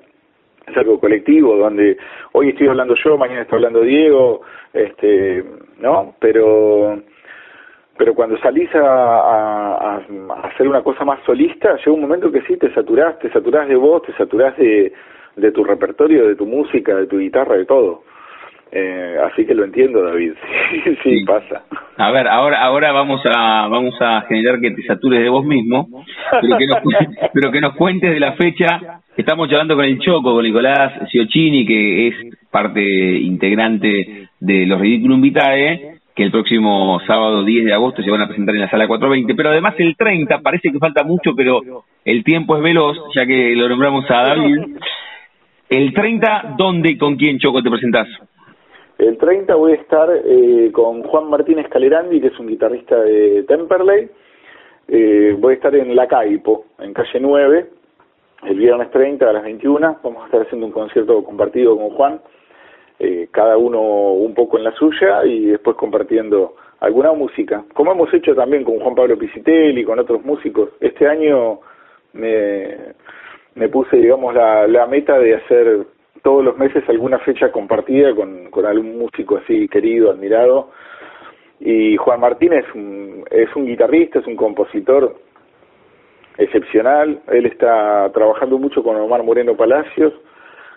es 0.70 0.76
algo 0.76 1.00
colectivo 1.00 1.56
donde 1.56 1.96
hoy 2.32 2.50
estoy 2.50 2.68
hablando 2.68 2.94
yo, 3.02 3.16
mañana 3.16 3.42
está 3.42 3.56
hablando 3.56 3.80
Diego, 3.80 4.42
este, 4.72 5.44
¿no? 5.78 6.14
Pero 6.20 7.00
pero 7.98 8.14
cuando 8.14 8.38
salís 8.38 8.72
a, 8.74 8.80
a, 8.80 9.96
a, 9.96 10.00
hacer 10.44 10.68
una 10.68 10.82
cosa 10.82 11.04
más 11.04 11.18
solista, 11.26 11.76
llega 11.76 11.92
un 11.92 12.00
momento 12.00 12.30
que 12.30 12.42
sí 12.42 12.56
te 12.56 12.72
saturás, 12.72 13.18
te 13.18 13.30
saturás 13.30 13.68
de 13.68 13.74
voz, 13.74 14.02
te 14.02 14.12
saturás 14.12 14.56
de, 14.56 14.92
de 15.36 15.52
tu 15.52 15.64
repertorio, 15.64 16.28
de 16.28 16.36
tu 16.36 16.46
música, 16.46 16.94
de 16.94 17.06
tu 17.06 17.18
guitarra, 17.18 17.56
de 17.56 17.66
todo. 17.66 18.04
Eh, 18.70 19.16
así 19.24 19.46
que 19.46 19.54
lo 19.54 19.64
entiendo, 19.64 20.02
David. 20.02 20.34
Sí, 21.02 21.24
pasa. 21.24 21.62
A 21.96 22.10
ver, 22.10 22.28
ahora 22.28 22.60
ahora 22.60 22.92
vamos 22.92 23.20
a 23.24 23.66
vamos 23.68 23.94
a 24.00 24.22
generar 24.22 24.60
que 24.60 24.72
te 24.72 24.82
satures 24.82 25.22
de 25.22 25.28
vos 25.28 25.44
mismo, 25.44 25.88
pero 26.40 26.58
que 26.58 26.66
nos, 26.66 26.78
pero 27.32 27.50
que 27.50 27.60
nos 27.60 27.74
cuentes 27.74 28.12
de 28.12 28.20
la 28.20 28.32
fecha. 28.34 29.00
Estamos 29.16 29.50
hablando 29.50 29.74
con 29.74 29.84
el 29.84 29.98
Choco, 29.98 30.34
con 30.34 30.44
Nicolás 30.44 31.08
Ciocini, 31.10 31.66
que 31.66 32.08
es 32.08 32.14
parte 32.50 32.80
integrante 32.80 34.28
de 34.38 34.66
los 34.66 34.80
Ridiculum 34.80 35.20
Vitae, 35.20 35.97
que 36.18 36.24
el 36.24 36.32
próximo 36.32 36.98
sábado 37.06 37.44
10 37.44 37.64
de 37.64 37.72
agosto 37.72 38.02
se 38.02 38.10
van 38.10 38.22
a 38.22 38.26
presentar 38.26 38.52
en 38.52 38.62
la 38.62 38.68
sala 38.68 38.88
420, 38.88 39.36
pero 39.36 39.50
además 39.50 39.74
el 39.78 39.96
30, 39.96 40.40
parece 40.40 40.72
que 40.72 40.78
falta 40.80 41.04
mucho, 41.04 41.30
pero 41.36 41.60
el 42.04 42.24
tiempo 42.24 42.56
es 42.56 42.62
veloz, 42.64 42.96
ya 43.14 43.24
que 43.24 43.54
lo 43.54 43.68
nombramos 43.68 44.04
a 44.10 44.24
David. 44.24 44.78
El 45.68 45.94
30, 45.94 46.56
¿dónde 46.58 46.90
y 46.90 46.98
con 46.98 47.14
quién, 47.14 47.38
Choco, 47.38 47.62
te 47.62 47.70
presentás? 47.70 48.08
El 48.98 49.16
30 49.16 49.54
voy 49.54 49.72
a 49.72 49.74
estar 49.76 50.08
eh, 50.24 50.72
con 50.72 51.04
Juan 51.04 51.30
Martínez 51.30 51.68
Calerandi, 51.68 52.20
que 52.20 52.26
es 52.26 52.38
un 52.40 52.48
guitarrista 52.48 52.98
de 52.98 53.44
Temperley. 53.44 54.08
Eh, 54.88 55.36
voy 55.38 55.52
a 55.52 55.54
estar 55.54 55.72
en 55.76 55.94
La 55.94 56.08
Caipo, 56.08 56.64
en 56.80 56.94
calle 56.94 57.20
9, 57.20 57.66
el 58.42 58.58
viernes 58.58 58.90
30 58.90 59.24
a 59.24 59.32
las 59.34 59.44
21. 59.44 59.98
Vamos 60.02 60.22
a 60.22 60.26
estar 60.26 60.42
haciendo 60.42 60.66
un 60.66 60.72
concierto 60.72 61.22
compartido 61.22 61.76
con 61.76 61.90
Juan, 61.90 62.20
eh, 62.98 63.28
cada 63.30 63.56
uno 63.56 63.80
un 63.80 64.34
poco 64.34 64.58
en 64.58 64.64
la 64.64 64.72
suya 64.72 65.24
y 65.24 65.46
después 65.46 65.76
compartiendo 65.76 66.54
alguna 66.80 67.12
música, 67.12 67.64
como 67.74 67.92
hemos 67.92 68.12
hecho 68.14 68.34
también 68.34 68.64
con 68.64 68.78
Juan 68.78 68.94
Pablo 68.94 69.18
Pisitelli, 69.18 69.84
con 69.84 69.98
otros 69.98 70.24
músicos. 70.24 70.70
Este 70.80 71.06
año 71.06 71.60
me, 72.12 72.76
me 73.54 73.68
puse, 73.68 73.96
digamos, 73.96 74.34
la, 74.34 74.66
la 74.66 74.86
meta 74.86 75.18
de 75.18 75.34
hacer 75.34 75.86
todos 76.22 76.44
los 76.44 76.56
meses 76.56 76.82
alguna 76.88 77.18
fecha 77.20 77.50
compartida 77.50 78.14
con, 78.14 78.50
con 78.50 78.66
algún 78.66 78.98
músico 78.98 79.36
así 79.36 79.68
querido, 79.68 80.10
admirado. 80.10 80.70
Y 81.60 81.96
Juan 81.96 82.20
Martín 82.20 82.52
es 82.52 82.66
un, 82.74 83.24
es 83.30 83.54
un 83.56 83.66
guitarrista, 83.66 84.20
es 84.20 84.26
un 84.26 84.36
compositor 84.36 85.16
excepcional. 86.36 87.20
Él 87.28 87.46
está 87.46 88.10
trabajando 88.12 88.58
mucho 88.58 88.82
con 88.82 88.96
Omar 88.96 89.22
Moreno 89.24 89.56
Palacios 89.56 90.12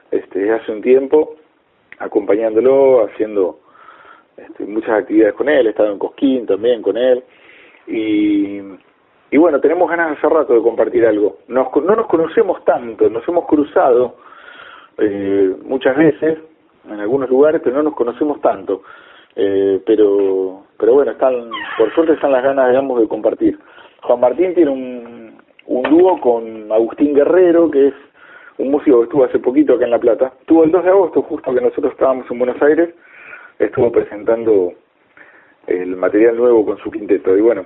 este, 0.10 0.52
hace 0.52 0.72
un 0.72 0.82
tiempo, 0.82 1.36
acompañándolo, 2.02 3.06
haciendo 3.06 3.60
este, 4.38 4.66
muchas 4.66 5.02
actividades 5.02 5.36
con 5.36 5.50
él. 5.50 5.68
He 5.68 5.70
estado 5.72 5.92
en 5.92 6.00
Cosquín 6.00 6.46
también 6.46 6.82
con 6.82 6.98
él. 6.98 7.24
Y, 7.88 8.60
y 9.32 9.38
bueno, 9.38 9.60
tenemos 9.60 9.90
ganas 9.90 10.18
hace 10.18 10.28
rato 10.28 10.54
de 10.54 10.62
compartir 10.62 11.06
algo. 11.06 11.38
Nos, 11.48 11.68
no 11.76 11.96
nos 11.96 12.08
conocemos 12.08 12.64
tanto, 12.66 13.10
nos 13.10 13.28
hemos 13.28 13.46
cruzado 13.46 14.18
eh, 14.98 15.56
muchas 15.64 15.96
veces 15.96 16.40
en 16.90 17.00
algunos 17.00 17.30
lugares, 17.30 17.62
pero 17.64 17.78
no 17.78 17.84
nos 17.84 17.96
conocemos 17.96 18.42
tanto. 18.42 18.84
Eh, 19.36 19.82
pero 19.86 20.64
pero 20.78 20.94
bueno, 20.96 21.12
están 21.12 21.50
por 21.78 21.94
suerte 21.94 22.14
están 22.14 22.32
las 22.32 22.44
ganas, 22.44 22.70
digamos, 22.70 23.00
de 23.00 23.08
compartir. 23.08 23.58
Juan 24.02 24.20
Martín 24.20 24.54
tiene 24.56 24.72
un, 24.72 25.38
un 25.68 25.84
dúo 25.84 26.20
con 26.20 26.72
Agustín 26.72 27.14
Guerrero, 27.14 27.70
que 27.70 27.90
es 27.90 27.94
un 28.58 28.72
músico 28.72 29.00
que 29.00 29.04
estuvo 29.06 29.26
hace 29.26 29.40
poquito 29.40 29.74
acá 29.74 29.86
en 29.86 29.92
La 29.92 30.00
Plata. 30.00 30.34
Estuvo 30.40 30.64
el 30.64 30.72
2 30.72 30.84
de 30.84 30.90
agosto, 30.90 31.22
justo 31.24 31.54
que 31.54 31.62
nosotros 31.62 31.94
estábamos 31.94 32.30
en 32.30 32.40
Buenos 32.40 32.62
Aires, 32.62 32.94
estuvo 33.60 33.92
presentando 33.92 34.74
el 35.68 35.96
material 35.96 36.38
nuevo 36.38 36.66
con 36.66 36.78
su 36.80 36.92
quinteto. 36.92 37.38
Y 37.38 37.42
bueno, 37.42 37.66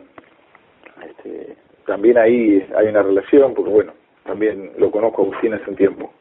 este, 1.04 1.56
también 1.86 2.18
ahí 2.18 2.66
hay 2.76 2.88
una 2.88 3.04
relación, 3.04 3.54
porque 3.54 3.72
bueno, 3.72 3.94
también 4.24 4.72
lo 4.78 4.92
conozco 4.92 5.22
a 5.22 5.26
Agustín 5.26 5.54
hace 5.54 5.70
un 5.70 5.76
tiempo. 5.76 6.12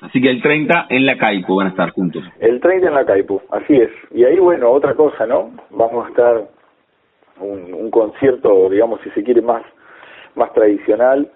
Así 0.00 0.20
que 0.20 0.30
el 0.30 0.42
30 0.42 0.86
en 0.88 1.06
la 1.06 1.16
Caipo 1.16 1.56
van 1.56 1.68
a 1.68 1.70
estar 1.70 1.90
juntos. 1.90 2.24
El 2.40 2.60
30 2.60 2.88
en 2.88 2.94
la 2.94 3.06
Caipo, 3.06 3.42
así 3.50 3.76
es. 3.76 3.90
Y 4.10 4.24
ahí, 4.24 4.38
bueno, 4.38 4.70
otra 4.70 4.94
cosa, 4.94 5.26
¿no? 5.26 5.52
Vamos 5.70 6.06
a 6.06 6.08
estar 6.08 6.48
un, 7.38 7.72
un 7.72 7.90
concierto, 7.90 8.68
digamos, 8.68 9.00
si 9.02 9.10
se 9.10 9.22
quiere, 9.22 9.42
más, 9.42 9.62
más 10.34 10.52
tradicional, 10.54 11.30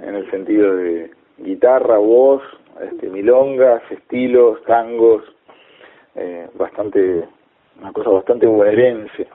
en 0.00 0.14
el 0.16 0.30
sentido 0.30 0.76
de 0.76 1.10
guitarra, 1.38 1.98
voz, 1.98 2.42
este, 2.80 3.08
milongas, 3.08 3.82
estilos, 3.90 4.62
tangos, 4.64 5.22
eh, 6.14 6.46
bastante, 6.58 7.24
una 7.80 7.92
cosa 7.92 8.10
bastante 8.10 8.46
bonaerense, 8.46 9.26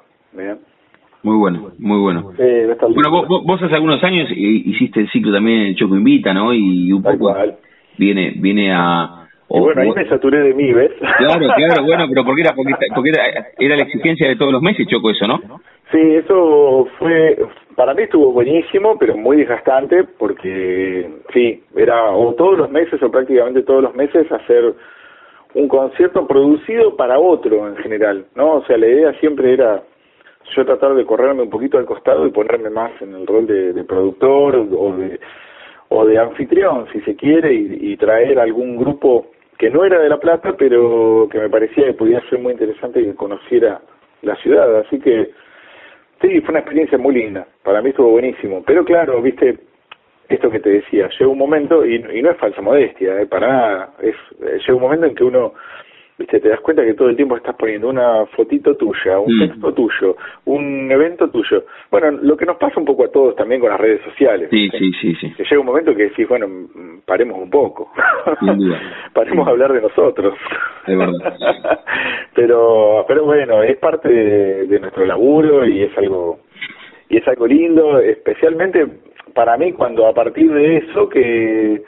Muy 1.24 1.38
bueno, 1.38 1.72
muy 1.80 1.99
bueno. 1.99 2.34
bueno, 2.34 3.12
vos, 3.12 3.43
vos, 3.45 3.62
hace 3.62 3.76
algunos 3.76 4.04
años 4.04 4.30
hiciste 4.32 5.01
el 5.01 5.10
ciclo 5.12 5.32
también 5.32 5.62
el 5.62 5.76
Choco 5.76 5.95
Invita, 5.95 6.34
¿no? 6.34 6.54
Y 6.54 6.91
un 6.91 7.04
poco 7.04 7.36
viene 7.97 8.34
viene 8.36 8.74
a... 8.74 9.28
y 9.49 9.60
bueno, 9.60 9.82
ahí 9.82 9.91
me 9.91 10.10
saturé 10.10 10.39
de 10.39 10.54
mí, 10.54 10.74
¿ves? 10.74 10.91
Claro, 10.99 11.47
claro, 11.56 11.84
bueno, 11.86 12.06
pero 12.10 12.26
porque 12.26 12.41
era, 12.41 12.54
porque, 12.54 12.74
porque 12.93 13.10
era, 13.10 13.47
era 13.58 13.78
la 13.78 13.84
exigencia 13.84 14.28
de 14.28 14.36
todos 14.36 14.51
los 14.51 14.62
meses, 14.62 14.88
Choco, 14.88 15.12
eso, 15.12 15.28
¿no? 15.28 15.39
Sí, 15.91 15.99
eso 15.99 16.88
fue, 16.97 17.38
para 17.76 17.93
mí 17.93 18.03
estuvo 18.03 18.32
buenísimo, 18.32 18.97
pero 18.97 19.15
muy 19.15 19.38
desgastante, 19.38 20.03
porque 20.03 21.09
sí, 21.34 21.63
era 21.76 22.11
o 22.11 22.34
todos 22.34 22.57
los 22.57 22.69
meses 22.69 23.01
o 23.01 23.11
prácticamente 23.11 23.63
todos 23.63 23.84
los 23.84 23.95
meses 23.95 24.32
hacer 24.32 24.74
un 25.53 25.67
concierto 25.67 26.26
producido 26.28 26.95
para 26.95 27.19
otro 27.19 27.67
en 27.67 27.76
general, 27.78 28.26
¿no? 28.36 28.55
O 28.55 28.65
sea, 28.65 28.78
la 28.78 28.88
idea 28.88 29.13
siempre 29.19 29.53
era 29.53 29.84
yo 30.55 30.65
tratar 30.65 30.93
de 30.95 31.05
correrme 31.05 31.43
un 31.43 31.49
poquito 31.49 31.78
al 31.78 31.86
costado 31.86 32.28
y 32.28 32.32
ponerme 32.32 32.69
más 32.69 32.91
en 33.01 33.13
el 33.15 33.26
rol 33.26 33.47
de, 33.47 33.74
de 33.74 33.84
productor 33.84 34.55
o 34.55 34.95
de 34.97 35.19
o 35.95 36.05
de 36.05 36.17
anfitrión, 36.17 36.88
si 36.91 37.01
se 37.01 37.15
quiere, 37.15 37.53
y, 37.53 37.95
traer 37.97 38.39
algún 38.39 38.78
grupo 38.78 39.28
que 39.59 39.69
no 39.69 39.86
era 39.86 39.99
de 39.99 40.09
La 40.09 40.19
Plata, 40.19 40.55
pero 40.57 41.28
que 41.32 41.38
me 41.38 41.49
parecía 41.49 41.86
que 41.86 41.93
podía 41.93 42.19
ser 42.30 42.39
muy 42.39 42.53
interesante 42.53 43.03
que 43.03 43.13
conociera 43.13 43.80
la 44.24 44.36
ciudad. 44.38 44.76
Así 44.80 44.99
que 44.99 45.30
sí, 46.22 46.41
fue 46.41 46.49
una 46.49 46.59
experiencia 46.59 46.97
muy 46.97 47.16
linda. 47.16 47.47
Para 47.64 47.82
mí 47.82 47.89
estuvo 47.89 48.11
buenísimo. 48.11 48.64
Pero 48.66 48.84
claro, 48.84 49.22
viste, 49.22 49.57
esto 50.30 50.49
que 50.49 50.59
te 50.59 50.70
decía, 50.70 51.09
llega 51.09 51.32
un 51.32 51.38
momento, 51.38 51.86
y, 51.86 51.99
no 51.99 52.32
es 52.32 52.38
falsa 52.38 52.61
modestia, 52.61 53.22
eh, 53.22 53.26
para 53.26 53.47
nada, 53.47 53.93
es, 54.01 54.16
eh, 54.41 54.57
llega 54.59 54.76
un 54.76 54.82
momento 54.82 55.05
en 55.05 55.16
que 55.16 55.24
uno 55.24 55.53
viste, 56.18 56.39
te 56.39 56.49
das 56.49 56.59
cuenta 56.59 56.84
que 56.84 56.93
todo 56.93 57.09
el 57.09 57.16
tiempo 57.16 57.36
estás 57.36 57.55
poniendo 57.55 57.89
una 57.89 58.26
fotito 58.28 58.76
tuya, 58.76 59.20
un 59.20 59.36
mm. 59.36 59.39
texto 59.39 59.74
tuyo, 59.74 60.16
un 60.45 60.91
evento 60.91 61.30
tuyo. 61.30 61.66
Bueno, 61.89 62.11
lo 62.22 62.38
que 62.38 62.45
nos 62.45 62.57
pasa 62.57 62.80
un 62.80 62.86
poco 62.86 63.05
a 63.05 63.11
todos 63.11 63.36
también 63.36 63.59
con 63.59 63.70
las 63.70 63.80
redes 63.80 64.01
sociales. 64.03 64.49
Sí, 64.51 64.70
sí, 64.78 64.91
sí, 65.01 65.16
sí. 65.16 65.34
llega 65.38 65.59
un 65.59 65.66
momento 65.66 65.95
que 65.95 66.03
decís, 66.03 66.28
bueno, 66.28 66.47
paremos 67.05 67.39
un 67.39 67.49
poco. 67.49 67.91
paremos 69.14 69.47
a 69.47 69.51
hablar 69.51 69.74
de 69.74 69.82
nosotros. 69.82 70.36
Es 70.88 70.97
verdad. 70.97 71.36
pero, 72.36 73.05
pero 73.07 73.26
bueno, 73.26 73.64
es 73.64 73.78
parte 73.78 74.09
de, 74.09 74.80
nuestro 74.80 75.05
laburo 75.05 75.66
y 75.66 75.84
es 75.84 75.97
algo 75.97 76.39
y 77.09 77.18
es 77.18 77.28
algo 77.28 77.47
lindo, 77.47 77.99
especialmente 77.99 78.86
para 79.34 79.55
mí 79.55 79.72
cuando 79.72 80.07
a 80.07 80.14
partir 80.14 80.51
de 80.51 80.78
eso 80.78 81.07
que 81.07 81.84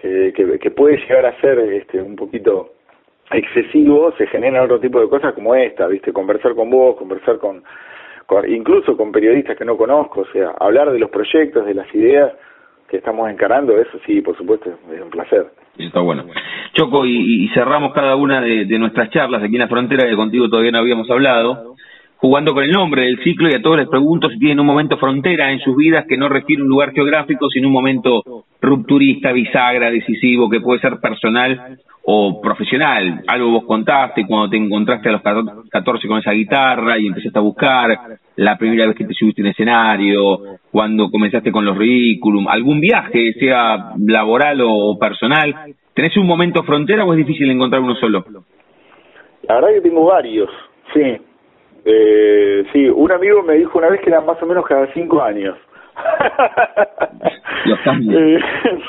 que, 0.00 0.58
que 0.60 0.70
puede 0.70 0.98
llegar 0.98 1.26
a 1.26 1.40
ser 1.40 1.58
este 1.58 2.00
un 2.00 2.14
poquito 2.14 2.75
excesivo 3.30 4.12
se 4.16 4.26
generan 4.26 4.64
otro 4.64 4.80
tipo 4.80 5.00
de 5.00 5.08
cosas 5.08 5.34
como 5.34 5.54
esta, 5.54 5.86
¿viste? 5.86 6.12
Conversar 6.12 6.54
con 6.54 6.70
vos, 6.70 6.96
conversar 6.96 7.38
con, 7.38 7.62
incluso 8.48 8.96
con 8.96 9.12
periodistas 9.12 9.56
que 9.56 9.64
no 9.64 9.76
conozco, 9.76 10.20
o 10.20 10.26
sea, 10.32 10.52
hablar 10.58 10.90
de 10.92 10.98
los 10.98 11.10
proyectos, 11.10 11.66
de 11.66 11.74
las 11.74 11.92
ideas 11.94 12.32
que 12.88 12.98
estamos 12.98 13.28
encarando, 13.28 13.76
eso 13.78 13.98
sí, 14.06 14.20
por 14.20 14.36
supuesto, 14.36 14.70
es 14.70 15.00
un 15.00 15.10
placer. 15.10 15.46
Está 15.76 16.00
bueno. 16.00 16.24
Choco, 16.74 17.04
y, 17.04 17.48
cerramos 17.52 17.92
cada 17.92 18.16
una 18.16 18.40
de, 18.40 18.64
de, 18.64 18.78
nuestras 18.78 19.10
charlas 19.10 19.42
aquí 19.42 19.56
en 19.56 19.60
la 19.60 19.68
frontera, 19.68 20.08
que 20.08 20.16
contigo 20.16 20.48
todavía 20.48 20.70
no 20.70 20.78
habíamos 20.78 21.10
hablado, 21.10 21.75
jugando 22.18 22.54
con 22.54 22.64
el 22.64 22.70
nombre 22.70 23.02
del 23.02 23.22
ciclo 23.22 23.48
y 23.48 23.54
a 23.54 23.62
todos 23.62 23.78
les 23.78 23.88
pregunto 23.88 24.28
si 24.28 24.38
tienen 24.38 24.60
un 24.60 24.66
momento 24.66 24.96
frontera 24.96 25.50
en 25.52 25.60
sus 25.60 25.76
vidas 25.76 26.06
que 26.08 26.16
no 26.16 26.28
requiere 26.28 26.62
un 26.62 26.68
lugar 26.68 26.92
geográfico, 26.92 27.48
sino 27.50 27.68
un 27.68 27.74
momento 27.74 28.22
rupturista, 28.60 29.32
bisagra, 29.32 29.90
decisivo, 29.90 30.48
que 30.48 30.60
puede 30.60 30.80
ser 30.80 30.98
personal 31.00 31.78
o 32.04 32.40
profesional. 32.40 33.22
Algo 33.26 33.50
vos 33.50 33.64
contaste 33.64 34.26
cuando 34.26 34.48
te 34.48 34.56
encontraste 34.56 35.08
a 35.08 35.12
los 35.12 35.22
14 35.70 36.08
con 36.08 36.18
esa 36.18 36.32
guitarra 36.32 36.98
y 36.98 37.06
empezaste 37.06 37.38
a 37.38 37.42
buscar, 37.42 38.18
la 38.36 38.56
primera 38.56 38.86
vez 38.86 38.96
que 38.96 39.04
te 39.04 39.14
subiste 39.14 39.40
en 39.42 39.48
escenario, 39.48 40.58
cuando 40.70 41.10
comenzaste 41.10 41.50
con 41.50 41.64
los 41.64 41.76
ridículum, 41.76 42.48
algún 42.48 42.80
viaje, 42.80 43.32
sea 43.34 43.92
laboral 43.98 44.60
o 44.62 44.96
personal. 44.98 45.74
¿Tenés 45.94 46.16
un 46.16 46.26
momento 46.26 46.62
frontera 46.62 47.04
o 47.04 47.12
es 47.12 47.18
difícil 47.18 47.50
encontrar 47.50 47.82
uno 47.82 47.94
solo? 47.96 48.24
La 49.48 49.54
verdad 49.56 49.68
que 49.74 49.80
tengo 49.80 50.04
varios, 50.04 50.50
sí. 50.92 51.16
Eh, 51.88 52.64
sí, 52.72 52.88
un 52.88 53.12
amigo 53.12 53.44
me 53.44 53.54
dijo 53.54 53.78
una 53.78 53.88
vez 53.88 54.00
que 54.00 54.10
eran 54.10 54.26
más 54.26 54.42
o 54.42 54.46
menos 54.46 54.66
cada 54.66 54.92
cinco 54.92 55.22
años. 55.22 55.56
eh, 58.10 58.38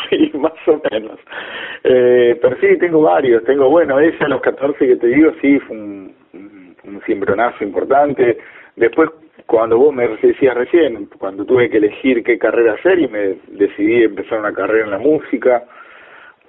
sí, 0.10 0.32
más 0.34 0.54
o 0.68 0.82
menos. 0.91 1.20
Eh, 1.84 2.39
pero 2.41 2.58
sí, 2.60 2.76
tengo 2.80 3.04
varios. 3.04 3.43
Tengo, 3.43 3.70
bueno, 3.70 4.00
ese 4.00 4.24
a 4.24 4.28
los 4.28 4.41
14 4.41 4.88
que 4.88 4.95
te 4.95 5.08
digo, 5.08 5.32
sí, 5.41 5.60
fue 5.60 5.78
un, 5.78 6.16
un 6.34 7.02
cimbronazo 7.06 7.64
importante. 7.64 8.39
Después, 8.76 9.12
cuando 9.45 9.78
vos 9.78 9.93
me 9.93 10.08
decías 10.08 10.56
recién, 10.56 11.08
cuando 11.20 11.45
tuve 11.45 11.70
que 11.70 11.78
elegir 11.78 12.24
qué 12.24 12.39
carrera 12.39 12.74
hacer 12.74 13.00
y 13.00 13.08
me 13.08 13.36
decidí 13.48 14.04
empezar 14.04 14.39
una 14.39 14.54
carrera 14.54 14.86
en 14.86 14.91
la 14.91 14.98
música. 14.98 15.66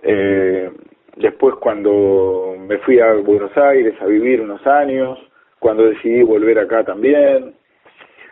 Eh, 0.02 0.70
después, 1.16 1.56
cuando 1.56 2.56
me 2.58 2.78
fui 2.78 3.00
a 3.00 3.12
Buenos 3.14 3.54
Aires 3.56 3.94
a 4.00 4.06
vivir 4.06 4.40
unos 4.40 4.66
años, 4.66 5.18
cuando 5.58 5.84
decidí 5.84 6.22
volver 6.22 6.58
acá 6.58 6.84
también. 6.84 7.54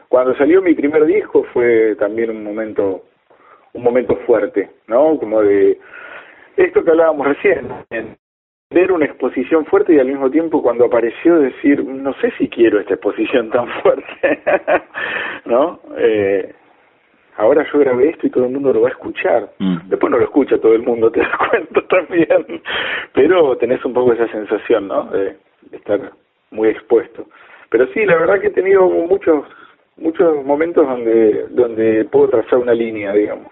Cuando 0.08 0.34
salió 0.36 0.62
mi 0.62 0.74
primer 0.74 1.04
disco 1.04 1.44
fue 1.52 1.96
también 1.96 2.30
un 2.30 2.44
momento 2.44 3.02
un 3.76 3.82
momento 3.82 4.16
fuerte, 4.26 4.70
¿no? 4.86 5.18
Como 5.18 5.42
de 5.42 5.78
esto 6.56 6.82
que 6.82 6.90
hablábamos 6.90 7.26
recién, 7.26 7.68
ver 8.70 8.90
una 8.90 9.04
exposición 9.04 9.66
fuerte 9.66 9.94
y 9.94 9.98
al 9.98 10.06
mismo 10.06 10.30
tiempo 10.30 10.62
cuando 10.62 10.86
apareció 10.86 11.38
decir, 11.38 11.84
no 11.84 12.14
sé 12.14 12.32
si 12.38 12.48
quiero 12.48 12.80
esta 12.80 12.94
exposición 12.94 13.50
tan 13.50 13.68
fuerte, 13.82 14.42
¿no? 15.44 15.80
Eh, 15.98 16.54
ahora 17.36 17.66
yo 17.70 17.78
grabé 17.78 18.08
esto 18.10 18.26
y 18.26 18.30
todo 18.30 18.44
el 18.46 18.52
mundo 18.52 18.72
lo 18.72 18.80
va 18.80 18.88
a 18.88 18.92
escuchar. 18.92 19.50
Mm. 19.58 19.88
Después 19.88 20.10
no 20.10 20.18
lo 20.18 20.24
escucha 20.24 20.58
todo 20.58 20.74
el 20.74 20.82
mundo, 20.82 21.10
te 21.10 21.20
das 21.20 21.36
cuenta 21.50 21.82
también. 21.88 22.62
Pero 23.12 23.56
tenés 23.58 23.84
un 23.84 23.92
poco 23.92 24.14
esa 24.14 24.28
sensación, 24.28 24.88
¿no? 24.88 25.04
de 25.10 25.36
estar 25.72 26.00
muy 26.50 26.68
expuesto. 26.68 27.26
Pero 27.70 27.86
sí, 27.92 28.04
la 28.04 28.16
verdad 28.16 28.40
que 28.40 28.48
he 28.48 28.52
tenido 28.52 28.88
muchos 28.88 29.44
muchos 29.96 30.44
momentos 30.44 30.86
donde 30.86 31.46
donde 31.50 32.04
puedo 32.04 32.28
trazar 32.28 32.58
una 32.58 32.74
línea, 32.74 33.12
digamos. 33.12 33.48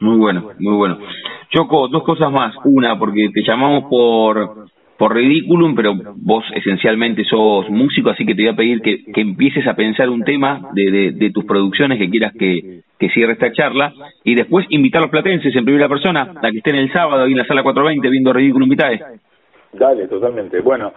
Muy 0.00 0.18
bueno, 0.18 0.50
muy 0.58 0.76
bueno. 0.76 0.98
Choco, 1.50 1.88
dos 1.88 2.02
cosas 2.02 2.30
más. 2.30 2.54
Una, 2.64 2.98
porque 2.98 3.30
te 3.32 3.42
llamamos 3.42 3.84
por 3.88 4.66
por 4.96 5.14
Ridiculum, 5.14 5.74
pero 5.74 5.94
vos 6.16 6.44
esencialmente 6.54 7.24
sos 7.24 7.68
músico, 7.68 8.10
así 8.10 8.24
que 8.24 8.34
te 8.34 8.42
voy 8.42 8.52
a 8.52 8.56
pedir 8.56 8.80
que, 8.80 9.04
que 9.12 9.20
empieces 9.20 9.66
a 9.66 9.74
pensar 9.74 10.08
un 10.08 10.22
tema 10.22 10.70
de, 10.72 10.90
de, 10.90 11.10
de 11.12 11.30
tus 11.30 11.44
producciones 11.44 11.98
que 11.98 12.08
quieras 12.08 12.32
que, 12.38 12.82
que 12.98 13.08
cierre 13.10 13.32
esta 13.32 13.52
charla, 13.52 13.92
y 14.22 14.34
después 14.34 14.66
invitar 14.68 15.00
a 15.00 15.02
los 15.02 15.10
platenses 15.10 15.54
en 15.56 15.64
primera 15.64 15.88
persona 15.88 16.34
a 16.40 16.50
que 16.50 16.58
estén 16.58 16.76
el 16.76 16.92
sábado 16.92 17.24
ahí 17.24 17.32
en 17.32 17.38
la 17.38 17.46
sala 17.46 17.62
420 17.62 18.08
viendo 18.08 18.32
Ridiculum 18.32 18.68
Vitae. 18.68 19.00
Dale, 19.72 20.06
totalmente. 20.06 20.60
Bueno, 20.60 20.92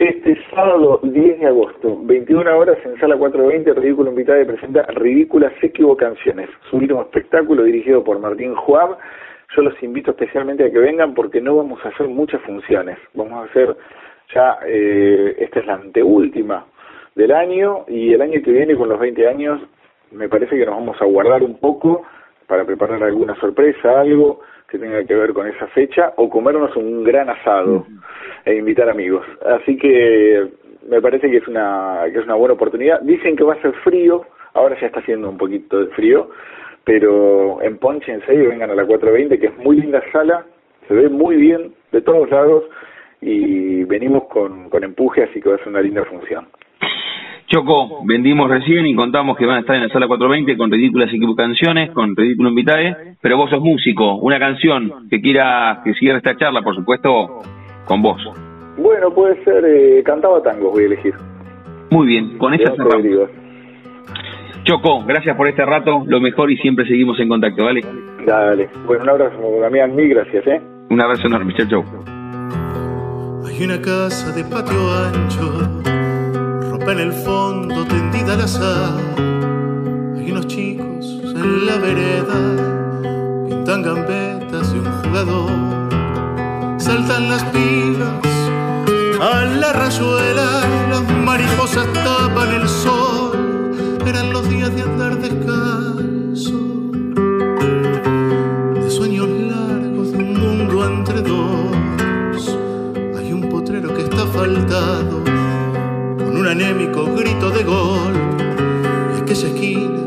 este 0.00 0.34
sábado 0.48 0.98
10 1.02 1.40
de 1.40 1.46
agosto, 1.46 1.98
21 2.04 2.58
horas 2.58 2.78
en 2.86 2.98
Sala 2.98 3.18
420, 3.18 3.78
Ridículo 3.78 4.08
Invitado 4.08 4.46
presenta 4.46 4.82
Ridículas 4.94 5.52
Equivocaciones, 5.60 6.48
su 6.70 6.78
último 6.78 7.02
espectáculo 7.02 7.64
dirigido 7.64 8.02
por 8.02 8.18
Martín 8.18 8.54
Juab. 8.54 8.96
Yo 9.54 9.60
los 9.60 9.74
invito 9.82 10.12
especialmente 10.12 10.64
a 10.64 10.70
que 10.70 10.78
vengan 10.78 11.12
porque 11.12 11.42
no 11.42 11.56
vamos 11.56 11.84
a 11.84 11.88
hacer 11.90 12.08
muchas 12.08 12.40
funciones. 12.40 12.96
Vamos 13.12 13.34
a 13.34 13.50
hacer 13.50 13.76
ya, 14.34 14.58
eh, 14.66 15.36
esta 15.38 15.60
es 15.60 15.66
la 15.66 15.74
anteúltima 15.74 16.64
del 17.14 17.32
año 17.32 17.84
y 17.86 18.14
el 18.14 18.22
año 18.22 18.40
que 18.42 18.52
viene 18.52 18.76
con 18.76 18.88
los 18.88 18.98
20 18.98 19.28
años 19.28 19.60
me 20.12 20.30
parece 20.30 20.56
que 20.56 20.64
nos 20.64 20.76
vamos 20.76 20.96
a 21.02 21.04
guardar 21.04 21.42
un 21.42 21.58
poco 21.58 22.04
para 22.46 22.64
preparar 22.64 23.02
alguna 23.02 23.34
sorpresa, 23.38 24.00
algo 24.00 24.40
que 24.70 24.78
tenga 24.78 25.04
que 25.04 25.14
ver 25.14 25.32
con 25.32 25.46
esa 25.46 25.66
fecha, 25.68 26.12
o 26.16 26.28
comernos 26.30 26.74
un 26.76 27.02
gran 27.02 27.28
asado 27.28 27.86
e 28.44 28.54
invitar 28.54 28.88
amigos. 28.88 29.26
Así 29.44 29.76
que 29.76 30.48
me 30.88 31.02
parece 31.02 31.30
que 31.30 31.38
es 31.38 31.48
una 31.48 32.02
que 32.12 32.18
es 32.18 32.24
una 32.24 32.36
buena 32.36 32.54
oportunidad. 32.54 33.00
Dicen 33.00 33.36
que 33.36 33.44
va 33.44 33.54
a 33.54 33.62
ser 33.62 33.72
frío, 33.84 34.24
ahora 34.54 34.78
ya 34.80 34.86
está 34.86 35.00
haciendo 35.00 35.28
un 35.28 35.36
poquito 35.36 35.80
de 35.80 35.86
frío, 35.88 36.30
pero 36.84 37.60
en 37.62 37.78
Ponche, 37.78 38.12
en 38.12 38.24
serio, 38.26 38.50
vengan 38.50 38.70
a 38.70 38.74
la 38.74 38.86
420, 38.86 39.38
que 39.38 39.46
es 39.46 39.58
muy 39.58 39.80
linda 39.80 40.02
sala, 40.12 40.46
se 40.88 40.94
ve 40.94 41.08
muy 41.08 41.36
bien 41.36 41.74
de 41.92 42.00
todos 42.00 42.30
lados 42.30 42.64
y 43.20 43.84
venimos 43.84 44.24
con, 44.24 44.70
con 44.70 44.84
empuje, 44.84 45.24
así 45.24 45.40
que 45.40 45.50
va 45.50 45.56
a 45.56 45.58
ser 45.58 45.68
una 45.68 45.82
linda 45.82 46.04
función. 46.04 46.46
Choco, 47.50 48.04
vendimos 48.04 48.48
recién 48.48 48.86
y 48.86 48.94
contamos 48.94 49.36
que 49.36 49.44
van 49.44 49.56
a 49.56 49.60
estar 49.60 49.74
en 49.74 49.82
la 49.82 49.88
sala 49.88 50.06
420 50.06 50.56
con 50.56 50.70
ridículas 50.70 51.10
canciones, 51.36 51.90
con 51.90 52.14
ridículo 52.14 52.50
invitae, 52.50 53.16
pero 53.20 53.36
vos 53.36 53.50
sos 53.50 53.60
músico, 53.60 54.18
una 54.18 54.38
canción 54.38 55.08
que 55.10 55.20
quiera 55.20 55.80
que 55.82 55.92
cierre 55.94 56.18
esta 56.18 56.36
charla, 56.36 56.62
por 56.62 56.76
supuesto, 56.76 57.42
con 57.86 58.02
vos. 58.02 58.22
Bueno, 58.78 59.12
puede 59.12 59.42
ser 59.42 59.64
eh, 59.64 60.00
Cantaba 60.04 60.40
Tango, 60.40 60.70
voy 60.70 60.84
a 60.84 60.86
elegir. 60.86 61.12
Muy 61.90 62.06
bien, 62.06 62.38
con 62.38 62.54
esa 62.54 62.72
cerramos. 62.76 63.30
Choco, 64.62 65.04
gracias 65.04 65.36
por 65.36 65.48
este 65.48 65.64
rato, 65.64 66.04
lo 66.06 66.20
mejor 66.20 66.52
y 66.52 66.56
siempre 66.58 66.86
seguimos 66.86 67.18
en 67.18 67.28
contacto, 67.28 67.64
¿vale? 67.64 67.80
Dale, 68.24 68.68
bueno, 68.86 69.02
un 69.02 69.10
abrazo, 69.10 69.60
Damián, 69.60 69.96
mil 69.96 70.08
gracias, 70.08 70.46
¿eh? 70.46 70.60
Un 70.88 71.00
abrazo 71.00 71.26
enorme, 71.26 71.52
chao, 71.54 71.66
chao. 71.66 71.84
Hay 73.44 73.64
una 73.64 73.80
casa 73.82 74.30
de 74.36 74.44
patio 74.44 74.78
ancho, 75.08 75.89
en 76.88 76.98
el 76.98 77.12
fondo, 77.12 77.84
tendida 77.86 78.34
al 78.34 78.40
azar. 78.42 78.94
Hay 80.16 80.30
unos 80.30 80.46
chicos 80.46 81.20
en 81.22 81.66
la 81.66 81.76
vereda, 81.76 82.38
pintan 83.48 83.82
gambetas 83.82 84.72
de 84.72 84.80
un 84.80 84.86
jugador. 85.02 85.50
Saltan 86.78 87.28
las 87.28 87.44
pibas 87.44 88.26
a 89.20 89.44
la 89.44 89.72
rayuela, 89.72 90.62
las 90.90 91.02
mariposas 91.24 91.86
tapan 91.92 92.54
el 92.54 92.68
sol 92.68 93.40
eran 94.06 94.32
los 94.32 94.48
días 94.48 94.74
de 94.74 94.82
andar 94.82 95.16
descalzo, 95.18 96.58
de 98.74 98.90
sueños 98.90 99.28
largos 99.28 100.12
de 100.12 100.18
un 100.18 100.32
mundo 100.34 100.84
entre 100.84 101.22
dos. 101.22 102.56
Hay 103.16 103.32
un 103.32 103.48
potrero 103.48 103.94
que 103.94 104.02
está 104.02 104.26
faltado, 104.26 105.19
un 106.40 106.48
anémico 106.48 107.04
grito 107.14 107.50
de 107.50 107.62
gol. 107.64 108.14
Y 109.14 109.20
aquella 109.20 109.48
esquina, 109.48 110.00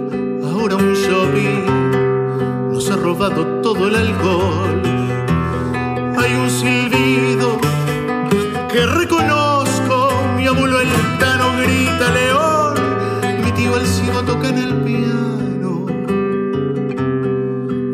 ahora 0.49 0.75
un 0.75 0.93
shopping, 0.93 2.71
nos 2.71 2.89
ha 2.89 2.95
robado 2.95 3.61
todo 3.61 3.87
el 3.87 3.95
alcohol. 3.95 4.81
Hay 6.17 6.33
un 6.33 6.49
silbido 6.49 7.57
que 8.71 8.85
reconozco, 8.85 10.11
mi 10.37 10.47
abuelo 10.47 10.81
el 10.81 10.89
tano 11.19 11.45
grita 11.61 12.11
león 12.11 12.53
el 13.75 13.87
ciego 13.87 14.21
toca 14.23 14.49
en 14.49 14.57
el 14.57 14.73
piano 14.83 15.85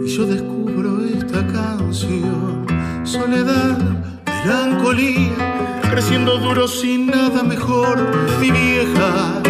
y 0.04 0.08
yo 0.08 0.26
descubro 0.26 1.06
esta 1.06 1.46
canción, 1.48 2.66
soledad, 3.04 3.78
melancolía, 4.26 5.49
creciendo 5.90 6.38
duro 6.38 6.68
sin 6.68 7.08
nada 7.08 7.44
mejor, 7.44 7.98
mi 8.40 8.52
vieja 8.52 9.42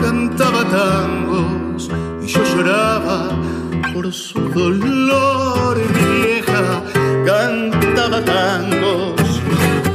cantaba 0.00 0.64
tangos 0.64 1.88
y 2.22 2.26
yo 2.26 2.42
lloraba 2.44 3.30
por 3.92 4.12
su 4.12 4.40
dolor, 4.50 5.76
mi 5.76 6.22
vieja 6.22 6.82
cantaba 7.24 8.24
tangos 8.24 9.40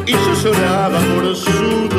y 0.06 0.12
yo 0.12 0.34
lloraba 0.44 1.00
por 1.00 1.36
su 1.36 1.52
dolor. 1.52 1.99